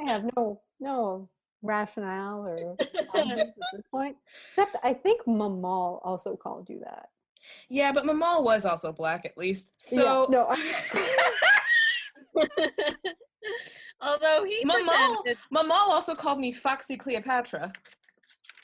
I 0.00 0.04
have 0.10 0.24
no 0.36 0.60
no 0.80 1.28
rationale 1.62 2.46
or 2.46 2.76
at 2.80 3.54
this 3.72 3.82
point. 3.90 4.16
Except 4.56 4.76
I 4.82 4.94
think 4.94 5.22
Mamal 5.26 6.00
also 6.02 6.36
called 6.36 6.68
you 6.70 6.80
that. 6.80 7.08
Yeah, 7.68 7.92
but 7.92 8.04
Mamal 8.06 8.42
was 8.44 8.64
also 8.64 8.92
black 8.92 9.24
at 9.26 9.36
least. 9.36 9.68
Yeah, 9.90 9.98
So 9.98 10.26
no, 10.30 10.46
I- 10.48 11.26
Although 14.02 14.44
he 14.44 14.64
Mamal- 14.64 15.22
pretended, 15.22 15.38
Mamal 15.54 15.88
also 15.88 16.14
called 16.14 16.38
me 16.38 16.52
Foxy 16.52 16.96
Cleopatra. 16.96 17.72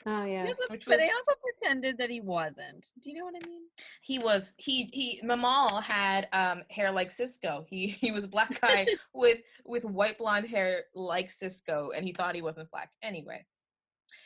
oh 0.05 0.23
yeah. 0.25 0.43
he 0.43 0.49
also- 0.49 0.63
Which 0.69 0.85
but 0.85 0.99
he 0.99 1.05
was- 1.05 1.13
also 1.27 1.39
pretended 1.41 1.97
that 1.97 2.09
he 2.09 2.21
wasn't. 2.21 2.89
Do 3.03 3.09
you 3.09 3.17
know 3.17 3.25
what 3.25 3.35
I 3.41 3.47
mean? 3.47 3.61
He 4.01 4.19
was 4.19 4.55
he 4.57 4.89
he 4.93 5.21
Mamal 5.23 5.81
had 5.83 6.27
um 6.33 6.63
hair 6.69 6.91
like 6.91 7.15
Sisqo. 7.15 7.65
He 7.67 7.87
he 8.01 8.11
was 8.11 8.23
a 8.23 8.27
black 8.27 8.59
guy 8.61 8.87
with 9.13 9.39
with 9.65 9.83
white 9.85 10.17
blonde 10.17 10.47
hair 10.47 10.85
like 10.95 11.29
Sisqo 11.29 11.89
and 11.95 12.05
he 12.05 12.13
thought 12.13 12.35
he 12.35 12.41
wasn't 12.41 12.71
black. 12.71 12.91
Anyway. 13.03 13.45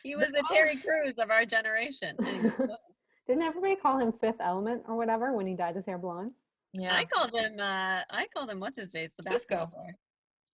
He 0.03 0.15
was 0.15 0.29
the 0.29 0.43
oh. 0.49 0.53
Terry 0.53 0.77
Crews 0.77 1.15
of 1.19 1.29
our 1.29 1.45
generation. 1.45 2.15
Didn't 3.27 3.43
everybody 3.43 3.75
call 3.75 3.99
him 3.99 4.11
Fifth 4.19 4.39
Element 4.39 4.83
or 4.87 4.95
whatever 4.95 5.33
when 5.33 5.45
he 5.45 5.53
dyed 5.55 5.75
his 5.75 5.85
hair 5.85 5.97
blonde? 5.97 6.31
Yeah. 6.73 6.95
I 6.95 7.05
called 7.05 7.31
him. 7.33 7.59
Uh, 7.59 8.01
I 8.09 8.25
called 8.33 8.49
him. 8.49 8.59
What's 8.59 8.79
his 8.79 8.91
face? 8.91 9.11
The 9.17 9.29
Sisqo. 9.29 9.71
player. 9.71 9.95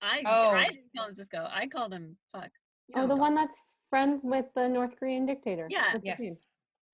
I 0.02 0.22
Oh. 0.26 0.52
I 0.52 0.66
didn't 0.66 0.86
call 0.96 1.08
him 1.08 1.16
Sisqo. 1.16 1.50
I 1.52 1.68
called 1.68 1.94
him. 1.94 2.18
Fuck. 2.34 2.50
You 2.88 2.96
know 2.96 3.04
Oh, 3.04 3.08
the 3.08 3.16
one 3.16 3.36
that's 3.36 3.58
friends 3.90 4.22
with 4.24 4.46
the 4.56 4.68
North 4.68 4.96
Korean 5.00 5.26
dictator. 5.26 5.68
Yeah, 5.70 5.94
What's 5.94 6.06
his 6.06 6.20
name? 6.20 6.30
yes. 6.30 6.42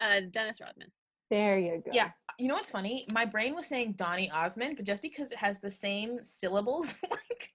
Uh, 0.02 0.22
Dennis 0.32 0.60
Rodman. 0.62 0.92
There 1.30 1.58
you 1.58 1.82
go. 1.84 1.92
Yeah. 1.94 2.12
You 2.38 2.48
know 2.48 2.56
what's 2.56 2.70
funny? 2.72 3.06
My 3.12 3.26
brain 3.26 3.56
was 3.56 3.68
saying 3.68 3.94
Donny 3.94 4.30
Osmond, 4.32 4.76
but 4.78 4.86
just 4.86 5.02
because 5.02 5.32
it 5.32 5.38
has 5.38 5.60
the 5.60 5.72
same 5.72 6.20
syllables, 6.24 6.96
like 7.12 7.52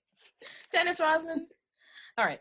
Dennis 0.73 1.01
Rodman. 1.01 1.47
All 2.17 2.25
right. 2.25 2.41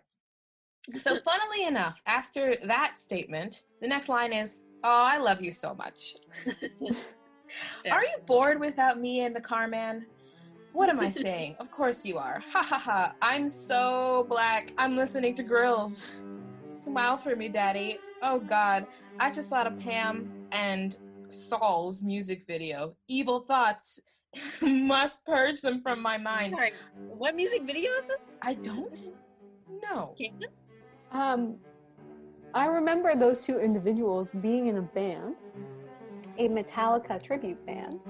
So, 1.00 1.20
funnily 1.26 1.66
enough, 1.66 2.02
after 2.06 2.56
that 2.66 2.98
statement, 2.98 3.64
the 3.82 3.88
next 3.88 4.08
line 4.10 4.34
is, 4.34 4.62
"Oh, 4.84 5.04
I 5.04 5.18
love 5.18 5.42
you 5.42 5.52
so 5.52 5.74
much." 5.76 6.16
Are 7.92 8.04
you 8.04 8.18
bored 8.26 8.60
without 8.60 9.00
me 9.00 9.22
and 9.22 9.36
the 9.36 9.42
car 9.42 9.68
man? 9.68 10.06
What 10.78 10.90
am 10.90 11.00
I 11.00 11.10
saying? 11.26 11.56
of 11.60 11.72
course 11.72 12.06
you 12.06 12.20
are. 12.20 12.44
Ha 12.54 12.62
ha 12.62 12.78
ha. 12.78 13.14
I'm 13.20 13.50
so 13.50 14.28
black. 14.30 14.74
I'm 14.78 14.96
listening 14.96 15.34
to 15.36 15.44
Grillz. 15.44 16.04
Smile 16.70 17.18
for 17.18 17.36
me, 17.36 17.50
daddy. 17.50 17.98
Oh 18.22 18.40
god. 18.40 18.86
I 19.20 19.32
just 19.32 19.50
thought 19.50 19.66
of 19.66 19.80
Pam 19.80 20.32
and 20.52 20.96
Saul's 21.32 22.04
music 22.04 22.46
video. 22.46 22.94
Evil 23.08 23.40
thoughts. 23.40 24.00
Must 24.62 25.26
purge 25.26 25.62
them 25.62 25.82
from 25.82 26.00
my 26.00 26.16
mind. 26.16 26.54
Sorry, 26.54 26.74
what 27.08 27.36
music 27.36 27.64
video 27.64 27.90
is 27.94 28.06
this? 28.06 28.22
I 28.44 28.54
don't 28.54 29.00
know. 29.82 30.14
Um, 31.12 31.56
I 32.54 32.68
remember 32.68 33.16
those 33.16 33.40
two 33.40 33.60
individuals 33.60 34.28
being 34.42 34.68
in 34.68 34.78
a 34.78 34.82
band, 34.84 35.38
a 36.38 36.50
Metallica 36.50 37.22
tribute 37.22 37.66
band, 37.66 38.02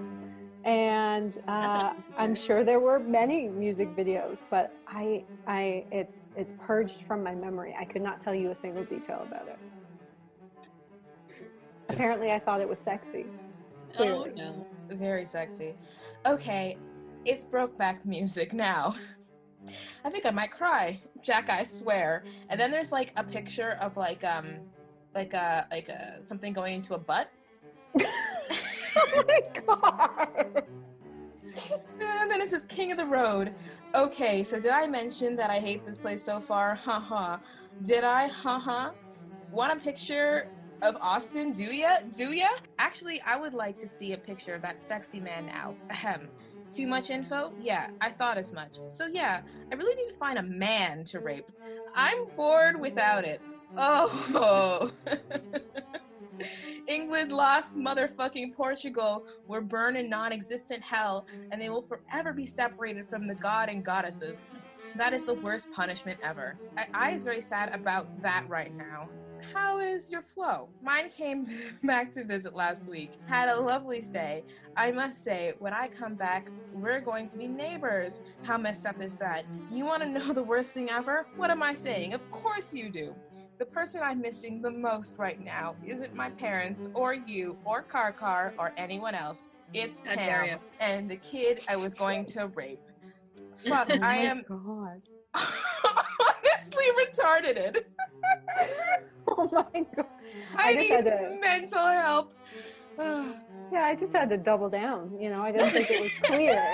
and 0.67 1.41
uh, 1.47 1.93
I'm 2.17 2.35
sure 2.35 2.65
there 2.65 2.81
were 2.81 2.99
many 2.99 3.47
music 3.47 3.95
videos, 3.95 4.39
but 4.49 4.75
I, 4.85 5.23
I, 5.47 5.85
it's 5.93 6.25
it's 6.35 6.51
purged 6.59 7.03
from 7.03 7.23
my 7.23 7.33
memory. 7.33 7.73
I 7.79 7.85
could 7.85 8.01
not 8.01 8.21
tell 8.21 8.35
you 8.35 8.51
a 8.51 8.55
single 8.55 8.83
detail 8.83 9.25
about 9.25 9.47
it. 9.47 9.57
Apparently, 11.87 12.33
I 12.33 12.39
thought 12.39 12.59
it 12.59 12.67
was 12.67 12.79
sexy. 12.79 13.25
Oh 13.97 14.25
no. 14.35 14.67
Very 14.89 15.23
sexy. 15.23 15.73
Okay, 16.25 16.77
it's 17.23 17.45
Brokeback 17.45 18.03
music 18.03 18.51
now. 18.51 18.93
I 20.03 20.09
think 20.09 20.25
I 20.25 20.31
might 20.31 20.51
cry. 20.51 20.99
Jack, 21.21 21.49
I 21.49 21.63
swear. 21.63 22.25
And 22.49 22.59
then 22.59 22.71
there's 22.71 22.91
like 22.91 23.13
a 23.15 23.23
picture 23.23 23.77
of 23.81 23.95
like 23.95 24.25
um 24.25 24.55
like 25.15 25.33
a 25.33 25.65
like 25.71 25.87
a 25.87 26.19
something 26.25 26.51
going 26.51 26.75
into 26.75 26.93
a 26.93 26.99
butt. 26.99 27.31
Oh 29.15 29.23
my 29.27 29.41
god! 29.65 30.63
And 31.99 32.31
then 32.31 32.41
it 32.41 32.49
says 32.49 32.65
King 32.65 32.91
of 32.91 32.97
the 32.97 33.05
Road. 33.05 33.53
Okay, 33.95 34.43
so 34.43 34.59
did 34.59 34.71
I 34.71 34.85
mention 34.85 35.35
that 35.37 35.49
I 35.49 35.59
hate 35.59 35.85
this 35.85 35.97
place 35.97 36.21
so 36.21 36.39
far? 36.39 36.75
Haha. 36.75 37.37
Did 37.83 38.03
I? 38.03 38.27
Haha. 38.27 38.91
Want 39.51 39.71
a 39.71 39.77
picture 39.77 40.49
of 40.81 40.97
Austin? 40.99 41.51
Do 41.51 41.63
ya? 41.63 41.99
Do 42.15 42.33
ya? 42.33 42.49
Actually, 42.79 43.21
I 43.21 43.37
would 43.37 43.53
like 43.53 43.77
to 43.79 43.87
see 43.87 44.13
a 44.13 44.17
picture 44.17 44.53
of 44.53 44.61
that 44.61 44.81
sexy 44.81 45.19
man 45.19 45.45
now. 45.45 45.75
Ahem. 45.89 46.27
Too 46.73 46.85
much 46.85 47.11
info? 47.11 47.53
Yeah, 47.59 47.91
I 48.01 48.09
thought 48.09 48.37
as 48.37 48.51
much. 48.51 48.77
So 48.89 49.07
yeah, 49.07 49.41
I 49.71 49.75
really 49.75 49.95
need 49.95 50.11
to 50.11 50.17
find 50.17 50.37
a 50.37 50.43
man 50.43 51.05
to 51.05 51.19
rape. 51.19 51.49
I'm 51.95 52.25
bored 52.35 52.79
without 52.79 53.23
it. 53.23 53.41
Oh. 53.77 54.91
England 56.87 57.31
lost 57.31 57.77
motherfucking 57.77 58.55
Portugal. 58.55 59.25
We're 59.47 59.61
burned 59.61 59.97
in 59.97 60.09
non 60.09 60.31
existent 60.31 60.81
hell, 60.83 61.25
and 61.51 61.61
they 61.61 61.69
will 61.69 61.83
forever 61.83 62.33
be 62.33 62.45
separated 62.45 63.09
from 63.09 63.27
the 63.27 63.35
god 63.35 63.69
and 63.69 63.83
goddesses. 63.83 64.39
That 64.95 65.13
is 65.13 65.23
the 65.23 65.33
worst 65.33 65.71
punishment 65.71 66.19
ever. 66.23 66.57
I, 66.77 66.87
I 66.93 67.11
is 67.11 67.23
very 67.23 67.41
sad 67.41 67.73
about 67.73 68.21
that 68.21 68.47
right 68.49 68.75
now. 68.75 69.09
How 69.53 69.79
is 69.79 70.11
your 70.11 70.21
flow? 70.21 70.69
Mine 70.81 71.09
came 71.09 71.47
back 71.83 72.11
to 72.13 72.23
visit 72.23 72.55
last 72.55 72.89
week. 72.89 73.11
Had 73.27 73.49
a 73.49 73.59
lovely 73.59 74.01
stay. 74.01 74.43
I 74.75 74.91
must 74.91 75.23
say, 75.23 75.53
when 75.59 75.73
I 75.73 75.87
come 75.87 76.15
back, 76.15 76.49
we're 76.73 76.99
going 76.99 77.29
to 77.29 77.37
be 77.37 77.47
neighbors. 77.47 78.21
How 78.43 78.57
messed 78.57 78.85
up 78.85 79.01
is 79.01 79.15
that? 79.15 79.45
You 79.71 79.85
want 79.85 80.03
to 80.03 80.09
know 80.09 80.33
the 80.33 80.43
worst 80.43 80.73
thing 80.73 80.89
ever? 80.89 81.27
What 81.35 81.49
am 81.49 81.63
I 81.63 81.73
saying? 81.73 82.13
Of 82.13 82.29
course 82.31 82.73
you 82.73 82.89
do. 82.89 83.15
The 83.57 83.65
person 83.65 84.01
I'm 84.03 84.21
missing 84.21 84.61
the 84.61 84.69
most 84.69 85.17
right 85.17 85.43
now 85.43 85.75
isn't 85.85 86.13
my 86.13 86.29
parents 86.29 86.89
or 86.93 87.13
you 87.15 87.57
or 87.65 87.81
Car 87.81 88.11
Car 88.11 88.53
or 88.59 88.71
anyone 88.77 89.15
else. 89.15 89.49
It's 89.73 89.99
Pam 90.01 90.59
and 90.79 91.09
the 91.09 91.15
kid 91.17 91.61
I 91.67 91.75
was 91.75 91.93
going 91.95 92.25
to 92.25 92.47
rape. 92.47 92.79
Fuck, 93.67 93.89
Oh 93.93 93.99
I 94.01 94.17
am 94.17 94.43
honestly 95.33 96.85
retarded. 96.99 97.83
Oh 99.29 99.49
my 99.51 99.85
god! 99.95 100.05
I, 100.55 100.69
I 100.69 100.73
just 100.73 100.89
need 100.89 100.91
had 100.91 101.05
to- 101.05 101.37
mental 101.39 101.85
help. 101.87 102.33
Yeah, 103.69 103.83
I 103.83 103.95
just 103.95 104.13
had 104.13 104.29
to 104.29 104.37
double 104.37 104.69
down. 104.69 105.17
You 105.19 105.29
know, 105.29 105.41
I 105.41 105.51
didn't 105.51 105.71
think 105.71 105.91
it 105.91 106.01
was 106.01 106.11
clear. 106.23 106.73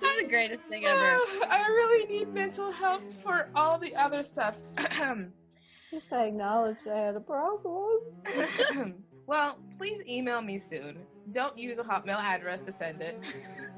That's 0.00 0.16
the 0.22 0.28
greatest 0.28 0.62
thing 0.68 0.84
ever. 0.86 0.98
I 1.50 1.66
really 1.68 2.06
need 2.06 2.32
mental 2.32 2.70
help 2.72 3.02
for 3.22 3.48
all 3.54 3.78
the 3.78 3.94
other 3.96 4.22
stuff. 4.24 4.56
Just 5.90 6.12
I 6.12 6.24
acknowledged 6.26 6.80
I 6.90 6.96
had 6.98 7.16
a 7.16 7.20
problem. 7.20 7.98
well, 9.26 9.58
please 9.78 10.02
email 10.08 10.40
me 10.40 10.58
soon. 10.58 10.98
Don't 11.30 11.56
use 11.58 11.78
a 11.78 11.82
Hotmail 11.82 12.18
address 12.20 12.62
to 12.62 12.72
send 12.72 13.02
it. 13.02 13.20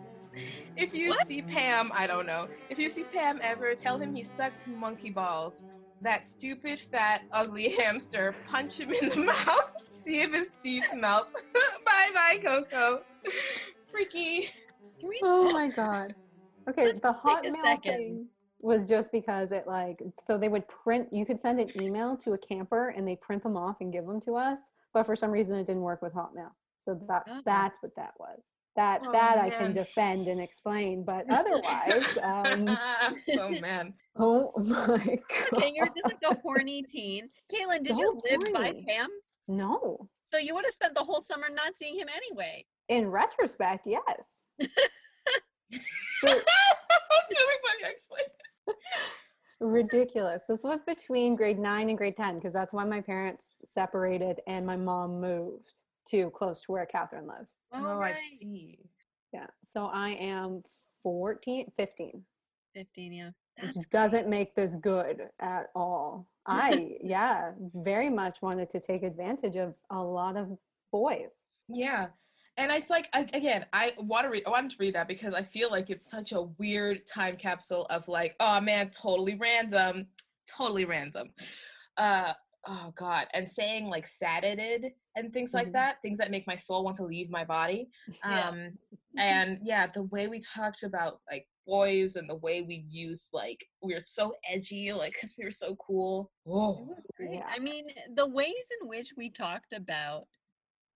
if 0.76 0.94
you 0.94 1.10
What? 1.10 1.26
see 1.26 1.42
Pam, 1.42 1.90
I 1.92 2.06
don't 2.06 2.26
know. 2.26 2.48
If 2.70 2.78
you 2.78 2.88
see 2.88 3.04
Pam 3.04 3.40
ever, 3.42 3.74
tell 3.74 3.98
him 3.98 4.14
he 4.14 4.22
sucks 4.22 4.66
monkey 4.66 5.10
balls. 5.10 5.62
That 6.02 6.28
stupid, 6.28 6.78
fat, 6.92 7.22
ugly 7.32 7.70
hamster. 7.78 8.34
Punch 8.48 8.78
him 8.78 8.92
in 8.92 9.08
the 9.08 9.16
mouth. 9.24 9.72
See 9.94 10.20
if 10.20 10.32
his 10.32 10.48
teeth 10.62 10.88
melt. 10.94 11.28
bye 11.84 12.10
bye, 12.14 12.38
Coco. 12.42 13.02
Freaky. 13.90 14.50
Oh 15.22 15.50
my 15.52 15.68
god. 15.76 16.14
Okay, 16.68 16.86
Let's 16.86 17.00
the 17.00 17.12
hotmail 17.12 17.82
thing 17.82 18.28
was 18.60 18.88
just 18.88 19.12
because 19.12 19.52
it 19.52 19.66
like 19.66 20.02
so 20.26 20.38
they 20.38 20.48
would 20.48 20.66
print 20.68 21.08
you 21.12 21.26
could 21.26 21.38
send 21.38 21.60
an 21.60 21.70
email 21.82 22.16
to 22.16 22.32
a 22.32 22.38
camper 22.38 22.88
and 22.90 23.06
they 23.06 23.16
print 23.16 23.42
them 23.42 23.56
off 23.56 23.76
and 23.80 23.92
give 23.92 24.06
them 24.06 24.20
to 24.22 24.36
us, 24.36 24.60
but 24.94 25.04
for 25.04 25.14
some 25.14 25.30
reason 25.30 25.56
it 25.56 25.66
didn't 25.66 25.82
work 25.82 26.00
with 26.00 26.14
Hotmail. 26.14 26.50
So 26.80 26.94
that 27.08 27.24
Oh. 27.28 27.40
that's 27.44 27.82
what 27.82 27.94
that 27.96 28.14
was. 28.18 28.50
That 28.76 29.02
Oh, 29.04 29.12
that 29.12 29.38
I 29.38 29.50
can 29.50 29.72
defend 29.74 30.26
and 30.28 30.40
explain, 30.40 31.04
but 31.04 31.26
otherwise, 31.30 32.16
um, 32.22 32.66
oh 33.38 33.50
man. 33.60 33.94
oh 34.16 34.52
my 34.56 34.94
Okay, 34.96 35.20
god, 35.52 35.72
you're 35.74 35.86
just 35.88 36.06
like 36.06 36.22
a 36.24 36.34
horny 36.42 36.82
teen. 36.82 37.28
Caitlin, 37.52 37.84
did 37.84 37.98
you 37.98 38.20
live 38.24 38.40
by 38.52 38.62
horny. 38.64 38.84
Pam? 38.88 39.10
no. 39.48 40.08
So 40.24 40.38
you 40.38 40.54
would 40.54 40.64
have 40.64 40.72
spent 40.72 40.94
the 40.94 41.04
whole 41.04 41.20
summer 41.20 41.48
not 41.52 41.76
seeing 41.76 41.96
him 41.98 42.08
anyway. 42.08 42.64
In 42.88 43.10
retrospect, 43.10 43.86
yes. 43.86 44.44
So- 46.20 46.28
It's 47.30 47.40
really 47.40 47.60
funny, 47.62 47.84
actually. 47.84 48.76
ridiculous. 49.60 50.42
This 50.48 50.62
was 50.62 50.80
between 50.86 51.36
grade 51.36 51.58
nine 51.58 51.88
and 51.88 51.98
grade 51.98 52.16
10 52.16 52.36
because 52.36 52.52
that's 52.52 52.72
when 52.72 52.88
my 52.88 53.00
parents 53.00 53.56
separated 53.64 54.40
and 54.46 54.66
my 54.66 54.76
mom 54.76 55.20
moved 55.20 55.68
to 56.10 56.30
close 56.30 56.60
to 56.62 56.72
where 56.72 56.86
Catherine 56.86 57.26
lived. 57.26 57.52
Oh, 57.72 57.84
oh 57.84 58.00
I 58.00 58.14
see. 58.14 58.78
Yeah. 59.32 59.46
So 59.72 59.86
I 59.86 60.10
am 60.10 60.62
14, 61.02 61.72
15, 61.76 62.22
15, 62.74 63.12
yeah. 63.12 63.30
which 63.62 63.88
doesn't 63.90 64.28
make 64.28 64.54
this 64.54 64.76
good 64.76 65.22
at 65.40 65.70
all. 65.74 66.26
I, 66.46 66.96
yeah, 67.02 67.52
very 67.74 68.10
much 68.10 68.38
wanted 68.42 68.70
to 68.70 68.80
take 68.80 69.02
advantage 69.02 69.56
of 69.56 69.74
a 69.90 70.00
lot 70.00 70.36
of 70.36 70.56
boys. 70.92 71.32
Yeah. 71.68 72.08
And 72.56 72.70
it's 72.70 72.88
like 72.88 73.08
I, 73.12 73.26
again, 73.32 73.66
I 73.72 73.92
want 73.98 74.24
to 74.24 74.30
read. 74.30 74.44
I 74.46 74.50
wanted 74.50 74.70
to 74.72 74.76
read 74.78 74.94
that 74.94 75.08
because 75.08 75.34
I 75.34 75.42
feel 75.42 75.70
like 75.70 75.90
it's 75.90 76.08
such 76.08 76.32
a 76.32 76.42
weird 76.42 77.06
time 77.06 77.36
capsule 77.36 77.86
of 77.90 78.06
like, 78.06 78.36
oh 78.40 78.60
man, 78.60 78.90
totally 78.90 79.34
random, 79.34 80.06
totally 80.46 80.84
random. 80.84 81.30
Uh, 81.96 82.32
oh 82.68 82.92
god, 82.96 83.26
and 83.34 83.50
saying 83.50 83.86
like 83.86 84.06
"satted" 84.06 84.92
and 85.16 85.32
things 85.32 85.52
like 85.52 85.68
Mhm. 85.68 85.72
that, 85.72 86.02
things 86.02 86.18
that 86.18 86.30
make 86.30 86.46
my 86.46 86.56
soul 86.56 86.84
want 86.84 86.96
to 86.96 87.04
leave 87.04 87.28
my 87.30 87.44
body. 87.44 87.88
Yeah. 88.24 88.48
Um, 88.48 88.78
and 89.16 89.58
yeah, 89.62 89.86
the 89.88 90.02
way 90.04 90.26
we 90.28 90.40
talked 90.40 90.82
about 90.84 91.20
like 91.30 91.46
boys 91.66 92.16
and 92.16 92.28
the 92.28 92.34
way 92.36 92.62
we 92.62 92.84
used 92.88 93.30
like 93.32 93.64
we 93.82 93.94
were 93.94 94.02
so 94.04 94.34
edgy, 94.48 94.92
like 94.92 95.12
because 95.14 95.34
we 95.38 95.44
were 95.44 95.50
so 95.50 95.74
cool. 95.76 96.30
Oh. 96.46 96.94
Yeah. 97.18 97.46
I 97.48 97.58
mean, 97.58 97.86
the 98.14 98.26
ways 98.26 98.66
in 98.80 98.88
which 98.88 99.10
we 99.16 99.30
talked 99.30 99.72
about 99.72 100.26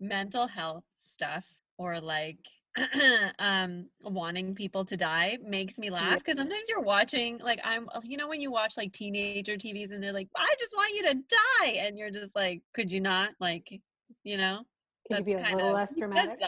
mental 0.01 0.47
health 0.47 0.85
stuff 1.19 1.45
or 1.79 2.01
like 2.01 2.39
um 3.41 3.87
wanting 4.03 4.55
people 4.55 4.85
to 4.85 4.97
die 4.97 5.37
makes 5.45 5.79
me 5.79 5.91
laugh 5.91 6.19
because 6.19 6.37
sometimes 6.37 6.69
you're 6.69 6.81
watching 6.81 7.37
like 7.39 7.59
i'm 7.65 7.89
you 8.05 8.17
know 8.17 8.29
when 8.29 8.41
you 8.41 8.53
watch 8.53 8.75
like 8.77 8.93
teenager 8.93 9.55
tvs 9.57 9.91
and 9.93 10.01
they're 10.01 10.13
like 10.13 10.29
i 10.37 10.55
just 10.61 10.73
want 10.77 10.95
you 10.95 11.03
to 11.03 11.15
die 11.15 11.71
and 11.71 11.99
you're 11.99 12.11
just 12.11 12.37
like 12.37 12.63
could 12.73 12.93
you 12.93 13.01
not 13.01 13.31
like 13.41 13.81
you 14.23 14.37
know 14.37 14.61
Can 15.09 15.19
you 15.19 15.25
be 15.25 15.33
a 15.33 15.37
little 15.39 15.59
kinda- 15.59 15.73
less 15.73 15.95
dramatic? 15.99 16.39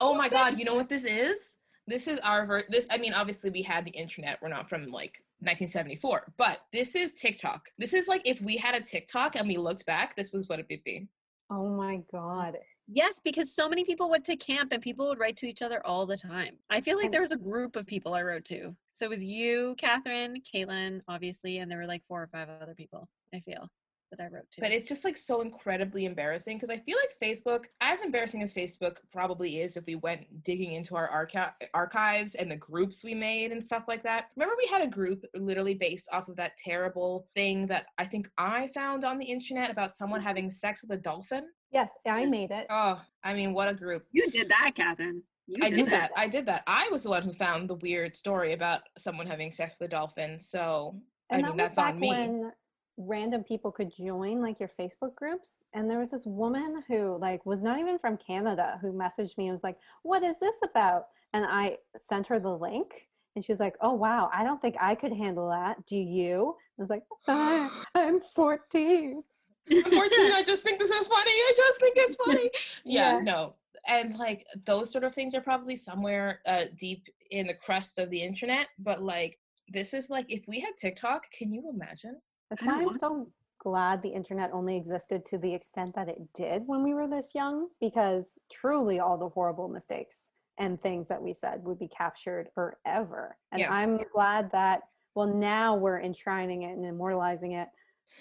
Oh 0.00 0.14
my 0.14 0.28
god, 0.36 0.56
you 0.58 0.64
know 0.64 0.74
what 0.74 0.88
this 0.88 1.04
is? 1.04 1.56
This 1.88 2.06
is 2.06 2.20
our 2.20 2.46
ver- 2.46 2.64
this 2.68 2.86
I 2.88 2.98
mean 2.98 3.12
obviously 3.12 3.50
we 3.50 3.62
had 3.62 3.84
the 3.84 3.90
internet. 3.90 4.38
We're 4.40 4.50
not 4.56 4.68
from 4.68 4.82
like 4.86 5.14
1974, 5.40 6.32
but 6.38 6.58
this 6.72 6.94
is 6.94 7.12
TikTok. 7.12 7.62
This 7.78 7.92
is 7.92 8.06
like 8.06 8.22
if 8.24 8.40
we 8.40 8.56
had 8.56 8.74
a 8.76 8.80
TikTok 8.80 9.34
and 9.34 9.48
we 9.48 9.56
looked 9.56 9.84
back, 9.84 10.14
this 10.14 10.30
was 10.30 10.48
what 10.48 10.60
it 10.60 10.66
would 10.70 10.84
be. 10.84 11.08
Oh 11.50 11.68
my 11.76 12.02
God. 12.12 12.56
Yes, 12.88 13.20
because 13.22 13.54
so 13.54 13.68
many 13.68 13.84
people 13.84 14.10
went 14.10 14.24
to 14.26 14.36
camp 14.36 14.72
and 14.72 14.82
people 14.82 15.08
would 15.08 15.18
write 15.18 15.36
to 15.38 15.46
each 15.46 15.62
other 15.62 15.84
all 15.86 16.04
the 16.04 16.16
time. 16.16 16.56
I 16.68 16.80
feel 16.80 16.98
like 16.98 17.10
there 17.10 17.20
was 17.20 17.32
a 17.32 17.36
group 17.36 17.76
of 17.76 17.86
people 17.86 18.14
I 18.14 18.22
wrote 18.22 18.44
to. 18.46 18.74
So 18.92 19.06
it 19.06 19.08
was 19.08 19.24
you, 19.24 19.74
Catherine, 19.78 20.42
Caitlin, 20.52 21.00
obviously, 21.08 21.58
and 21.58 21.70
there 21.70 21.78
were 21.78 21.86
like 21.86 22.02
four 22.06 22.22
or 22.22 22.26
five 22.26 22.48
other 22.60 22.74
people, 22.74 23.08
I 23.34 23.40
feel, 23.40 23.68
that 24.12 24.22
I 24.22 24.28
wrote 24.28 24.50
to. 24.52 24.60
But 24.60 24.70
it's 24.70 24.88
just 24.88 25.04
like 25.04 25.16
so 25.16 25.40
incredibly 25.40 26.04
embarrassing 26.04 26.56
because 26.56 26.70
I 26.70 26.76
feel 26.76 26.96
like 26.96 27.16
Facebook, 27.22 27.64
as 27.80 28.02
embarrassing 28.02 28.42
as 28.42 28.54
Facebook 28.54 28.96
probably 29.12 29.60
is 29.60 29.76
if 29.76 29.84
we 29.86 29.96
went 29.96 30.44
digging 30.44 30.74
into 30.74 30.94
our 30.96 31.08
archi- 31.08 31.66
archives 31.74 32.34
and 32.34 32.50
the 32.50 32.56
groups 32.56 33.02
we 33.02 33.14
made 33.14 33.52
and 33.52 33.62
stuff 33.62 33.84
like 33.88 34.02
that. 34.04 34.26
Remember 34.36 34.54
we 34.56 34.68
had 34.68 34.82
a 34.82 34.86
group 34.86 35.24
literally 35.34 35.74
based 35.74 36.08
off 36.12 36.28
of 36.28 36.36
that 36.36 36.56
terrible 36.56 37.26
thing 37.34 37.66
that 37.66 37.86
I 37.98 38.04
think 38.04 38.28
I 38.38 38.68
found 38.74 39.04
on 39.04 39.18
the 39.18 39.26
internet 39.26 39.70
about 39.70 39.94
someone 39.94 40.20
mm-hmm. 40.20 40.28
having 40.28 40.50
sex 40.50 40.82
with 40.82 40.98
a 40.98 41.02
dolphin? 41.02 41.46
Yes, 41.72 41.90
I 42.06 42.26
made 42.26 42.50
it. 42.50 42.66
Oh, 42.68 43.00
I 43.24 43.32
mean, 43.32 43.54
what 43.54 43.68
a 43.68 43.74
group. 43.74 44.04
You 44.12 44.30
did 44.30 44.50
that, 44.50 44.72
Catherine. 44.76 45.22
You 45.46 45.64
I 45.64 45.70
did 45.70 45.90
that. 45.90 46.10
I 46.16 46.28
did 46.28 46.46
that. 46.46 46.62
I 46.66 46.88
was 46.90 47.02
the 47.02 47.10
one 47.10 47.22
who 47.22 47.32
found 47.32 47.68
the 47.68 47.74
weird 47.76 48.16
story 48.16 48.52
about 48.52 48.82
someone 48.96 49.26
having 49.26 49.50
sex 49.50 49.74
with 49.80 49.88
a 49.88 49.90
dolphin. 49.90 50.38
So, 50.38 50.96
I 51.30 51.36
mean, 51.36 51.44
that 51.46 51.52
was 51.54 51.58
that's 51.58 51.78
on 51.78 51.98
me. 51.98 52.08
when 52.08 52.52
random 52.96 53.42
people 53.42 53.72
could 53.72 53.90
join 53.96 54.40
like 54.40 54.60
your 54.60 54.70
Facebook 54.78 55.14
groups. 55.14 55.60
And 55.74 55.90
there 55.90 55.98
was 55.98 56.10
this 56.10 56.26
woman 56.26 56.82
who 56.88 57.18
like 57.18 57.44
was 57.46 57.62
not 57.62 57.78
even 57.78 57.98
from 57.98 58.16
Canada 58.16 58.78
who 58.80 58.92
messaged 58.92 59.36
me 59.38 59.46
and 59.48 59.52
was 59.54 59.64
like, 59.64 59.78
"What 60.02 60.22
is 60.22 60.38
this 60.40 60.54
about?" 60.64 61.06
And 61.32 61.44
I 61.46 61.78
sent 62.00 62.26
her 62.26 62.38
the 62.38 62.56
link, 62.56 63.08
and 63.34 63.44
she 63.44 63.52
was 63.52 63.60
like, 63.60 63.76
"Oh 63.80 63.94
wow, 63.94 64.30
I 64.32 64.44
don't 64.44 64.60
think 64.60 64.76
I 64.80 64.94
could 64.94 65.12
handle 65.12 65.48
that. 65.50 65.84
Do 65.86 65.96
you?" 65.96 66.56
I 66.78 66.82
was 66.82 66.90
like, 66.90 67.04
"Ah, 67.28 67.84
"I'm 67.94 68.20
14." 68.20 69.22
I'm 69.70 69.82
14. 69.82 70.32
I 70.32 70.42
just 70.46 70.64
think 70.64 70.78
this 70.80 70.90
is 70.90 71.06
funny. 71.06 71.30
I 71.30 71.52
just 71.56 71.80
think 71.80 71.94
it's 71.96 72.16
funny. 72.16 72.50
Yeah, 72.84 73.16
Yeah. 73.16 73.20
no. 73.22 73.54
And 73.86 74.16
like 74.16 74.44
those 74.66 74.90
sort 74.90 75.04
of 75.04 75.14
things 75.14 75.34
are 75.34 75.40
probably 75.40 75.76
somewhere 75.76 76.40
uh, 76.46 76.64
deep 76.76 77.06
in 77.30 77.46
the 77.46 77.54
crust 77.54 77.98
of 77.98 78.10
the 78.10 78.20
internet. 78.20 78.68
But 78.78 79.02
like, 79.02 79.38
this 79.68 79.94
is 79.94 80.10
like, 80.10 80.26
if 80.28 80.42
we 80.48 80.60
had 80.60 80.76
TikTok, 80.76 81.30
can 81.30 81.52
you 81.52 81.70
imagine? 81.72 82.20
That's 82.52 82.64
why 82.64 82.82
I'm 82.82 82.98
so 82.98 83.28
glad 83.58 84.02
the 84.02 84.10
internet 84.10 84.50
only 84.52 84.76
existed 84.76 85.24
to 85.24 85.38
the 85.38 85.54
extent 85.54 85.94
that 85.94 86.08
it 86.08 86.20
did 86.34 86.62
when 86.66 86.82
we 86.82 86.92
were 86.92 87.08
this 87.08 87.34
young, 87.34 87.68
because 87.80 88.34
truly 88.52 89.00
all 89.00 89.16
the 89.16 89.28
horrible 89.28 89.68
mistakes 89.68 90.28
and 90.58 90.80
things 90.82 91.08
that 91.08 91.22
we 91.22 91.32
said 91.32 91.64
would 91.64 91.78
be 91.78 91.88
captured 91.88 92.50
forever. 92.54 93.38
And 93.52 93.60
Yeah. 93.60 93.72
I'm 93.72 93.98
glad 94.12 94.50
that, 94.52 94.82
well, 95.14 95.28
now 95.28 95.76
we're 95.76 96.00
enshrining 96.00 96.62
it 96.62 96.76
and 96.76 96.84
immortalizing 96.84 97.52
it 97.52 97.68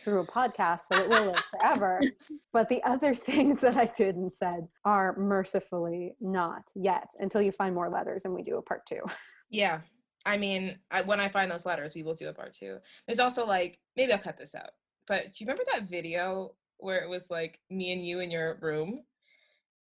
through 0.03 0.21
a 0.21 0.27
podcast 0.27 0.81
so 0.87 0.95
it 0.95 1.09
will 1.09 1.25
live 1.25 1.43
forever. 1.51 2.01
But 2.53 2.69
the 2.69 2.83
other 2.83 3.13
things 3.29 3.59
that 3.61 3.77
I 3.77 3.85
did 3.85 4.15
and 4.15 4.31
said 4.31 4.67
are 4.85 5.17
mercifully 5.17 6.15
not 6.21 6.69
yet 6.75 7.09
until 7.19 7.41
you 7.41 7.51
find 7.51 7.75
more 7.75 7.89
letters 7.89 8.25
and 8.25 8.33
we 8.33 8.43
do 8.43 8.57
a 8.57 8.61
part 8.61 8.85
two. 8.85 9.01
Yeah. 9.49 9.81
I 10.25 10.37
mean, 10.37 10.77
I, 10.91 11.01
when 11.01 11.19
I 11.19 11.27
find 11.27 11.51
those 11.51 11.65
letters, 11.65 11.95
we 11.95 12.03
will 12.03 12.13
do 12.13 12.29
a 12.29 12.33
part 12.33 12.53
two. 12.53 12.77
There's 13.07 13.19
also 13.19 13.45
like, 13.45 13.79
maybe 13.95 14.13
I'll 14.13 14.19
cut 14.19 14.37
this 14.37 14.55
out. 14.55 14.71
But 15.07 15.23
do 15.25 15.31
you 15.37 15.45
remember 15.45 15.63
that 15.73 15.89
video 15.89 16.55
where 16.77 17.01
it 17.03 17.09
was 17.09 17.29
like 17.29 17.59
me 17.69 17.91
and 17.91 18.05
you 18.05 18.19
in 18.19 18.31
your 18.31 18.57
room? 18.61 19.03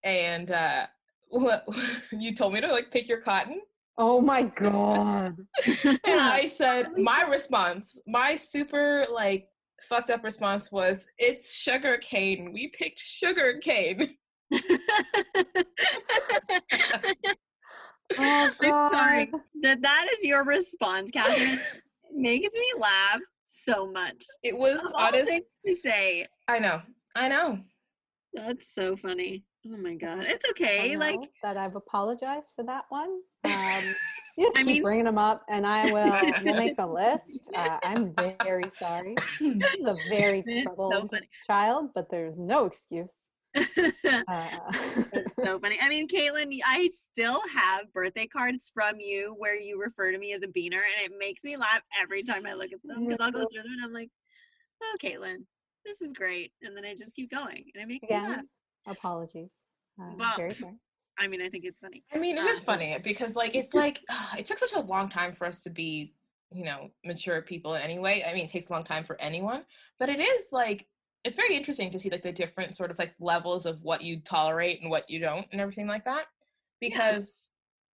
And 0.02 0.50
uh, 0.50 0.86
what, 1.28 1.66
you 2.12 2.34
told 2.34 2.54
me 2.54 2.60
to 2.60 2.68
like 2.68 2.90
pick 2.90 3.08
your 3.08 3.20
cotton? 3.20 3.60
Oh 3.98 4.20
my 4.20 4.42
God. 4.56 5.36
and 5.84 6.20
I 6.20 6.48
said 6.48 6.96
my 6.96 7.22
response, 7.22 8.00
my 8.06 8.34
super 8.34 9.06
like 9.12 9.48
fucked 9.82 10.10
up 10.10 10.24
response 10.24 10.72
was, 10.72 11.06
"It's 11.18 11.54
sugar 11.54 11.98
cane. 11.98 12.52
We 12.52 12.68
picked 12.68 13.00
sugar 13.00 13.58
cane." 13.58 14.16
Oh 18.18 18.50
I'm 18.60 18.90
sorry. 18.92 19.26
God. 19.26 19.40
that 19.62 19.82
that 19.82 20.06
is 20.16 20.24
your 20.24 20.44
response, 20.44 21.10
Catherine. 21.10 21.58
It 21.58 22.16
makes 22.16 22.52
me 22.54 22.66
laugh 22.78 23.20
so 23.46 23.90
much. 23.90 24.24
It 24.42 24.56
was 24.56 24.80
Of 24.84 24.92
honest. 24.94 25.30
to 25.66 25.76
say. 25.82 26.26
I 26.48 26.58
know. 26.58 26.80
I 27.14 27.28
know. 27.28 27.58
That's 28.34 28.72
so 28.74 28.96
funny. 28.96 29.44
Oh 29.66 29.76
my 29.76 29.94
god. 29.94 30.24
It's 30.24 30.44
I 30.46 30.50
okay. 30.50 30.96
Like 30.96 31.18
that 31.42 31.56
I've 31.56 31.76
apologized 31.76 32.48
for 32.56 32.64
that 32.64 32.84
one. 32.88 33.20
Um, 33.44 33.94
you 34.36 34.46
just 34.46 34.56
I 34.58 34.60
keep 34.60 34.66
mean- 34.74 34.82
bringing 34.82 35.04
them 35.06 35.18
up, 35.18 35.42
and 35.48 35.66
I 35.66 35.86
will. 35.86 36.32
We'll 36.44 36.54
make 36.56 36.76
a 36.78 36.86
list. 36.86 37.48
Uh, 37.54 37.78
I'm 37.82 38.14
very 38.44 38.70
sorry. 38.78 39.14
This 39.40 39.74
is 39.74 39.86
a 39.86 39.96
very 40.10 40.44
It's 40.46 40.60
so 40.60 40.74
troubled 40.74 41.14
child, 41.46 41.90
but 41.94 42.10
there's 42.10 42.38
no 42.38 42.64
excuse. 42.66 43.14
Uh, 44.28 44.48
so 45.44 45.58
funny. 45.58 45.78
I 45.80 45.88
mean, 45.88 46.06
Caitlin, 46.08 46.56
I 46.66 46.88
still 46.88 47.40
have 47.52 47.92
birthday 47.92 48.26
cards 48.26 48.70
from 48.72 49.00
you 49.00 49.34
where 49.38 49.58
you 49.58 49.80
refer 49.80 50.12
to 50.12 50.18
me 50.18 50.32
as 50.32 50.42
a 50.42 50.46
beaner, 50.46 50.82
and 50.82 51.04
it 51.04 51.12
makes 51.18 51.44
me 51.44 51.56
laugh 51.56 51.80
every 52.00 52.22
time 52.22 52.46
I 52.46 52.54
look 52.54 52.72
at 52.72 52.80
them 52.84 53.04
because 53.06 53.20
I'll 53.20 53.30
go 53.32 53.40
through 53.40 53.62
them 53.62 53.72
and 53.72 53.84
I'm 53.84 53.92
like, 53.92 54.10
oh, 54.82 54.96
Caitlin, 55.02 55.44
this 55.84 56.00
is 56.00 56.12
great. 56.12 56.52
And 56.62 56.76
then 56.76 56.84
I 56.84 56.94
just 56.94 57.14
keep 57.14 57.30
going 57.30 57.64
and 57.74 57.82
it 57.82 57.88
makes 57.88 58.08
me 58.08 58.16
laugh. 58.16 58.44
Apologies. 58.86 59.52
Uh, 60.00 60.12
Well, 60.16 60.34
very 60.36 60.54
fair. 60.54 60.74
I 61.18 61.26
mean, 61.28 61.42
I 61.42 61.48
think 61.48 61.64
it's 61.64 61.78
funny. 61.78 62.04
I 62.14 62.18
mean, 62.18 62.38
it 62.38 62.44
is 62.46 62.60
Um, 62.60 62.64
funny 62.64 62.98
because 63.02 63.36
like 63.36 63.54
it's 63.54 63.74
like 63.74 64.00
it 64.38 64.46
took 64.46 64.58
such 64.58 64.72
a 64.74 64.80
long 64.80 65.08
time 65.08 65.34
for 65.34 65.46
us 65.46 65.62
to 65.64 65.70
be, 65.70 66.14
you 66.52 66.64
know, 66.64 66.90
mature 67.04 67.42
people 67.42 67.74
anyway. 67.74 68.24
I 68.26 68.32
mean, 68.34 68.44
it 68.46 68.50
takes 68.50 68.68
a 68.68 68.72
long 68.72 68.84
time 68.84 69.04
for 69.04 69.20
anyone, 69.20 69.64
but 69.98 70.08
it 70.08 70.20
is 70.20 70.48
like 70.52 70.86
it's 71.24 71.36
very 71.36 71.56
interesting 71.56 71.90
to 71.90 71.98
see 71.98 72.10
like 72.10 72.22
the 72.22 72.32
different 72.32 72.74
sort 72.74 72.90
of 72.90 72.98
like 72.98 73.14
levels 73.20 73.66
of 73.66 73.82
what 73.82 74.02
you 74.02 74.20
tolerate 74.20 74.80
and 74.80 74.90
what 74.90 75.08
you 75.10 75.18
don't 75.18 75.46
and 75.52 75.60
everything 75.60 75.86
like 75.86 76.04
that. 76.04 76.26
Because 76.80 77.48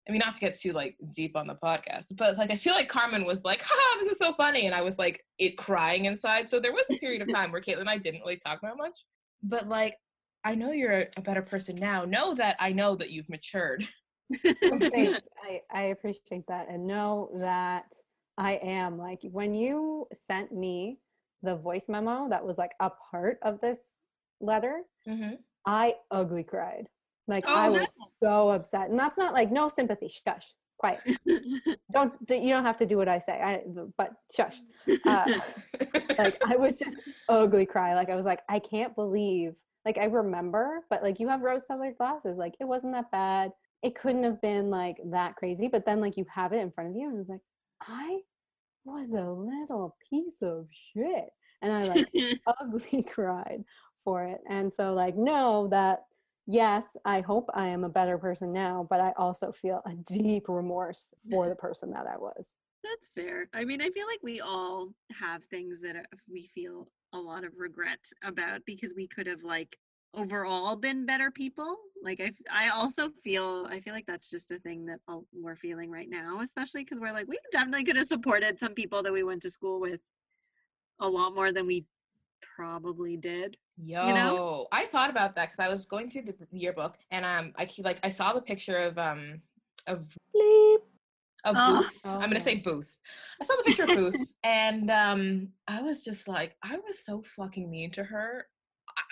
I 0.09 0.13
mean, 0.13 0.19
not 0.19 0.35
to 0.35 0.41
get 0.41 0.59
too 0.59 0.73
like 0.73 0.97
deep 1.15 1.37
on 1.37 1.47
the 1.47 1.55
podcast, 1.55 2.17
but 2.17 2.37
like 2.37 2.51
I 2.51 2.57
feel 2.57 2.75
like 2.75 2.89
Carmen 2.89 3.25
was 3.25 3.45
like, 3.45 3.63
"Ha, 3.65 3.99
this 4.01 4.09
is 4.09 4.19
so 4.19 4.33
funny," 4.35 4.67
and 4.67 4.75
I 4.75 4.83
was 4.83 4.99
like, 4.99 5.25
it 5.39 5.57
crying 5.57 6.07
inside. 6.07 6.49
So 6.49 6.59
there 6.59 6.73
was 6.73 6.91
a 6.91 6.99
period 6.99 7.23
of 7.23 7.29
time 7.33 7.53
where 7.53 7.61
Caitlin 7.61 7.81
and 7.81 7.91
I 7.91 7.99
didn't 7.99 8.21
really 8.21 8.39
talk 8.39 8.61
that 8.63 8.77
much, 8.77 9.05
but 9.43 9.69
like. 9.69 9.97
I 10.45 10.57
know 10.57 10.73
you're 10.73 11.05
a 11.17 11.21
better 11.21 11.41
person 11.41 11.77
now. 11.77 12.05
Know 12.05 12.35
that 12.35 12.57
I 12.59 12.73
know 12.73 12.97
that 12.97 13.11
you've 13.11 13.29
matured. 13.29 13.87
Oh, 14.45 14.79
thanks. 14.81 15.21
I, 15.45 15.61
I 15.73 15.83
appreciate 15.83 16.49
that. 16.49 16.69
And 16.69 16.85
know 16.85 17.31
that 17.37 17.85
I 18.39 18.55
am 18.55 18.99
like 18.99 19.21
when 19.23 19.55
you 19.55 20.07
sent 20.27 20.53
me 20.53 20.99
the 21.43 21.57
voice 21.57 21.89
memo 21.89 22.29
that 22.29 22.45
was 22.45 22.59
like 22.59 22.73
a 22.81 22.91
part 23.11 23.39
of 23.43 23.61
this 23.61 23.99
letter, 24.41 24.83
Mm-hmm. 25.09 25.35
I 25.67 25.95
ugly 26.11 26.43
cried. 26.45 26.89
Like 27.29 27.45
Oh, 27.47 27.55
I 27.55 27.69
was 27.69 27.87
no. 27.99 28.07
so 28.23 28.51
upset. 28.51 28.91
And 28.91 28.99
that's 28.99 29.17
not 29.19 29.33
like 29.33 29.51
no 29.51 29.69
sympathy. 29.69 30.09
Shush. 30.09 30.55
Quiet. 30.79 31.01
Don't 31.93 32.13
you 32.29 32.49
don't 32.51 32.65
have 32.65 32.77
to 32.79 32.87
do 32.87 32.97
what 32.97 33.09
I 33.09 33.19
say. 33.19 33.35
I 33.41 33.63
but 33.97 34.13
shush. 34.35 34.57
Uh, 35.07 35.25
like 36.19 36.43
I 36.45 36.57
was 36.57 36.77
just 36.79 36.97
ugly 37.29 37.67
cry. 37.67 37.95
Like 37.95 38.11
I 38.11 38.17
was 38.17 38.27
like, 38.27 38.41
I 38.49 38.59
can't 38.59 38.95
believe. 38.97 39.55
Like 39.85 39.99
I 39.99 40.05
remember, 40.07 40.81
but 40.91 41.03
like 41.05 41.21
you 41.21 41.29
have 41.29 41.43
rose-colored 41.43 41.97
glasses. 41.99 42.37
Like 42.37 42.55
it 42.61 42.65
wasn't 42.65 42.95
that 42.95 43.11
bad. 43.13 43.53
It 43.83 43.95
couldn't 43.95 44.25
have 44.25 44.41
been 44.41 44.71
like 44.71 44.97
that 45.07 45.37
crazy. 45.37 45.69
But 45.69 45.85
then 45.87 46.01
like 46.01 46.17
you 46.17 46.27
have 46.33 46.53
it 46.53 46.59
in 46.61 46.73
front 46.73 46.91
of 46.91 46.97
you, 46.97 47.07
and 47.07 47.15
it 47.15 47.19
was 47.19 47.29
like, 47.29 47.41
I 47.83 48.21
was 48.85 49.13
a 49.13 49.31
little 49.31 49.97
piece 50.11 50.43
of 50.43 50.67
shit, 50.71 51.31
and 51.61 51.73
I 51.73 51.83
like 51.83 52.09
ugly 52.61 53.03
cried 53.09 53.65
for 54.05 54.25
it. 54.25 54.41
And 54.49 54.73
so 54.73 54.95
like 54.95 55.17
no, 55.17 55.69
that 55.69 56.05
yes, 56.47 56.85
I 57.05 57.21
hope 57.21 57.49
I 57.55 57.69
am 57.69 57.85
a 57.85 57.89
better 57.89 58.19
person 58.19 58.53
now, 58.53 58.87
but 58.89 59.01
I 59.01 59.13
also 59.17 59.53
feel 59.53 59.83
a 59.87 59.95
deep 60.13 60.49
remorse 60.49 61.15
for 61.31 61.49
the 61.49 61.55
person 61.67 61.91
that 61.93 62.07
I 62.07 62.17
was. 62.17 62.55
That's 62.83 63.11
fair. 63.15 63.49
I 63.55 63.65
mean, 63.65 63.81
I 63.81 63.91
feel 63.91 64.07
like 64.09 64.23
we 64.23 64.41
all 64.41 64.93
have 65.21 65.45
things 65.45 65.81
that 65.83 65.95
uh, 65.95 66.17
we 66.31 66.49
feel 66.53 66.89
a 67.13 67.19
lot 67.19 67.45
of 67.45 67.53
regret 67.57 68.05
about 68.25 68.63
because 68.67 68.93
we 68.97 69.07
could 69.07 69.27
have 69.27 69.45
like 69.45 69.79
overall 70.15 70.77
been 70.77 71.07
better 71.07 71.31
people. 71.31 71.77
Like 72.03 72.21
i 72.21 72.33
i 72.51 72.69
also 72.71 73.11
feel, 73.23 73.67
I 73.71 73.81
feel 73.81 73.95
like 73.95 74.07
that's 74.07 74.29
just 74.29 74.51
a 74.51 74.59
thing 74.59 74.87
that 74.87 74.99
all- 75.09 75.27
we're 75.33 75.57
feeling 75.57 75.91
right 75.91 76.09
now, 76.11 76.41
especially 76.41 76.85
because 76.85 76.99
we're 77.01 77.13
like, 77.13 77.29
we 77.29 77.39
definitely 77.53 77.85
could 77.85 77.97
have 77.97 78.07
supported 78.07 78.59
some 78.59 78.75
people 78.75 79.03
that 79.03 79.13
we 79.13 79.23
went 79.23 79.43
to 79.43 79.51
school 79.51 79.81
with 79.81 80.01
a 81.01 81.09
lot 81.09 81.35
more 81.35 81.53
than 81.53 81.67
we 81.67 81.85
probably 82.57 83.17
did. 83.17 83.57
Yo, 83.83 84.13
know? 84.15 84.67
I 84.73 84.87
thought 84.87 85.11
about 85.11 85.35
that 85.37 85.51
because 85.51 85.65
I 85.65 85.69
was 85.71 85.87
going 85.87 86.11
through 86.11 86.23
the 86.25 86.35
yearbook 86.51 86.97
and 87.11 87.25
um, 87.25 87.53
I 87.57 87.65
keep 87.65 87.85
like 87.85 87.99
I 88.05 88.11
saw 88.11 88.33
the 88.33 88.41
picture 88.43 88.77
of 88.77 88.99
um 88.99 89.41
of 89.87 90.05
Bleep. 90.37 90.79
of 91.45 91.57
Oh. 91.59 91.79
Booth. 91.83 92.01
I'm 92.05 92.21
gonna 92.21 92.35
Okay. 92.35 92.39
say 92.41 92.55
Booth. 92.57 92.99
I 93.41 93.45
saw 93.45 93.55
the 93.57 93.63
picture 93.63 93.85
of 93.85 93.95
Booth 93.95 94.17
and 94.45 94.91
um 94.91 95.49
I 95.69 95.81
was 95.83 96.03
just 96.03 96.29
like 96.29 96.57
I 96.63 96.77
was 96.87 97.05
so 97.05 97.23
fucking 97.37 97.71
mean 97.71 97.91
to 97.93 98.05
her. 98.05 98.47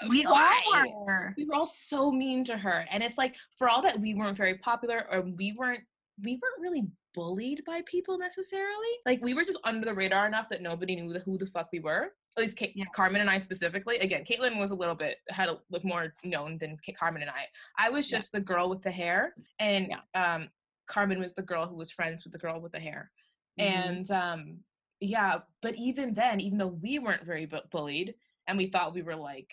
We 0.08 0.22
why? 0.24 0.60
all 0.74 1.04
were. 1.04 1.34
we 1.36 1.44
were 1.44 1.54
all 1.54 1.66
so 1.66 2.10
mean 2.10 2.44
to 2.44 2.56
her 2.56 2.86
and 2.90 3.02
it's 3.02 3.18
like 3.18 3.36
for 3.58 3.68
all 3.68 3.82
that 3.82 4.00
we 4.00 4.14
weren't 4.14 4.36
very 4.36 4.56
popular 4.58 5.06
or 5.10 5.20
we 5.22 5.52
weren't 5.58 5.80
we 6.22 6.32
weren't 6.34 6.60
really 6.60 6.86
bullied 7.14 7.62
by 7.66 7.82
people 7.86 8.16
necessarily 8.18 8.88
like 9.04 9.20
we 9.22 9.34
were 9.34 9.44
just 9.44 9.58
under 9.64 9.84
the 9.84 9.92
radar 9.92 10.26
enough 10.26 10.48
that 10.48 10.62
nobody 10.62 10.94
knew 10.96 11.12
who 11.20 11.36
the 11.36 11.46
fuck 11.46 11.68
we 11.72 11.80
were 11.80 12.12
at 12.36 12.42
least 12.42 12.56
Kate, 12.56 12.72
Yeah. 12.76 12.84
carmen 12.94 13.20
and 13.20 13.28
i 13.28 13.36
specifically 13.38 13.98
again 13.98 14.24
caitlin 14.24 14.58
was 14.58 14.70
a 14.70 14.74
little 14.74 14.94
bit 14.94 15.16
had 15.28 15.48
a 15.48 15.58
little 15.70 15.88
more 15.88 16.14
known 16.24 16.56
than 16.58 16.76
Ka- 16.86 16.92
carmen 16.98 17.22
and 17.22 17.30
i 17.30 17.46
i 17.78 17.90
was 17.90 18.10
Yeah. 18.10 18.18
just 18.18 18.32
the 18.32 18.40
girl 18.40 18.70
with 18.70 18.82
the 18.82 18.90
hair 18.92 19.34
and 19.58 19.92
um 20.14 20.48
carmen 20.86 21.20
was 21.20 21.34
the 21.34 21.42
girl 21.42 21.66
who 21.66 21.74
was 21.76 21.90
friends 21.90 22.22
with 22.24 22.32
the 22.32 22.38
girl 22.38 22.60
with 22.60 22.72
the 22.72 22.80
hair 22.80 23.10
Mm-hmm. 23.58 23.88
and 23.90 24.10
um 24.12 24.58
yeah 25.00 25.38
but 25.62 25.74
even 25.76 26.14
then 26.14 26.38
even 26.40 26.56
though 26.58 26.78
we 26.80 26.98
weren't 27.00 27.24
very 27.26 27.44
bu- 27.46 27.66
bullied 27.72 28.14
and 28.46 28.56
we 28.56 28.66
thought 28.66 28.94
we 28.94 29.02
were 29.02 29.16
like 29.16 29.50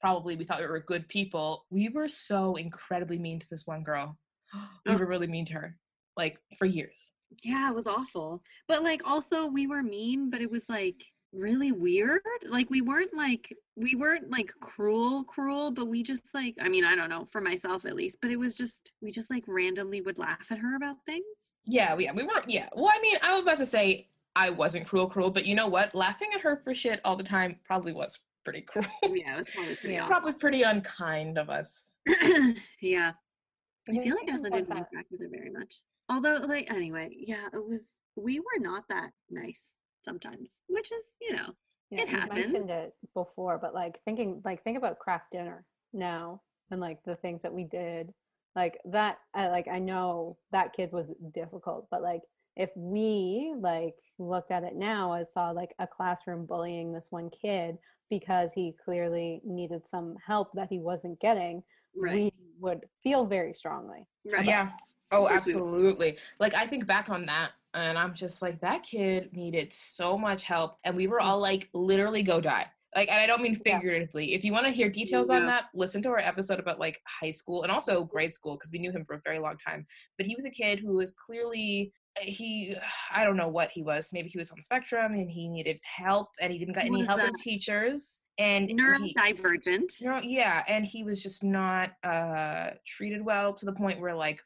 probably 0.00 0.36
we 0.36 0.44
thought 0.44 0.60
we 0.60 0.66
were 0.66 0.80
good 0.80 1.08
people 1.08 1.64
we 1.70 1.88
were 1.88 2.08
so 2.08 2.56
incredibly 2.56 3.18
mean 3.18 3.38
to 3.38 3.46
this 3.50 3.66
one 3.66 3.82
girl 3.82 4.16
we 4.86 4.94
were 4.96 5.06
really 5.06 5.26
mean 5.26 5.44
to 5.44 5.54
her 5.54 5.76
like 6.16 6.38
for 6.58 6.66
years 6.66 7.12
Yeah, 7.42 7.68
it 7.70 7.74
was 7.74 7.86
awful. 7.86 8.42
But 8.68 8.82
like 8.82 9.02
also 9.04 9.46
we 9.46 9.66
were 9.66 9.82
mean, 9.82 10.30
but 10.30 10.40
it 10.40 10.50
was 10.50 10.68
like 10.68 11.02
really 11.32 11.72
weird. 11.72 12.20
Like 12.46 12.70
we 12.70 12.80
weren't 12.80 13.14
like 13.14 13.54
we 13.76 13.94
weren't 13.94 14.30
like 14.30 14.52
cruel 14.60 15.24
cruel, 15.24 15.70
but 15.70 15.88
we 15.88 16.02
just 16.02 16.32
like 16.34 16.54
I 16.60 16.68
mean, 16.68 16.84
I 16.84 16.94
don't 16.94 17.10
know, 17.10 17.26
for 17.30 17.40
myself 17.40 17.84
at 17.84 17.96
least, 17.96 18.18
but 18.22 18.30
it 18.30 18.36
was 18.36 18.54
just 18.54 18.92
we 19.00 19.10
just 19.10 19.30
like 19.30 19.44
randomly 19.46 20.00
would 20.00 20.18
laugh 20.18 20.46
at 20.50 20.58
her 20.58 20.76
about 20.76 20.96
things. 21.04 21.24
yeah 21.64 21.94
we, 21.94 22.04
yeah 22.04 22.12
we 22.12 22.22
weren't 22.22 22.48
yeah 22.48 22.68
well 22.76 22.92
i 22.94 23.00
mean 23.00 23.16
i 23.22 23.32
was 23.34 23.42
about 23.42 23.58
to 23.58 23.66
say 23.66 24.08
i 24.36 24.48
wasn't 24.48 24.86
cruel 24.86 25.08
cruel 25.08 25.30
but 25.30 25.44
you 25.44 25.54
know 25.54 25.66
what 25.66 25.94
laughing 25.94 26.28
at 26.34 26.40
her 26.40 26.60
for 26.62 26.74
shit 26.74 27.00
all 27.04 27.16
the 27.16 27.24
time 27.24 27.56
probably 27.64 27.92
was 27.92 28.18
pretty 28.46 28.62
cruel 28.62 28.86
oh, 29.02 29.12
Yeah, 29.14 29.34
it 29.34 29.38
was 29.38 29.46
probably 29.54 29.74
pretty 29.76 29.94
Yeah. 29.94 30.06
probably 30.06 30.32
pretty 30.34 30.62
unkind 30.62 31.36
of 31.36 31.50
us 31.50 31.94
yeah. 32.80 33.12
I 33.88 33.92
feel 33.92 34.14
like 34.14 34.28
I 34.28 34.32
thinking 34.32 34.34
also 34.34 34.46
about 34.46 34.56
didn't 34.56 34.68
that. 34.70 34.88
interact 34.92 35.08
with 35.10 35.20
her 35.22 35.28
very 35.28 35.50
much. 35.50 35.80
Although 36.08 36.36
like 36.46 36.70
anyway, 36.70 37.10
yeah, 37.12 37.46
it 37.52 37.64
was 37.64 37.90
we 38.16 38.38
were 38.40 38.60
not 38.60 38.84
that 38.88 39.10
nice 39.30 39.76
sometimes, 40.04 40.52
which 40.68 40.90
is, 40.92 41.04
you 41.20 41.32
know, 41.36 41.50
Yeah, 41.90 42.02
It 42.02 42.08
you 42.10 42.16
happened. 42.16 42.38
mentioned 42.40 42.70
it 42.70 42.92
before, 43.14 43.58
but 43.58 43.74
like 43.74 43.98
thinking, 44.04 44.40
like 44.44 44.62
think 44.62 44.78
about 44.78 44.98
Kraft 45.00 45.26
Dinner 45.32 45.64
now 45.92 46.40
and 46.70 46.80
like 46.80 46.98
the 47.04 47.16
things 47.16 47.42
that 47.42 47.52
we 47.52 47.64
did, 47.64 48.12
like 48.54 48.78
that. 48.86 49.18
I 49.34 49.48
like 49.48 49.66
I 49.68 49.78
know 49.80 50.36
that 50.52 50.72
kid 50.72 50.90
was 50.92 51.12
difficult, 51.34 51.88
but 51.90 52.02
like 52.02 52.22
if 52.56 52.70
we 52.76 53.54
like 53.58 53.94
looked 54.18 54.50
at 54.50 54.64
it 54.64 54.74
now 54.76 55.12
as 55.12 55.32
saw 55.32 55.50
like 55.50 55.74
a 55.78 55.86
classroom 55.86 56.46
bullying 56.46 56.92
this 56.92 57.06
one 57.10 57.28
kid 57.30 57.76
because 58.10 58.52
he 58.52 58.74
clearly 58.84 59.40
needed 59.44 59.82
some 59.88 60.16
help 60.24 60.52
that 60.54 60.68
he 60.70 60.78
wasn't 60.78 61.18
getting, 61.20 61.62
right. 61.96 62.14
we 62.14 62.32
would 62.60 62.84
feel 63.02 63.26
very 63.26 63.52
strongly. 63.52 64.06
right. 64.32 64.44
yeah 64.44 64.70
oh 65.12 65.26
course 65.26 65.46
we 65.46 65.54
would. 65.54 65.62
absolutely 65.62 66.16
like 66.40 66.54
i 66.54 66.66
think 66.66 66.84
back 66.86 67.08
on 67.08 67.24
that 67.26 67.50
and 67.74 67.96
i'm 67.96 68.12
just 68.14 68.42
like 68.42 68.60
that 68.60 68.82
kid 68.82 69.28
needed 69.32 69.72
so 69.72 70.18
much 70.18 70.42
help 70.42 70.78
and 70.84 70.96
we 70.96 71.06
were 71.06 71.20
all 71.20 71.38
like 71.38 71.68
literally 71.74 72.22
go 72.24 72.40
die 72.40 72.66
like 72.96 73.08
and 73.08 73.20
i 73.20 73.26
don't 73.26 73.40
mean 73.40 73.54
Mm. 73.54 73.60
Yeah. 73.64 73.78
figuratively 73.78 74.34
if 74.34 74.44
you 74.44 74.52
want 74.52 74.66
to 74.66 74.72
hear 74.72 74.88
details 74.88 75.30
on 75.30 75.46
that 75.46 75.66
listen 75.74 76.02
to 76.02 76.08
our 76.08 76.18
episode 76.18 76.58
about 76.58 76.80
like 76.80 77.00
high 77.06 77.30
school 77.30 77.62
and 77.62 77.70
also 77.70 78.02
grade 78.04 78.34
school 78.34 78.54
because 78.56 78.72
we 78.72 78.78
knew 78.80 78.90
him 78.90 79.04
for 79.04 79.14
a 79.14 79.20
very 79.24 79.38
long 79.38 79.56
time 79.64 79.86
but 80.18 80.26
he 80.26 80.34
was 80.34 80.44
a 80.44 80.50
kid 80.50 80.80
who 80.80 80.94
was 80.94 81.12
clearly 81.12 81.92
he 82.20 82.74
i 83.12 83.24
don't 83.24 83.36
know 83.36 83.48
what 83.48 83.70
he 83.70 83.82
was 83.82 84.10
maybe 84.12 84.28
he 84.28 84.38
was 84.38 84.50
on 84.50 84.56
the 84.58 84.62
spectrum 84.64 85.12
and 85.12 85.30
he 85.30 85.48
needed 85.48 85.78
help 85.82 86.28
and 86.40 86.52
he 86.52 86.58
didn't 86.58 86.74
get 86.74 86.84
any 86.86 87.04
help 87.04 87.20
uh, 87.20 87.26
from 87.26 87.34
teachers 87.34 88.22
and 88.38 88.68
he, 88.68 89.14
Neurodivergent. 89.16 89.98
you 89.98 90.08
know, 90.08 90.20
yeah, 90.22 90.62
and 90.68 90.84
he 90.84 91.02
was 91.04 91.22
just 91.22 91.42
not 91.42 91.92
uh 92.04 92.70
treated 92.86 93.24
well 93.24 93.54
to 93.54 93.64
the 93.64 93.72
point 93.72 93.98
where 93.98 94.14
like 94.14 94.40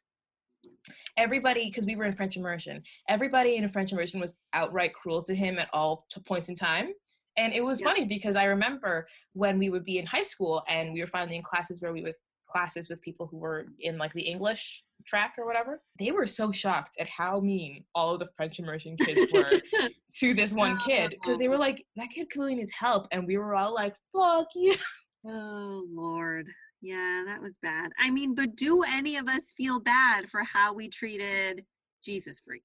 everybody 1.16 1.66
because 1.68 1.87
we 1.87 1.97
were 1.97 2.05
in 2.05 2.12
French 2.12 2.37
immersion, 2.37 2.83
everybody 3.09 3.57
in 3.57 3.68
French 3.68 3.93
immersion 3.93 4.21
was 4.21 4.39
outright 4.53 4.95
cruel 4.95 5.23
to 5.25 5.35
him 5.35 5.59
at 5.59 5.68
all 5.73 6.07
t- 6.12 6.21
points 6.23 6.49
in 6.49 6.57
time. 6.57 6.93
And 7.37 7.53
it 7.53 7.62
was 7.62 7.81
Yeah. 7.81 7.89
funny 7.89 8.05
because 8.07 8.37
I 8.37 8.45
remember 8.45 9.07
when 9.33 9.59
we 9.59 9.71
would 9.71 9.85
be 9.85 9.99
in 9.99 10.07
high 10.07 10.23
school 10.23 10.62
and 10.68 10.93
we 10.93 11.01
were 11.01 11.07
finally 11.07 11.37
in 11.37 11.43
classes 11.43 11.81
where 11.81 11.93
we 11.93 12.03
with 12.03 12.16
classes 12.51 12.89
with 12.89 13.01
people 13.01 13.27
who 13.27 13.39
were 13.39 13.67
in 13.81 13.99
like 13.99 14.13
the 14.13 14.23
English 14.23 14.85
track 15.07 15.35
or 15.39 15.47
whatever, 15.47 15.83
they 15.99 16.11
were 16.11 16.27
so 16.27 16.53
shocked 16.53 16.97
at 16.99 17.09
how 17.09 17.41
mean 17.41 17.85
all 17.95 18.15
of 18.15 18.21
the 18.21 18.29
French 18.37 18.59
immersion 18.59 18.97
kids 18.97 19.33
were 19.33 19.51
to 20.19 20.35
this 20.35 20.53
one 20.53 20.79
kid 20.79 21.11
because 21.11 21.39
they 21.39 21.49
were 21.49 21.59
like, 21.59 21.85
that 21.97 22.11
kid 22.11 22.29
clearly 22.31 22.55
needs 22.55 22.73
help. 22.73 23.07
And 23.13 23.27
we 23.27 23.39
were 23.39 23.55
all 23.55 23.75
like, 23.75 23.95
fuck 24.13 24.49
you. 24.55 24.75
Oh 25.27 25.85
Lord. 25.93 26.47
Yeah, 26.81 27.25
that 27.27 27.43
was 27.43 27.59
bad. 27.63 27.91
I 27.99 28.09
mean, 28.09 28.35
but 28.35 28.57
do 28.57 28.83
any 28.85 29.17
of 29.17 29.29
us 29.29 29.53
feel 29.55 29.81
bad 29.81 30.31
for 30.31 30.43
how 30.45 30.73
we 30.73 30.89
treated 30.89 31.63
Jesus 32.03 32.41
freak? 32.43 32.65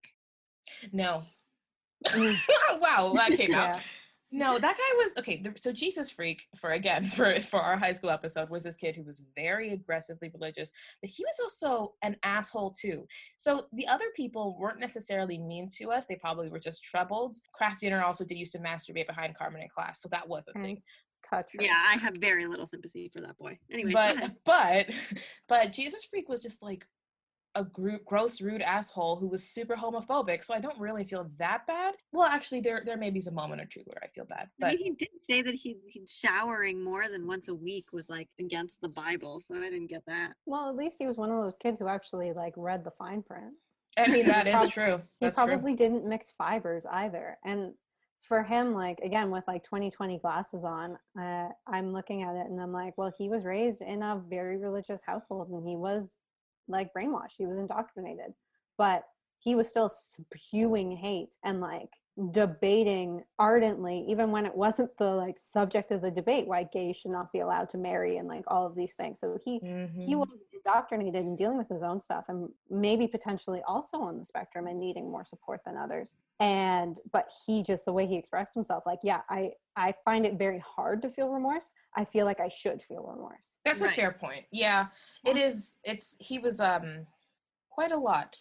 No. 0.93 1.23
Wow, 2.79 3.13
that 3.15 3.37
came 3.37 3.53
out. 3.53 3.79
Yeah. 4.35 4.51
No, 4.51 4.57
that 4.57 4.77
guy 4.77 4.97
was 4.97 5.13
okay. 5.17 5.41
The, 5.41 5.53
so 5.55 5.71
Jesus 5.71 6.09
freak 6.09 6.43
for 6.55 6.71
again 6.71 7.07
for 7.15 7.39
for 7.39 7.61
our 7.61 7.77
high 7.77 7.93
school 7.93 8.09
episode 8.09 8.49
was 8.49 8.63
this 8.63 8.75
kid 8.75 8.95
who 8.95 9.03
was 9.03 9.23
very 9.35 9.73
aggressively 9.73 10.29
religious, 10.33 10.71
but 11.01 11.09
he 11.09 11.23
was 11.23 11.39
also 11.41 11.93
an 12.03 12.17
asshole 12.23 12.71
too. 12.71 13.07
So 13.37 13.65
the 13.73 13.87
other 13.87 14.05
people 14.15 14.57
weren't 14.59 14.79
necessarily 14.79 15.37
mean 15.37 15.69
to 15.77 15.91
us; 15.91 16.05
they 16.05 16.15
probably 16.15 16.49
were 16.49 16.59
just 16.59 16.83
troubled. 16.83 17.35
Kraft 17.53 17.79
Dinner 17.79 18.03
also 18.03 18.25
did 18.25 18.37
used 18.37 18.51
to 18.53 18.59
masturbate 18.59 19.07
behind 19.07 19.37
Carmen 19.37 19.61
in 19.61 19.69
class, 19.69 20.01
so 20.01 20.09
that 20.09 20.27
was 20.27 20.47
a 20.53 20.57
mm, 20.57 20.63
thing. 20.63 20.81
Touch. 21.29 21.51
Yeah, 21.59 21.73
I 21.89 21.97
have 21.97 22.17
very 22.17 22.45
little 22.45 22.65
sympathy 22.65 23.09
for 23.13 23.21
that 23.21 23.37
boy. 23.37 23.57
Anyway, 23.71 23.93
but 23.93 24.31
but 24.45 24.89
but 25.47 25.71
Jesus 25.71 26.03
freak 26.03 26.27
was 26.27 26.41
just 26.41 26.61
like 26.61 26.85
a 27.55 27.63
gro- 27.63 27.99
gross, 28.05 28.41
rude 28.41 28.61
asshole 28.61 29.15
who 29.15 29.27
was 29.27 29.43
super 29.43 29.75
homophobic. 29.75 30.43
So 30.43 30.53
I 30.53 30.59
don't 30.59 30.79
really 30.79 31.03
feel 31.03 31.29
that 31.37 31.65
bad. 31.65 31.95
Well, 32.11 32.27
actually, 32.27 32.61
there 32.61 32.83
there 32.85 32.97
may 32.97 33.09
be 33.09 33.21
a 33.25 33.31
moment 33.31 33.61
or 33.61 33.65
two 33.65 33.81
where 33.85 34.03
I 34.03 34.07
feel 34.07 34.25
bad, 34.25 34.49
I 34.61 34.69
mean, 34.69 34.77
he 34.77 34.91
did 34.91 35.09
say 35.19 35.41
that 35.41 35.55
he, 35.55 35.77
he 35.87 36.05
showering 36.07 36.83
more 36.83 37.07
than 37.09 37.25
once 37.25 37.47
a 37.47 37.55
week 37.55 37.87
was 37.91 38.09
like 38.09 38.29
against 38.39 38.81
the 38.81 38.89
Bible, 38.89 39.39
so 39.39 39.55
I 39.55 39.69
didn't 39.69 39.87
get 39.87 40.03
that. 40.07 40.33
Well, 40.45 40.69
at 40.69 40.75
least 40.75 40.97
he 40.99 41.07
was 41.07 41.17
one 41.17 41.31
of 41.31 41.41
those 41.41 41.57
kids 41.57 41.79
who 41.79 41.87
actually 41.87 42.33
like 42.33 42.53
read 42.57 42.83
the 42.83 42.91
fine 42.91 43.23
print. 43.23 43.53
I 43.97 44.07
mean 44.07 44.25
that 44.25 44.47
is 44.47 44.55
prob- 44.55 44.71
true. 44.71 45.01
He 45.19 45.25
That's 45.25 45.37
true. 45.37 45.45
probably 45.47 45.73
didn't 45.73 46.05
mix 46.05 46.33
fibers 46.37 46.85
either. 46.91 47.37
And 47.45 47.73
for 48.21 48.43
him, 48.43 48.73
like 48.73 48.99
again, 48.99 49.31
with 49.31 49.43
like 49.47 49.63
2020 49.63 50.19
glasses 50.19 50.63
on, 50.63 50.97
uh, 51.19 51.47
I'm 51.67 51.93
looking 51.93 52.23
at 52.23 52.35
it 52.35 52.47
and 52.47 52.59
I'm 52.59 52.73
like, 52.73 52.97
well, 52.97 53.13
he 53.17 53.29
was 53.29 53.45
raised 53.45 53.81
in 53.81 54.01
a 54.01 54.21
very 54.29 54.57
religious 54.57 55.01
household 55.05 55.49
and 55.49 55.67
he 55.67 55.75
was 55.75 56.15
like 56.67 56.93
brainwashed. 56.93 57.35
He 57.37 57.45
was 57.45 57.57
indoctrinated, 57.57 58.33
but 58.77 59.03
he 59.39 59.55
was 59.55 59.69
still 59.69 59.89
spewing 59.89 60.95
hate 60.95 61.29
and 61.43 61.61
like 61.61 61.89
debating 62.31 63.21
ardently 63.39 64.05
even 64.07 64.31
when 64.31 64.45
it 64.45 64.55
wasn't 64.55 64.89
the 64.97 65.03
like 65.11 65.37
subject 65.37 65.91
of 65.91 66.01
the 66.01 66.09
debate 66.09 66.47
why 66.47 66.63
gays 66.63 66.95
should 66.95 67.11
not 67.11 67.29
be 67.33 67.39
allowed 67.41 67.69
to 67.69 67.77
marry 67.77 68.15
and 68.17 68.27
like 68.29 68.43
all 68.47 68.65
of 68.65 68.73
these 68.73 68.93
things 68.93 69.19
so 69.19 69.37
he 69.43 69.59
he 69.59 70.13
Mhm. 70.15 70.19
was 70.19 70.29
indoctrinated 70.53 71.25
and 71.25 71.37
dealing 71.37 71.57
with 71.57 71.67
his 71.67 71.83
own 71.83 71.99
stuff 71.99 72.25
and 72.29 72.49
maybe 72.69 73.05
potentially 73.05 73.61
also 73.67 73.97
on 73.99 74.17
the 74.17 74.25
spectrum 74.25 74.65
and 74.67 74.79
needing 74.79 75.11
more 75.11 75.25
support 75.25 75.59
than 75.65 75.75
others 75.75 76.15
and 76.39 77.01
but 77.11 77.29
he 77.45 77.61
just 77.61 77.83
the 77.83 77.91
way 77.91 78.05
he 78.05 78.15
expressed 78.15 78.53
himself 78.53 78.83
like 78.85 78.99
yeah 79.03 79.21
i 79.29 79.51
i 79.75 79.93
find 80.05 80.25
it 80.25 80.35
very 80.35 80.59
hard 80.59 81.01
to 81.01 81.09
feel 81.09 81.27
remorse 81.29 81.71
i 81.95 82.05
feel 82.05 82.25
like 82.25 82.39
i 82.39 82.47
should 82.47 82.81
feel 82.81 83.03
remorse 83.03 83.59
That's 83.65 83.81
a 83.81 83.89
fair 83.89 84.11
point. 84.13 84.45
Yeah, 84.51 84.87
it 85.25 85.37
is. 85.37 85.75
It's 85.83 86.15
he 86.19 86.39
was 86.39 86.61
um 86.61 87.05
quite 87.69 87.91
a 87.91 87.97
lot. 87.97 88.39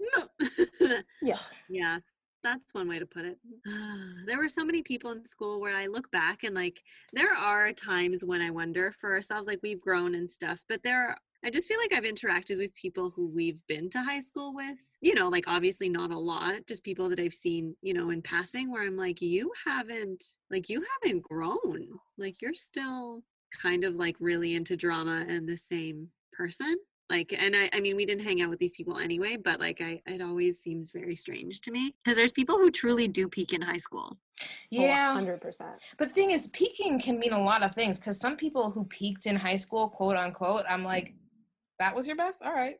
Yeah. 1.22 1.38
Yeah. 1.68 1.98
That's 2.46 2.74
one 2.74 2.88
way 2.88 3.00
to 3.00 3.06
put 3.06 3.24
it. 3.24 3.38
There 4.26 4.38
were 4.38 4.48
so 4.48 4.64
many 4.64 4.82
people 4.82 5.10
in 5.10 5.24
school 5.24 5.60
where 5.60 5.76
I 5.76 5.86
look 5.86 6.08
back 6.12 6.44
and 6.44 6.54
like 6.54 6.80
there 7.12 7.34
are 7.34 7.72
times 7.72 8.24
when 8.24 8.40
I 8.40 8.50
wonder 8.50 8.92
for 8.92 9.12
ourselves 9.12 9.48
like 9.48 9.58
we've 9.62 9.80
grown 9.80 10.14
and 10.14 10.30
stuff, 10.30 10.62
but 10.68 10.80
there 10.84 11.08
are 11.08 11.16
I 11.44 11.50
just 11.50 11.66
feel 11.66 11.78
like 11.78 11.92
I've 11.92 12.04
interacted 12.12 12.58
with 12.58 12.74
people 12.74 13.10
who 13.10 13.28
we've 13.28 13.58
been 13.68 13.90
to 13.90 14.02
high 14.02 14.20
school 14.20 14.54
with. 14.54 14.78
You 15.00 15.14
know, 15.14 15.28
like 15.28 15.44
obviously 15.48 15.88
not 15.88 16.10
a 16.12 16.18
lot, 16.18 16.66
just 16.66 16.84
people 16.84 17.08
that 17.08 17.20
I've 17.20 17.34
seen, 17.34 17.76
you 17.82 17.94
know, 17.94 18.10
in 18.10 18.22
passing 18.22 18.70
where 18.70 18.82
I'm 18.82 18.96
like 18.96 19.20
you 19.20 19.52
haven't 19.64 20.24
like 20.48 20.68
you 20.68 20.84
haven't 21.02 21.22
grown. 21.22 21.98
Like 22.16 22.40
you're 22.40 22.54
still 22.54 23.22
kind 23.60 23.82
of 23.82 23.96
like 23.96 24.16
really 24.20 24.54
into 24.54 24.76
drama 24.76 25.24
and 25.28 25.48
the 25.48 25.58
same 25.58 26.08
person 26.32 26.76
like 27.10 27.32
and 27.38 27.54
I, 27.54 27.70
I 27.72 27.80
mean 27.80 27.96
we 27.96 28.04
didn't 28.06 28.24
hang 28.24 28.42
out 28.42 28.50
with 28.50 28.58
these 28.58 28.72
people 28.72 28.98
anyway 28.98 29.36
but 29.36 29.60
like 29.60 29.80
i 29.80 30.00
it 30.06 30.20
always 30.20 30.58
seems 30.60 30.90
very 30.90 31.14
strange 31.16 31.60
to 31.62 31.70
me 31.70 31.94
because 32.02 32.16
there's 32.16 32.32
people 32.32 32.56
who 32.56 32.70
truly 32.70 33.06
do 33.08 33.28
peak 33.28 33.52
in 33.52 33.62
high 33.62 33.78
school 33.78 34.18
Yeah, 34.70 35.14
100% 35.18 35.40
but 35.98 36.08
the 36.08 36.14
thing 36.14 36.30
is, 36.32 36.48
peaking 36.48 37.00
can 37.00 37.18
mean 37.18 37.32
a 37.32 37.42
lot 37.42 37.62
of 37.62 37.74
things. 37.74 37.98
Because 37.98 38.18
some 38.20 38.36
people 38.36 38.70
who 38.70 38.84
peaked 38.84 39.24
in 39.26 39.34
high 39.36 39.56
school, 39.56 39.88
quote 39.88 40.16
unquote, 40.16 40.64
I'm 40.68 40.84
like, 40.84 41.14
that 41.78 41.94
was 41.96 42.06
your 42.06 42.16
best. 42.16 42.42
All 42.42 42.52
right, 42.52 42.76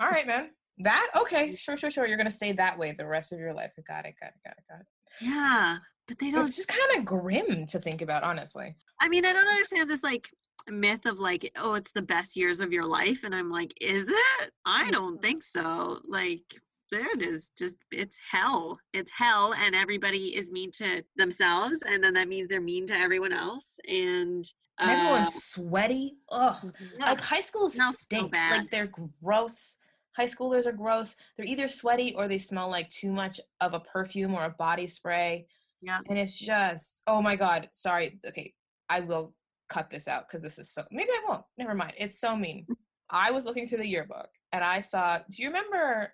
all 0.00 0.10
right, 0.10 0.26
man. 0.26 0.50
That 0.78 1.08
okay? 1.22 1.54
Sure, 1.64 1.76
sure, 1.76 1.90
sure. 1.92 2.06
You're 2.08 2.16
gonna 2.16 2.30
stay 2.42 2.52
that 2.52 2.76
way 2.78 2.92
the 2.92 3.06
rest 3.06 3.32
of 3.32 3.38
your 3.38 3.54
life. 3.54 3.72
Got 3.86 4.06
it, 4.06 4.14
got 4.20 4.30
it, 4.34 4.40
got 4.44 4.56
it, 4.58 4.64
got 4.68 4.80
it. 4.80 4.86
yeah 5.20 5.78
but 6.08 6.18
they 6.20 6.30
don't 6.30 6.46
It's 6.46 6.56
just 6.56 6.68
kind 6.68 6.92
of 6.98 7.04
grim 7.04 7.66
to 7.66 7.78
think 7.80 8.00
about, 8.02 8.22
honestly. 8.22 8.74
i 9.00 9.08
mean 9.08 9.24
i 9.24 9.32
don't 9.32 9.48
understand 9.48 9.90
this 9.90 10.02
like 10.02 10.28
myth 10.68 11.06
of 11.06 11.18
like 11.18 11.50
oh 11.56 11.74
it's 11.74 11.92
the 11.92 12.02
best 12.02 12.36
years 12.36 12.60
of 12.60 12.72
your 12.72 12.84
life 12.84 13.20
and 13.24 13.34
i'm 13.34 13.50
like 13.50 13.72
is 13.80 14.04
it 14.08 14.52
i 14.64 14.90
don't 14.90 15.22
think 15.22 15.42
so 15.42 15.98
like 16.08 16.42
there 16.90 17.10
it 17.12 17.22
is 17.22 17.50
just 17.58 17.76
it's 17.90 18.18
hell 18.30 18.78
it's 18.92 19.10
hell 19.10 19.54
and 19.54 19.74
everybody 19.74 20.36
is 20.36 20.50
mean 20.50 20.70
to 20.70 21.02
themselves 21.16 21.82
and 21.86 22.02
then 22.02 22.14
that 22.14 22.28
means 22.28 22.48
they're 22.48 22.60
mean 22.60 22.86
to 22.86 22.94
everyone 22.94 23.32
else 23.32 23.74
and 23.88 24.44
And 24.78 24.90
uh, 24.90 24.92
everyone's 24.92 25.34
sweaty. 25.44 26.16
Ugh. 26.30 26.56
yeah. 26.98 27.06
Like 27.06 27.20
high 27.20 27.40
schools 27.40 27.74
smells 27.74 28.06
so 28.10 28.30
like 28.32 28.70
they're 28.70 28.92
gross. 29.22 29.76
High 30.16 30.26
schoolers 30.26 30.66
are 30.66 30.72
gross. 30.72 31.16
They're 31.36 31.46
either 31.46 31.68
sweaty 31.68 32.14
or 32.14 32.28
they 32.28 32.38
smell 32.38 32.70
like 32.70 32.90
too 32.90 33.10
much 33.10 33.40
of 33.60 33.74
a 33.74 33.80
perfume 33.80 34.34
or 34.34 34.44
a 34.44 34.50
body 34.50 34.86
spray. 34.86 35.46
Yeah. 35.82 36.00
And 36.08 36.18
it's 36.18 36.38
just, 36.38 37.02
oh 37.06 37.20
my 37.20 37.36
God. 37.36 37.68
Sorry. 37.72 38.18
Okay. 38.26 38.54
I 38.88 39.00
will 39.00 39.34
cut 39.68 39.88
this 39.88 40.08
out 40.08 40.26
because 40.28 40.42
this 40.42 40.58
is 40.58 40.70
so, 40.72 40.84
maybe 40.90 41.10
I 41.10 41.22
won't. 41.28 41.44
Never 41.58 41.74
mind. 41.74 41.94
It's 41.98 42.18
so 42.20 42.36
mean. 42.36 42.66
I 43.10 43.30
was 43.30 43.44
looking 43.44 43.66
through 43.68 43.78
the 43.78 43.86
yearbook 43.88 44.28
and 44.52 44.64
I 44.64 44.80
saw, 44.80 45.18
do 45.30 45.42
you 45.42 45.48
remember 45.48 46.12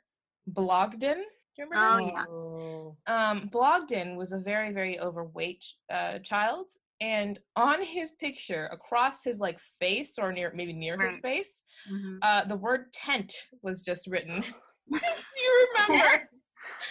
Blogden? 0.50 1.16
Do 1.54 1.62
you 1.62 1.64
remember 1.70 1.76
Oh, 1.76 1.96
him? 1.98 2.14
yeah. 2.14 2.24
Oh. 2.28 2.96
um, 3.06 3.48
Blogden 3.52 4.16
was 4.16 4.32
a 4.32 4.38
very, 4.38 4.72
very 4.72 4.98
overweight 5.00 5.64
uh, 5.92 6.18
child, 6.20 6.68
and 7.00 7.38
on 7.56 7.82
his 7.82 8.12
picture, 8.12 8.68
across 8.72 9.22
his 9.22 9.38
like 9.38 9.58
face 9.80 10.18
or 10.18 10.32
near, 10.32 10.50
maybe 10.54 10.72
near 10.72 10.98
his 10.98 11.14
Right. 11.16 11.22
face, 11.22 11.64
Mhm. 11.92 12.18
uh, 12.22 12.44
the 12.44 12.56
word 12.56 12.92
"tent" 12.92 13.34
was 13.62 13.82
just 13.82 14.06
written. 14.06 14.40
Do 14.90 14.98
you 15.42 15.68
remember? 15.88 16.28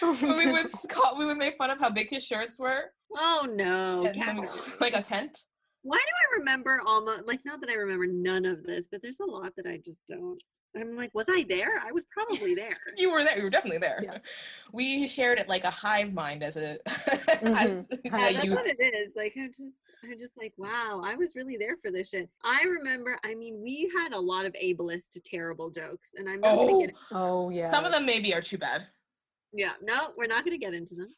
when 0.20 0.36
we 0.38 0.52
would 0.52 0.66
call, 0.88 1.18
we 1.18 1.24
would 1.26 1.38
make 1.38 1.56
fun 1.56 1.70
of 1.70 1.78
how 1.80 1.90
big 1.90 2.08
his 2.10 2.24
shirts 2.24 2.58
were, 2.60 2.92
Oh 3.16 3.48
no, 3.52 4.04
and 4.06 4.40
we- 4.42 4.48
like 4.80 4.94
a 4.96 5.02
tent. 5.02 5.40
Why 5.82 5.96
do 5.96 6.02
I 6.02 6.38
remember 6.38 6.80
almost 6.86 7.26
like 7.26 7.40
not 7.44 7.60
that 7.60 7.70
I 7.70 7.74
remember 7.74 8.06
none 8.06 8.44
of 8.44 8.62
this, 8.64 8.86
but 8.90 9.02
there's 9.02 9.20
a 9.20 9.24
lot 9.24 9.52
that 9.56 9.66
I 9.66 9.78
just 9.84 10.02
don't. 10.08 10.40
I'm 10.76 10.96
like, 10.96 11.10
was 11.12 11.26
I 11.28 11.44
there? 11.48 11.82
I 11.84 11.92
was 11.92 12.04
probably 12.10 12.54
there. 12.54 12.78
You 12.96 13.10
were 13.10 13.24
there. 13.24 13.36
You 13.36 13.44
were 13.44 13.50
definitely 13.50 13.78
there. 13.78 14.00
Yeah. 14.02 14.18
We 14.72 15.06
shared 15.06 15.38
it 15.38 15.48
like 15.48 15.64
a 15.64 15.70
hive 15.70 16.12
mind 16.12 16.42
as 16.42 16.56
a, 16.56 16.78
as 16.86 17.40
Mhm. 17.42 17.86
a 18.12 18.18
Yeah, 18.18 18.32
that's 18.32 18.46
youth. 18.48 18.54
what 18.56 18.66
it 18.66 18.78
is. 18.80 19.12
Like 19.16 19.34
I'm 19.36 19.50
just 19.52 19.90
I'm 20.04 20.18
just 20.18 20.36
like, 20.38 20.52
wow, 20.56 21.02
I 21.04 21.14
was 21.16 21.34
really 21.34 21.56
there 21.58 21.76
for 21.82 21.90
this 21.90 22.08
shit. 22.10 22.28
I 22.44 22.62
remember, 22.62 23.18
I 23.24 23.34
mean, 23.34 23.60
we 23.62 23.90
had 23.96 24.12
a 24.12 24.18
lot 24.20 24.46
of 24.46 24.52
ableist 24.54 25.10
to 25.12 25.20
terrible 25.20 25.68
jokes, 25.70 26.10
and 26.16 26.28
I'm 26.28 26.40
not 26.40 26.54
gonna 26.56 26.72
Oh, 26.72 26.80
get 26.80 26.94
oh 27.10 27.50
yeah 27.50 27.70
some 27.70 27.84
of 27.84 27.92
them 27.92 28.06
maybe 28.06 28.32
are 28.34 28.40
too 28.40 28.58
bad. 28.58 28.86
yeah, 29.52 29.72
no, 29.82 30.12
we're 30.16 30.26
not 30.26 30.44
gonna 30.44 30.58
get 30.58 30.74
into 30.74 30.94
them. 30.94 31.08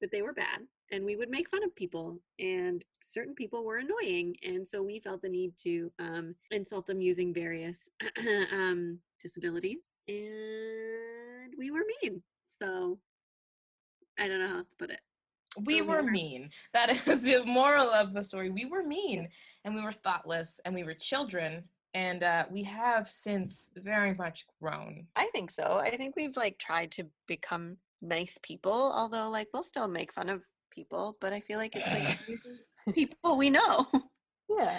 But 0.00 0.10
they 0.12 0.22
were 0.22 0.32
bad. 0.32 0.60
And 0.92 1.04
we 1.04 1.16
would 1.16 1.30
make 1.30 1.48
fun 1.48 1.62
of 1.62 1.74
people 1.74 2.18
and 2.38 2.84
certain 3.04 3.34
people 3.34 3.64
were 3.64 3.78
annoying. 3.78 4.36
And 4.42 4.66
so 4.66 4.82
we 4.82 4.98
felt 5.00 5.22
the 5.22 5.28
need 5.28 5.56
to 5.64 5.92
um 5.98 6.34
insult 6.50 6.86
them 6.86 7.00
using 7.00 7.32
various 7.32 7.88
um 8.52 8.98
disabilities. 9.22 9.80
And 10.08 11.52
we 11.58 11.70
were 11.70 11.84
mean. 12.02 12.22
So 12.60 12.98
I 14.18 14.28
don't 14.28 14.40
know 14.40 14.48
how 14.48 14.56
else 14.56 14.66
to 14.66 14.76
put 14.76 14.90
it. 14.90 15.00
we 15.64 15.80
Oh, 15.80 15.84
were 15.84 16.02
mean. 16.02 16.50
That 16.74 16.90
is 17.06 17.22
the 17.22 17.44
moral 17.44 17.88
of 17.90 18.12
the 18.12 18.22
story. 18.24 18.50
We 18.50 18.64
were 18.66 18.82
mean 18.82 19.28
and 19.64 19.74
we 19.74 19.82
were 19.82 19.92
thoughtless 19.92 20.60
and 20.64 20.74
we 20.74 20.84
were 20.84 20.94
children. 20.94 21.64
And 21.94 22.22
uh, 22.22 22.44
we 22.50 22.62
have 22.64 23.08
since 23.08 23.72
very 23.76 24.14
much 24.14 24.46
grown. 24.62 25.06
I 25.16 25.28
think 25.32 25.50
so. 25.50 25.78
I 25.82 25.96
think 25.96 26.14
we've 26.16 26.36
like 26.36 26.56
tried 26.58 26.92
to 26.92 27.04
become 27.26 27.78
nice 28.00 28.38
people, 28.42 28.92
although 28.94 29.28
like 29.28 29.48
we'll 29.52 29.64
still 29.64 29.88
make 29.88 30.12
fun 30.12 30.28
of 30.28 30.44
people, 30.70 31.16
but 31.20 31.32
I 31.32 31.40
feel 31.40 31.58
like 31.58 31.74
it's 31.76 31.86
like 31.86 32.94
people 32.94 33.36
we 33.36 33.50
know 33.50 33.86
yeah 34.48 34.78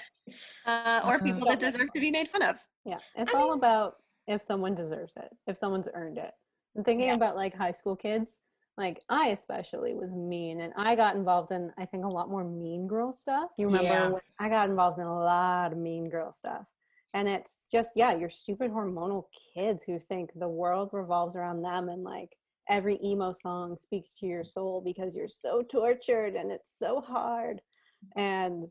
uh, 0.65 1.01
or 1.05 1.15
Uh-huh. 1.15 1.19
people 1.23 1.47
that 1.49 1.59
deserve 1.59 1.91
to 1.93 1.99
be 1.99 2.11
made 2.11 2.29
fun 2.29 2.41
of. 2.41 2.57
Yeah, 2.85 2.97
it's 3.15 3.33
I 3.33 3.37
all 3.37 3.49
mean- 3.49 3.59
about 3.59 3.97
if 4.27 4.41
someone 4.43 4.75
deserves 4.75 5.13
it, 5.17 5.29
if 5.47 5.57
someone's 5.57 5.87
earned 5.93 6.17
it. 6.17 6.31
And 6.75 6.85
thinking 6.85 7.07
Yeah. 7.07 7.15
about 7.15 7.35
like 7.35 7.53
high 7.55 7.71
school 7.71 7.95
kids, 7.95 8.35
like 8.77 9.03
I 9.09 9.29
especially 9.29 9.93
was 9.93 10.11
mean 10.11 10.61
and 10.61 10.73
I 10.77 10.95
got 10.95 11.15
involved 11.15 11.51
in 11.51 11.71
I 11.77 11.85
think 11.85 12.05
a 12.05 12.07
lot 12.07 12.29
more 12.29 12.43
mean 12.43 12.87
girl 12.87 13.11
stuff. 13.11 13.49
You 13.57 13.65
remember 13.67 13.87
Yeah. 13.89 14.09
when 14.09 14.21
I 14.39 14.47
got 14.49 14.69
involved 14.69 14.99
in 14.99 15.05
a 15.05 15.19
lot 15.19 15.71
of 15.73 15.77
mean 15.77 16.09
girl 16.09 16.31
stuff. 16.31 16.65
And 17.13 17.27
it's 17.27 17.67
just 17.71 17.91
yeah, 17.95 18.15
you're 18.15 18.29
stupid 18.29 18.71
hormonal 18.71 19.25
kids 19.53 19.83
who 19.83 19.99
think 19.99 20.31
the 20.35 20.47
world 20.47 20.89
revolves 20.93 21.35
around 21.35 21.61
them 21.61 21.89
and 21.89 22.03
like 22.03 22.37
every 22.71 22.97
emo 23.03 23.33
song 23.33 23.77
speaks 23.77 24.13
to 24.19 24.25
your 24.25 24.43
soul 24.43 24.81
because 24.83 25.13
you're 25.13 25.29
so 25.29 25.61
tortured 25.61 26.35
and 26.35 26.51
it's 26.51 26.71
so 26.79 27.01
hard. 27.01 27.61
And 28.15 28.67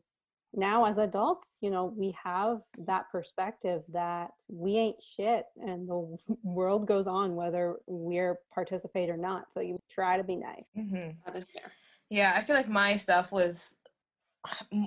now 0.53 0.83
as 0.85 0.97
adults 0.97 1.47
you 1.61 1.69
know 1.69 1.93
we 1.95 2.13
have 2.21 2.59
that 2.77 3.09
perspective 3.09 3.83
that 3.87 4.31
we 4.49 4.75
ain't 4.75 5.01
shit 5.01 5.45
and 5.65 5.87
the 5.87 6.17
world 6.43 6.85
goes 6.85 7.07
on 7.07 7.35
whether 7.35 7.77
we're 7.87 8.37
participate 8.53 9.09
or 9.09 9.15
not 9.15 9.45
so 9.53 9.61
you 9.61 9.79
try 9.89 10.17
to 10.17 10.23
be 10.23 10.35
nice 10.35 10.67
hmm 10.75 11.11
That 11.25 11.37
is 11.37 11.45
fair. 11.45 11.71
Yeah, 12.09 12.33
I 12.35 12.41
feel 12.41 12.57
like 12.57 12.67
my 12.67 12.97
stuff 12.97 13.31
was 13.31 13.77
m- 13.80 13.80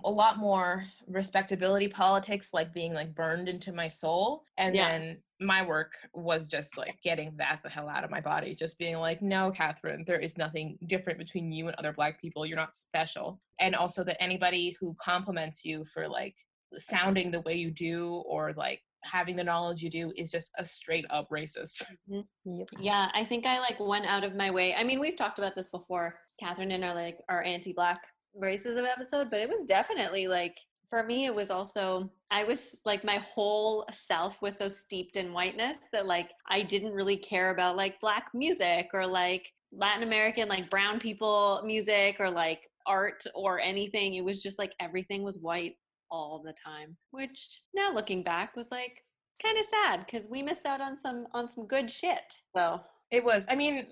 a 0.05 0.11
lot 0.11 0.38
more 0.38 0.84
respectability 1.07 1.88
politics, 1.88 2.52
like 2.52 2.72
being 2.72 2.92
like 2.92 3.14
burned 3.14 3.48
into 3.48 3.72
my 3.72 3.88
soul. 3.88 4.44
And 4.59 4.74
Yeah. 4.74 4.88
then 4.88 5.22
my 5.40 5.64
work 5.64 5.92
was 6.12 6.48
just 6.48 6.76
like 6.76 7.00
getting 7.02 7.36
that 7.36 7.61
the 7.62 7.68
hell 7.68 7.88
out 7.88 8.05
of 8.05 8.11
my 8.11 8.20
body, 8.20 8.55
just 8.55 8.78
being 8.78 8.96
like, 8.98 9.22
no, 9.22 9.50
Catherine, 9.50 10.05
there 10.07 10.18
is 10.18 10.36
nothing 10.36 10.78
different 10.86 11.18
between 11.18 11.52
you 11.52 11.66
and 11.68 11.76
other 11.76 11.92
Black 11.92 12.20
people. 12.20 12.44
You're 12.46 12.57
not 12.57 12.74
special. 12.74 13.40
And 13.61 13.74
also 13.76 14.02
that 14.05 14.20
anybody 14.22 14.76
who 14.80 14.94
compliments 14.94 15.64
you 15.64 15.84
for 15.84 16.09
like 16.09 16.34
sounding 16.76 17.30
the 17.30 17.42
way 17.42 17.55
you 17.55 17.70
do 17.70 18.14
or 18.26 18.52
like 18.55 18.80
having 19.05 19.36
the 19.36 19.44
knowledge 19.44 19.82
you 19.82 19.90
do 19.90 20.12
is 20.16 20.30
just 20.30 20.50
a 20.59 20.64
straight 20.64 21.05
up 21.11 21.28
racist. 21.30 21.84
Mm-hmm. 22.11 22.59
Yep. 22.59 22.68
Yeah, 22.78 23.11
I 23.14 23.24
think 23.24 23.46
I 23.46 23.59
like 23.61 23.78
went 23.80 24.07
out 24.07 24.24
of 24.24 24.34
my 24.34 24.50
way. 24.50 24.74
I 24.74 24.82
mean, 24.84 25.00
we've 25.00 25.16
talked 25.16 25.38
about 25.38 25.55
this 25.55 25.68
before, 25.68 26.18
Catherine, 26.40 26.70
in 26.72 26.82
our 26.84 26.94
like 26.94 27.18
our 27.28 27.42
anti-black 27.42 28.00
racism 28.41 28.87
episode, 28.91 29.30
but 29.30 29.41
it 29.41 29.49
was 29.49 29.62
definitely 29.66 30.26
like 30.26 30.57
for 30.91 31.03
me, 31.03 31.26
it 31.26 31.35
was 31.35 31.51
also 31.51 32.11
I 32.30 32.45
was 32.45 32.80
like 32.85 33.05
my 33.05 33.18
whole 33.18 33.85
self 33.91 34.41
was 34.43 34.57
so 34.57 34.68
steeped 34.68 35.16
in 35.16 35.32
whiteness 35.32 35.78
that 35.93 36.07
like 36.07 36.30
I 36.49 36.62
didn't 36.62 36.93
really 36.93 37.16
care 37.16 37.51
about 37.51 37.76
like 37.76 38.01
black 38.01 38.28
music 38.35 38.91
or 38.93 39.07
like 39.07 39.51
Latin 39.72 40.03
American 40.03 40.49
like 40.49 40.70
brown 40.70 41.01
people 41.01 41.62
music 41.64 42.16
or 42.20 42.30
like 42.30 42.61
art 42.87 43.24
or 43.35 43.61
anything. 43.61 44.14
It 44.14 44.24
was 44.24 44.43
just 44.43 44.59
like 44.59 44.72
everything 44.80 45.22
was 45.22 45.39
white 45.39 45.76
all 46.11 46.43
the 46.45 46.55
time, 46.64 46.97
which 47.11 47.62
now 47.74 47.93
looking 47.93 48.22
back 48.22 48.55
was 48.55 48.70
like 48.70 49.03
kind 49.43 49.59
of 49.59 49.64
sad 49.64 50.07
because 50.07 50.28
we 50.28 50.43
missed 50.43 50.66
out 50.66 50.80
on 50.80 50.97
some 50.97 51.26
on 51.32 51.51
some 51.51 51.66
good 51.66 51.91
shit. 51.91 52.22
So 52.55 52.80
It 53.11 53.24
was. 53.24 53.45
I 53.49 53.55
mean, 53.55 53.87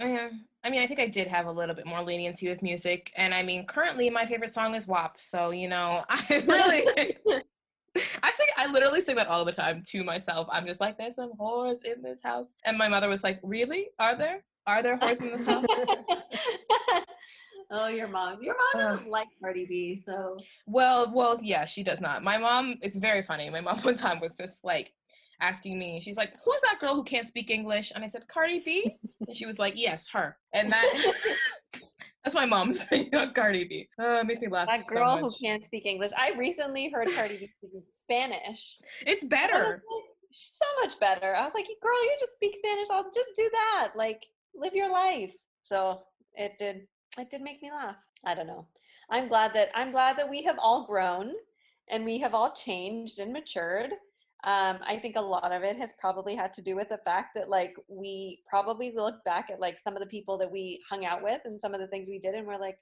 I 0.65 0.71
mean, 0.71 0.81
I 0.81 0.87
think 0.87 1.01
I 1.01 1.09
did 1.09 1.27
have 1.27 1.47
a 1.47 1.53
little 1.53 1.75
bit 1.75 1.87
more 1.87 2.03
leniency 2.03 2.49
with 2.49 2.63
music, 2.63 3.13
and 3.17 3.35
I 3.35 3.43
mean, 3.43 3.67
currently 3.67 4.09
my 4.11 4.27
favorite 4.27 4.55
song 4.55 4.75
is 4.75 4.87
WAP. 4.87 5.21
So 5.21 5.51
you 5.51 5.69
know, 5.69 6.05
I 6.09 6.43
really, 6.47 7.17
I 8.23 8.31
sing. 8.31 8.47
I 8.57 8.71
literally 8.71 9.01
sing 9.01 9.17
that 9.17 9.27
all 9.27 9.45
the 9.45 9.53
time 9.53 9.83
to 9.89 10.05
myself. 10.05 10.49
I'm 10.53 10.67
just 10.67 10.81
like, 10.81 10.99
there's 10.99 11.17
some 11.17 11.33
whores 11.39 11.85
in 11.85 12.03
this 12.03 12.21
house, 12.23 12.55
and 12.65 12.79
my 12.79 12.89
mother 12.89 13.09
was 13.09 13.25
like, 13.25 13.41
really? 13.43 13.89
Are 13.99 14.17
there? 14.17 14.45
Are 14.67 14.83
there 14.83 14.99
whores 14.99 15.21
in 15.21 15.33
this 15.33 15.45
house? 15.45 15.67
oh, 17.73 17.89
your 17.89 18.07
mom. 18.07 18.39
Your 18.41 18.55
mom 18.55 18.99
doesn't 18.99 19.11
like 19.11 19.29
Cardi 19.43 19.67
B, 19.67 19.97
so 19.97 20.37
Well, 20.67 21.13
well, 21.13 21.41
yeah, 21.43 21.65
she 21.65 21.83
does 21.83 22.01
not. 22.01 22.23
My 22.23 22.39
mom, 22.39 22.79
it's 22.83 22.97
very 22.97 23.23
funny. 23.23 23.51
My 23.51 23.61
mom 23.61 23.81
one 23.81 23.97
time 23.97 24.21
was 24.21 24.35
just 24.35 24.63
like 24.63 24.93
asking 25.41 25.79
me, 25.79 26.01
she's 26.01 26.17
like, 26.17 26.35
"Who's 26.45 26.61
that 26.63 26.79
girl 26.81 26.95
who 26.95 27.05
can't 27.05 27.27
speak 27.27 27.51
English?" 27.51 27.93
And 27.95 28.05
I 28.05 28.07
said, 28.07 28.29
"Cardi 28.29 28.61
B." 28.61 28.97
and 29.27 29.37
she 29.37 29.47
was 29.47 29.59
like, 29.59 29.75
"Yes, 29.77 30.09
her." 30.13 30.37
And 30.53 30.73
that 30.73 31.13
that's 32.25 32.35
my 32.35 32.47
mom's 32.47 32.81
opinion 32.81 33.15
on 33.15 33.35
Cardi 33.35 33.65
B. 33.65 33.89
Uh, 33.99 34.21
it 34.21 34.27
makes 34.27 34.41
me 34.41 34.49
laugh. 34.49 34.69
that 34.69 34.83
so 34.83 34.95
girl 34.95 35.19
who 35.19 35.31
can't 35.31 35.65
speak 35.65 35.87
English. 35.87 36.13
I 36.17 36.33
recently 36.39 36.91
heard 36.91 37.09
Cardi 37.15 37.39
B 37.39 37.51
speaking 37.59 37.83
Spanish. 37.87 38.79
It's 39.07 39.25
better. 39.25 39.83
like, 39.91 40.05
so 40.33 40.67
much 40.83 40.99
better. 40.99 41.35
I 41.35 41.45
was 41.45 41.53
like, 41.55 41.67
girl, 41.83 42.05
you 42.05 42.17
just 42.19 42.33
speak 42.33 42.57
Spanish. 42.57 42.89
I'll 42.91 43.05
just 43.05 43.31
do 43.37 43.49
that. 43.53 43.93
Like, 43.95 44.23
live 44.55 44.75
your 44.75 44.91
life. 44.91 45.33
So 45.63 46.03
it 46.35 46.53
did. 46.59 46.87
It 47.19 47.31
did 47.31 47.43
make 47.43 47.63
me 47.63 47.71
laugh. 47.71 47.97
I 48.25 48.35
don't 48.35 48.47
know. 48.47 48.67
I'm 49.11 49.29
glad 49.29 49.53
that 49.55 49.71
I'm 49.75 49.93
glad 49.93 50.17
that 50.17 50.31
we 50.31 50.43
have 50.45 50.59
all 50.59 50.87
grown 50.87 51.33
and 51.89 52.05
we 52.05 52.19
have 52.19 52.35
all 52.35 52.53
changed 52.53 53.19
and 53.19 53.33
matured. 53.33 53.91
Um, 54.45 54.79
I 54.85 54.99
think 55.01 55.15
a 55.17 55.21
lot 55.21 55.53
of 55.53 55.63
it 55.63 55.77
has 55.77 55.93
probably 56.01 56.35
had 56.35 56.53
to 56.55 56.63
do 56.63 56.75
with 56.75 56.89
the 56.89 56.99
fact 56.99 57.35
that 57.37 57.49
like 57.49 57.75
we 57.89 58.43
probably 58.49 58.93
look 58.95 59.23
back 59.25 59.51
at 59.53 59.61
like 59.61 59.79
some 59.79 59.95
of 59.95 60.01
the 60.01 60.07
people 60.07 60.37
that 60.39 60.51
we 60.51 60.81
hung 60.89 61.05
out 61.05 61.23
with 61.23 61.41
and 61.45 61.61
some 61.61 61.75
of 61.75 61.81
the 61.81 61.87
things 61.87 62.09
we 62.09 62.19
did 62.19 62.35
and 62.35 62.47
we're 62.47 62.59
like, 62.59 62.77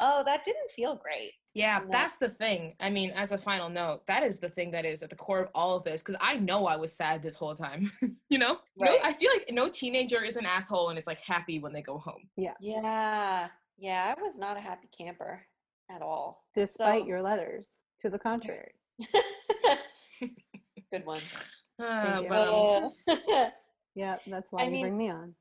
oh, 0.00 0.22
that 0.24 0.44
didn't 0.44 0.70
feel 0.74 0.94
great. 0.96 1.32
Yeah, 1.54 1.78
And 1.80 1.88
that- 1.88 1.92
that's 1.92 2.16
the 2.18 2.28
thing. 2.30 2.74
I 2.80 2.88
mean, 2.88 3.10
as 3.10 3.32
a 3.32 3.38
final 3.38 3.68
note, 3.68 4.06
that 4.06 4.22
is 4.22 4.38
the 4.38 4.48
thing 4.48 4.70
that 4.72 4.84
is 4.84 5.02
at 5.02 5.10
the 5.10 5.16
core 5.16 5.40
of 5.42 5.48
all 5.54 5.76
of 5.76 5.84
this. 5.84 6.02
Because 6.02 6.16
I 6.20 6.36
know 6.36 6.66
I 6.66 6.76
was 6.76 6.92
sad 6.92 7.22
this 7.22 7.34
whole 7.34 7.54
time. 7.54 7.92
you 8.30 8.38
know, 8.38 8.58
no, 8.76 8.96
I 9.02 9.12
feel 9.12 9.30
like 9.32 9.48
no 9.52 9.68
teenager 9.68 10.22
is 10.24 10.36
an 10.36 10.46
asshole 10.46 10.88
and 10.88 10.98
is 10.98 11.06
like 11.06 11.18
happy 11.20 11.58
when 11.58 11.72
they 11.72 11.82
go 11.82 11.98
home. 11.98 12.28
Yeah. 12.36 12.54
Yeah, 12.60 13.48
Yeah. 13.76 14.14
I 14.16 14.20
was 14.22 14.38
not 14.38 14.56
a 14.56 14.60
happy 14.60 14.88
camper 14.96 15.44
at 15.90 16.00
all. 16.00 16.44
Despite 16.54 17.02
So- 17.02 17.06
your 17.08 17.22
letters 17.22 17.68
to 18.00 18.08
the 18.10 18.18
contrary. 18.18 18.72
Good 20.92 21.04
one. 21.06 21.20
Uh, 21.82 22.20
you. 22.22 22.28
but 22.28 22.48
Uh, 22.48 22.80
just- 22.80 23.08
Yeah, 23.94 24.16
that's 24.26 24.46
why 24.52 24.62
I 24.62 24.64
you 24.66 24.70
mean- 24.70 24.82
bring 24.82 24.98
me 24.98 25.10
on. 25.10 25.34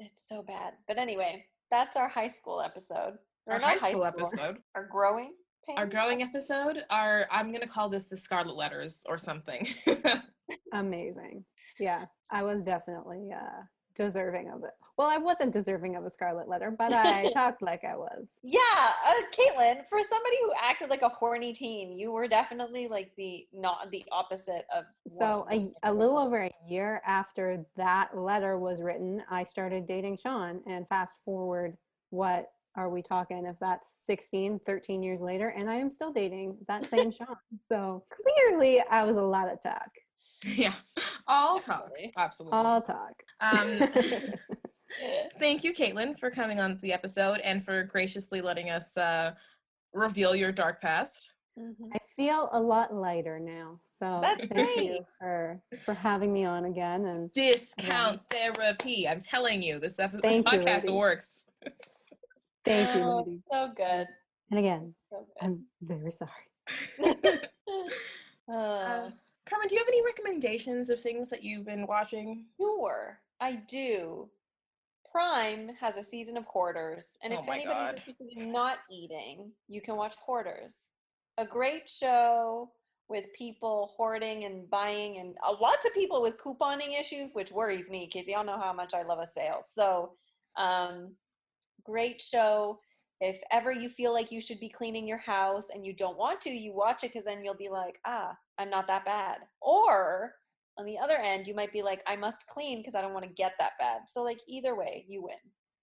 it's 0.00 0.26
so 0.28 0.42
bad. 0.42 0.74
But 0.88 0.98
anyway, 0.98 1.44
that's 1.70 1.96
our 1.96 2.08
high 2.08 2.26
school 2.28 2.60
episode. 2.60 3.14
Or 3.46 3.54
our 3.54 3.58
not 3.60 3.78
high 3.78 3.90
school 3.90 4.04
episode. 4.04 4.58
Our 4.74 4.86
growing 4.86 5.34
pains. 5.66 5.78
our 5.78 5.86
growing 5.86 6.20
episode 6.22 6.84
our 6.90 7.26
i'm 7.30 7.50
gonna 7.50 7.66
call 7.66 7.88
this 7.88 8.04
the 8.06 8.16
scarlet 8.18 8.54
letters 8.54 9.02
or 9.08 9.16
something 9.16 9.66
Amazing. 10.72 11.44
Yeah, 11.78 12.04
I 12.30 12.42
was 12.42 12.62
definitely 12.62 13.30
uh, 13.34 13.62
deserving 13.94 14.50
of 14.50 14.62
it. 14.64 14.74
Well, 14.96 15.08
I 15.08 15.18
wasn't 15.18 15.52
deserving 15.52 15.96
of 15.96 16.04
a 16.04 16.10
scarlet 16.10 16.48
letter, 16.48 16.70
but 16.70 16.92
I 16.92 17.30
talked 17.32 17.62
like 17.62 17.84
I 17.84 17.96
was. 17.96 18.26
Yeah, 18.42 18.60
uh, 19.06 19.12
Caitlin, 19.32 19.86
for 19.88 20.02
somebody 20.02 20.36
who 20.42 20.52
acted 20.60 20.90
like 20.90 21.02
a 21.02 21.08
horny 21.08 21.52
teen, 21.52 21.98
you 21.98 22.12
were 22.12 22.28
definitely 22.28 22.86
like 22.86 23.12
the 23.16 23.46
not 23.52 23.90
the 23.90 24.04
opposite 24.12 24.66
of. 24.74 24.84
So 25.08 25.46
a, 25.50 25.72
a 25.82 25.92
little 25.92 26.18
over 26.18 26.44
a 26.44 26.50
year 26.68 27.02
after 27.06 27.64
that 27.76 28.16
letter 28.16 28.58
was 28.58 28.80
written, 28.80 29.22
I 29.30 29.44
started 29.44 29.86
dating 29.86 30.18
Sean. 30.18 30.60
And 30.66 30.86
fast 30.88 31.14
forward, 31.24 31.76
what 32.10 32.50
are 32.76 32.88
we 32.88 33.02
talking? 33.02 33.46
If 33.46 33.56
that's 33.60 33.88
16, 34.06 34.60
13 34.64 35.02
years 35.02 35.20
later, 35.20 35.48
and 35.48 35.68
I 35.68 35.76
am 35.76 35.90
still 35.90 36.12
dating 36.12 36.56
that 36.68 36.88
same 36.88 37.10
Sean. 37.12 37.36
So 37.68 38.04
clearly, 38.10 38.80
I 38.90 39.02
was 39.02 39.16
a 39.16 39.22
lot 39.22 39.52
of 39.52 39.60
talk. 39.60 39.90
yeah 40.56 40.74
all 41.26 41.58
talk 41.58 41.84
Definitely. 41.84 42.12
absolutely 42.18 42.58
All 42.58 42.82
talk. 42.82 43.14
um 43.40 43.80
thank 45.38 45.64
you 45.64 45.72
caitlin 45.74 46.18
for 46.18 46.30
coming 46.30 46.60
on 46.60 46.78
the 46.82 46.92
episode 46.92 47.40
and 47.40 47.64
for 47.64 47.82
graciously 47.84 48.40
letting 48.40 48.70
us 48.70 48.96
uh 48.96 49.32
reveal 49.92 50.34
your 50.34 50.52
dark 50.52 50.80
past 50.80 51.30
Mhm. 51.56 51.90
I 51.94 51.98
feel 52.16 52.48
a 52.50 52.60
lot 52.60 52.92
lighter 52.92 53.38
now. 53.38 53.78
So 53.88 54.18
That's 54.22 54.44
thank 54.52 54.76
you 54.76 55.06
for 55.20 55.62
for 55.84 55.94
having 55.94 56.32
me 56.32 56.44
on 56.44 56.64
again. 56.64 57.04
And 57.06 57.32
discount 57.32 58.22
therapy 58.28 59.06
i'm 59.06 59.20
telling 59.20 59.62
you 59.62 59.78
this 59.78 60.00
episode 60.00 60.22
Thank 60.22 60.50
you, 60.52 60.58
podcast 60.58 60.80
lady. 60.82 60.92
works 60.92 61.44
thank 62.64 62.92
you, 62.96 63.02
Oh. 63.02 63.40
So 63.52 63.72
good. 63.76 64.08
And 64.50 64.58
again, 64.58 64.94
So 65.10 65.18
good. 65.18 65.46
I'm 65.46 65.64
very 65.80 66.10
sorry. 66.10 66.30
Uh, 68.46 68.52
uh, 68.52 69.10
carmen 69.46 69.68
do 69.68 69.74
you 69.74 69.78
have 69.80 69.88
any 69.88 70.04
recommendations 70.04 70.90
of 70.90 71.00
things 71.00 71.30
that 71.30 71.42
you've 71.42 71.64
been 71.64 71.86
watching 71.86 72.44
Sure, 72.58 73.18
I 73.40 73.56
do. 73.68 74.28
Prime 75.14 75.70
has 75.80 75.94
a 75.94 76.02
season 76.02 76.36
of 76.36 76.44
Hoarders, 76.44 77.16
and 77.22 77.32
Oh 77.32 77.38
if 77.38 77.46
my 77.46 77.58
anybody's 77.58 78.00
interested 78.08 78.36
in 78.36 78.50
not 78.50 78.78
eating, 78.90 79.52
you 79.68 79.80
can 79.80 79.94
watch 79.94 80.16
Hoarders. 80.16 80.74
A 81.38 81.46
great 81.46 81.88
show 81.88 82.72
with 83.08 83.26
people 83.32 83.92
hoarding 83.96 84.44
and 84.44 84.68
buying, 84.68 85.18
and 85.18 85.36
uh, 85.46 85.54
lots 85.60 85.86
of 85.86 85.94
people 85.94 86.20
with 86.20 86.36
couponing 86.38 86.98
issues, 86.98 87.30
which 87.32 87.52
worries 87.52 87.88
me 87.88 88.10
because 88.12 88.26
y'all 88.26 88.44
know 88.44 88.58
how 88.58 88.72
much 88.72 88.92
I 88.92 89.04
love 89.04 89.20
a 89.20 89.26
sale. 89.26 89.60
So, 89.64 90.14
um, 90.56 91.14
great 91.84 92.20
show. 92.20 92.80
If 93.20 93.38
ever 93.52 93.70
you 93.70 93.90
feel 93.90 94.12
like 94.12 94.32
you 94.32 94.40
should 94.40 94.58
be 94.58 94.68
cleaning 94.68 95.06
your 95.06 95.18
house 95.18 95.68
and 95.72 95.86
you 95.86 95.92
don't 95.92 96.18
want 96.18 96.40
to, 96.40 96.50
you 96.50 96.74
watch 96.74 97.04
it 97.04 97.12
because 97.12 97.26
then 97.26 97.44
you'll 97.44 97.54
be 97.54 97.68
like, 97.68 98.00
ah, 98.04 98.36
I'm 98.58 98.68
not 98.68 98.88
that 98.88 99.04
bad. 99.04 99.38
Or 99.62 100.32
on 100.78 100.84
the 100.86 100.98
other 100.98 101.16
end, 101.16 101.46
you 101.46 101.54
might 101.54 101.72
be 101.72 101.82
like, 101.82 102.02
I 102.06 102.16
must 102.16 102.46
clean 102.46 102.80
because 102.80 102.94
I 102.94 103.00
don't 103.00 103.12
want 103.12 103.24
to 103.24 103.32
get 103.32 103.52
that 103.58 103.72
bad. 103.78 104.02
So 104.08 104.22
like 104.22 104.38
either 104.48 104.74
way, 104.74 105.04
you 105.08 105.22
win. 105.22 105.36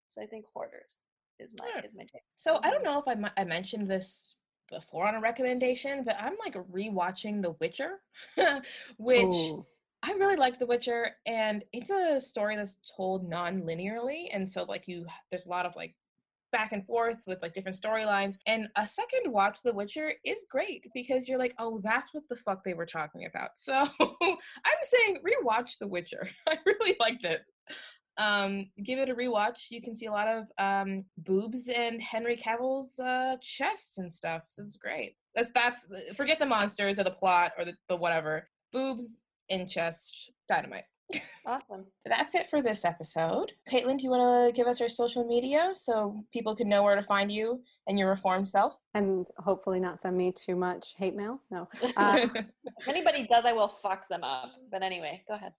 So 0.10 0.22
I 0.22 0.26
think 0.26 0.46
hoarders 0.54 1.00
is 1.39 1.54
my 1.60 1.68
Hmm. 1.74 1.86
is 1.86 1.94
my 1.96 2.04
take. 2.04 2.24
So 2.36 2.60
I 2.64 2.70
don't 2.70 2.84
know 2.84 3.02
if 3.06 3.08
I, 3.08 3.42
I 3.42 3.44
mentioned 3.46 3.89
this 3.89 4.36
before 4.70 5.08
on 5.08 5.16
a 5.16 5.22
recommendation, 5.22 6.04
but 6.04 6.16
I'm 6.20 6.36
like 6.44 6.56
rewatching 6.72 7.42
The 7.42 7.52
Witcher, 7.60 8.00
which 8.98 9.26
Ooh. 9.26 9.66
I 10.04 10.14
really 10.14 10.36
like 10.36 10.60
The 10.60 10.66
Witcher, 10.66 11.12
and 11.26 11.64
it's 11.74 11.92
a 11.92 12.20
story 12.20 12.56
that's 12.56 12.78
told 12.96 13.30
non-linearly, 13.30 14.30
and 14.34 14.50
so 14.50 14.64
like 14.64 14.88
you, 14.88 15.06
there's 15.30 15.46
a 15.46 15.50
lot 15.50 15.66
of 15.66 15.76
like 15.76 15.96
back 16.52 16.72
and 16.72 16.86
forth 16.86 17.22
with 17.28 17.41
like 17.41 17.54
different 17.54 17.80
storylines. 17.80 18.36
And 18.47 18.68
a 18.76 18.88
second 18.88 19.32
watch 19.32 19.60
The 19.64 19.74
Witcher 19.74 20.14
is 20.26 20.45
great 20.49 20.86
because 20.93 21.28
you're 21.28 21.39
like, 21.39 21.56
oh, 21.60 21.80
that's 21.84 22.14
what 22.14 22.24
the 22.30 22.36
fuck 22.36 22.64
they 22.64 22.74
were 22.74 22.86
talking 22.86 23.26
about. 23.26 23.52
So 23.56 23.74
I'm 24.02 24.84
saying 24.84 25.22
rewatch 25.26 25.78
The 25.80 25.88
Witcher. 25.88 26.30
I 26.47 26.58
really 26.66 26.95
liked 26.99 27.26
it 27.26 27.41
um 28.18 28.68
give 28.84 28.99
it 28.99 29.10
a 29.10 29.16
rewatch 29.16 29.68
you 29.70 29.82
can 29.82 29.95
see 29.95 30.08
a 30.08 30.12
lot 30.12 30.28
of 30.28 30.45
um 30.58 31.06
boobs 31.20 31.70
and 31.70 32.02
henry 32.02 32.36
cavill's 32.36 32.99
uh 32.99 33.36
chest 33.41 33.97
and 33.99 34.12
stuff 34.12 34.43
so 34.49 34.62
it's 34.62 34.76
great 34.76 35.16
that's 35.34 35.49
that's 35.56 35.86
forget 36.14 36.38
the 36.38 36.45
monsters 36.45 36.99
or 36.99 37.04
the 37.04 37.12
plot 37.12 37.54
or 37.58 37.64
the, 37.64 37.74
the 37.88 37.95
whatever 37.95 38.49
boobs 38.74 39.24
and 39.49 39.70
chest 39.70 40.32
dynamite 40.49 40.84
Awesome. 41.45 41.86
that's 42.05 42.36
it 42.36 42.47
for 42.47 42.62
this 42.62 42.86
episode 42.86 43.51
caitlin 43.70 43.97
do 43.97 44.03
you 44.03 44.12
want 44.12 44.47
to 44.47 44.55
give 44.55 44.68
us 44.68 44.80
your 44.80 44.89
social 44.89 45.26
media 45.26 45.72
so 45.74 46.24
people 46.32 46.55
can 46.55 46.70
know 46.70 46.84
where 46.84 46.95
to 46.95 47.03
find 47.03 47.32
you 47.32 47.62
and 47.88 47.97
your 47.97 48.09
reformed 48.09 48.47
self. 48.47 48.80
And 48.93 49.28
hopefully 49.38 49.80
not 49.80 50.01
send 50.01 50.18
me 50.18 50.32
too 50.32 50.55
much 50.55 50.93
hate 50.97 51.16
mail. 51.16 51.41
No. 51.51 51.68
Uh, 51.97 52.28
if 52.36 52.88
anybody 52.88 53.28
does, 53.30 53.43
I 53.45 53.53
will 53.53 53.68
fuck 53.82 54.07
them 54.09 54.24
up. 54.24 54.51
But 54.72 54.82
anyway, 54.82 55.24
go 55.28 55.36
ahead. 55.36 55.53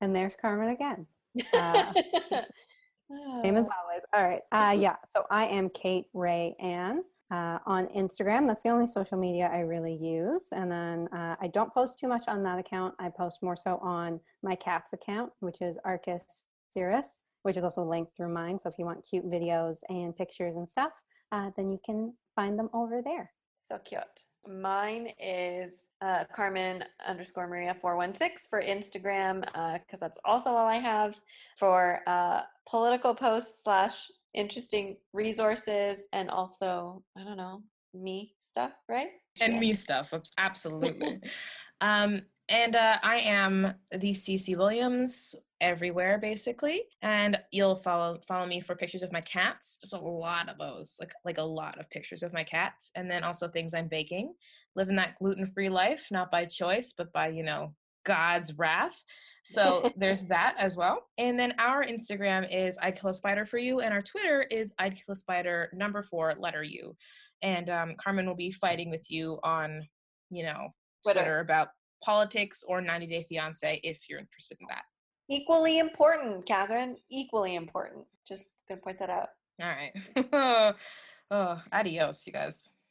and 0.00 0.14
there's 0.14 0.36
Carmen 0.40 0.68
again. 0.70 1.06
Uh, 1.52 1.92
Same 3.42 3.56
as 3.56 3.68
always. 3.68 4.02
All 4.14 4.26
right. 4.26 4.40
Uh, 4.52 4.72
yeah. 4.72 4.96
So 5.08 5.24
I 5.30 5.44
am 5.46 5.68
Kate 5.68 6.06
Ray 6.14 6.54
Ann 6.60 7.02
uh, 7.32 7.58
on 7.64 7.86
Instagram. 7.88 8.46
That's 8.46 8.62
the 8.62 8.68
only 8.68 8.86
social 8.86 9.16
media 9.16 9.50
I 9.52 9.60
really 9.60 9.94
use. 9.94 10.48
And 10.52 10.70
then 10.70 11.08
uh, 11.12 11.34
I 11.40 11.48
don't 11.48 11.72
post 11.72 11.98
too 11.98 12.06
much 12.06 12.24
on 12.28 12.42
that 12.42 12.58
account. 12.58 12.94
I 12.98 13.08
post 13.08 13.38
more 13.42 13.56
so 13.56 13.78
on 13.78 14.20
my 14.42 14.54
cat's 14.54 14.92
account, 14.92 15.32
which 15.40 15.62
is 15.62 15.78
Arcus 15.84 16.44
Cirrus, 16.70 17.24
which 17.42 17.56
is 17.56 17.64
also 17.64 17.82
linked 17.82 18.14
through 18.16 18.28
mine. 18.28 18.58
So 18.58 18.68
if 18.68 18.78
you 18.78 18.84
want 18.84 19.04
cute 19.08 19.28
videos 19.28 19.78
and 19.88 20.14
pictures 20.14 20.56
and 20.56 20.68
stuff, 20.68 20.92
uh, 21.32 21.50
then 21.56 21.72
you 21.72 21.78
can 21.84 22.12
find 22.36 22.58
them 22.58 22.68
over 22.74 23.00
there. 23.02 23.30
So 23.70 23.78
cute. 23.78 24.02
Mine 24.46 25.08
is 25.18 25.86
uh, 26.02 26.24
Carmen 26.34 26.84
underscore 27.06 27.46
Maria 27.46 27.76
416 27.80 28.48
for 28.50 28.60
Instagram, 28.60 29.40
because 29.80 30.00
that's 30.00 30.18
also 30.24 30.50
all 30.50 30.66
I 30.66 30.78
have 30.78 31.14
for 31.56 32.00
uh, 32.06 32.42
political 32.68 33.14
posts 33.14 33.62
slash 33.62 34.10
interesting 34.34 34.96
resources 35.12 36.06
and 36.12 36.30
also, 36.30 37.02
I 37.18 37.24
don't 37.24 37.36
know, 37.36 37.62
me 37.94 38.34
stuff, 38.48 38.72
right? 38.88 39.08
and 39.40 39.54
Yeah. 39.54 39.60
me 39.60 39.74
stuff 39.74 40.12
absolutely 40.38 41.20
um 41.80 42.22
and 42.48 42.76
uh, 42.76 42.98
i 43.02 43.16
am 43.16 43.74
the 43.92 44.10
cc 44.10 44.56
williams 44.56 45.34
everywhere 45.60 46.18
basically 46.18 46.82
and 47.02 47.38
you'll 47.50 47.76
follow 47.76 48.18
follow 48.26 48.46
me 48.46 48.60
for 48.60 48.74
pictures 48.74 49.02
of 49.02 49.12
my 49.12 49.20
cats 49.20 49.78
just 49.80 49.92
a 49.92 49.98
lot 49.98 50.48
of 50.48 50.58
those 50.58 50.96
like 51.00 51.12
like 51.24 51.38
a 51.38 51.42
lot 51.42 51.78
of 51.78 51.88
pictures 51.90 52.22
of 52.22 52.32
my 52.32 52.44
cats 52.44 52.90
and 52.96 53.10
then 53.10 53.22
also 53.22 53.48
things 53.48 53.74
i'm 53.74 53.88
baking 53.88 54.34
living 54.74 54.96
that 54.96 55.16
gluten-free 55.18 55.68
life 55.68 56.06
not 56.10 56.30
by 56.30 56.44
choice 56.44 56.92
but 56.96 57.12
by 57.12 57.28
you 57.28 57.44
know 57.44 57.72
god's 58.04 58.56
wrath 58.58 58.96
so 59.44 59.90
there's 59.96 60.22
that 60.24 60.54
as 60.58 60.76
well 60.76 61.08
and 61.18 61.38
then 61.38 61.52
our 61.58 61.84
instagram 61.84 62.46
is 62.50 62.78
i'd 62.82 62.98
kill 62.98 63.10
a 63.10 63.14
spider 63.14 63.44
for 63.44 63.58
you 63.58 63.80
and 63.80 63.92
our 63.92 64.02
twitter 64.02 64.42
is 64.50 64.72
i'd 64.78 64.94
kill 64.94 65.12
a 65.12 65.16
spider 65.16 65.68
number 65.72 66.02
four 66.02 66.34
letter 66.38 66.62
u 66.62 66.94
and 67.42 67.68
um, 67.70 67.94
Carmen 68.02 68.26
will 68.26 68.36
be 68.36 68.50
fighting 68.50 68.90
with 68.90 69.10
you 69.10 69.38
on, 69.42 69.86
you 70.30 70.44
know, 70.44 70.68
Twitter. 71.02 71.20
Twitter, 71.20 71.40
about 71.40 71.68
politics 72.02 72.64
or 72.66 72.80
90 72.80 73.06
Day 73.06 73.26
Fiance 73.28 73.80
if 73.82 73.98
you're 74.08 74.20
interested 74.20 74.58
in 74.60 74.66
that. 74.68 74.84
Equally 75.28 75.78
important, 75.78 76.46
Catherine. 76.46 76.96
Equally 77.10 77.54
important. 77.54 78.04
Just 78.26 78.44
gonna 78.68 78.80
point 78.80 78.98
that 78.98 79.10
out. 79.10 79.28
All 79.60 79.68
right. 79.68 80.74
oh, 81.30 81.62
adios, 81.72 82.26
you 82.26 82.32
guys. 82.32 82.68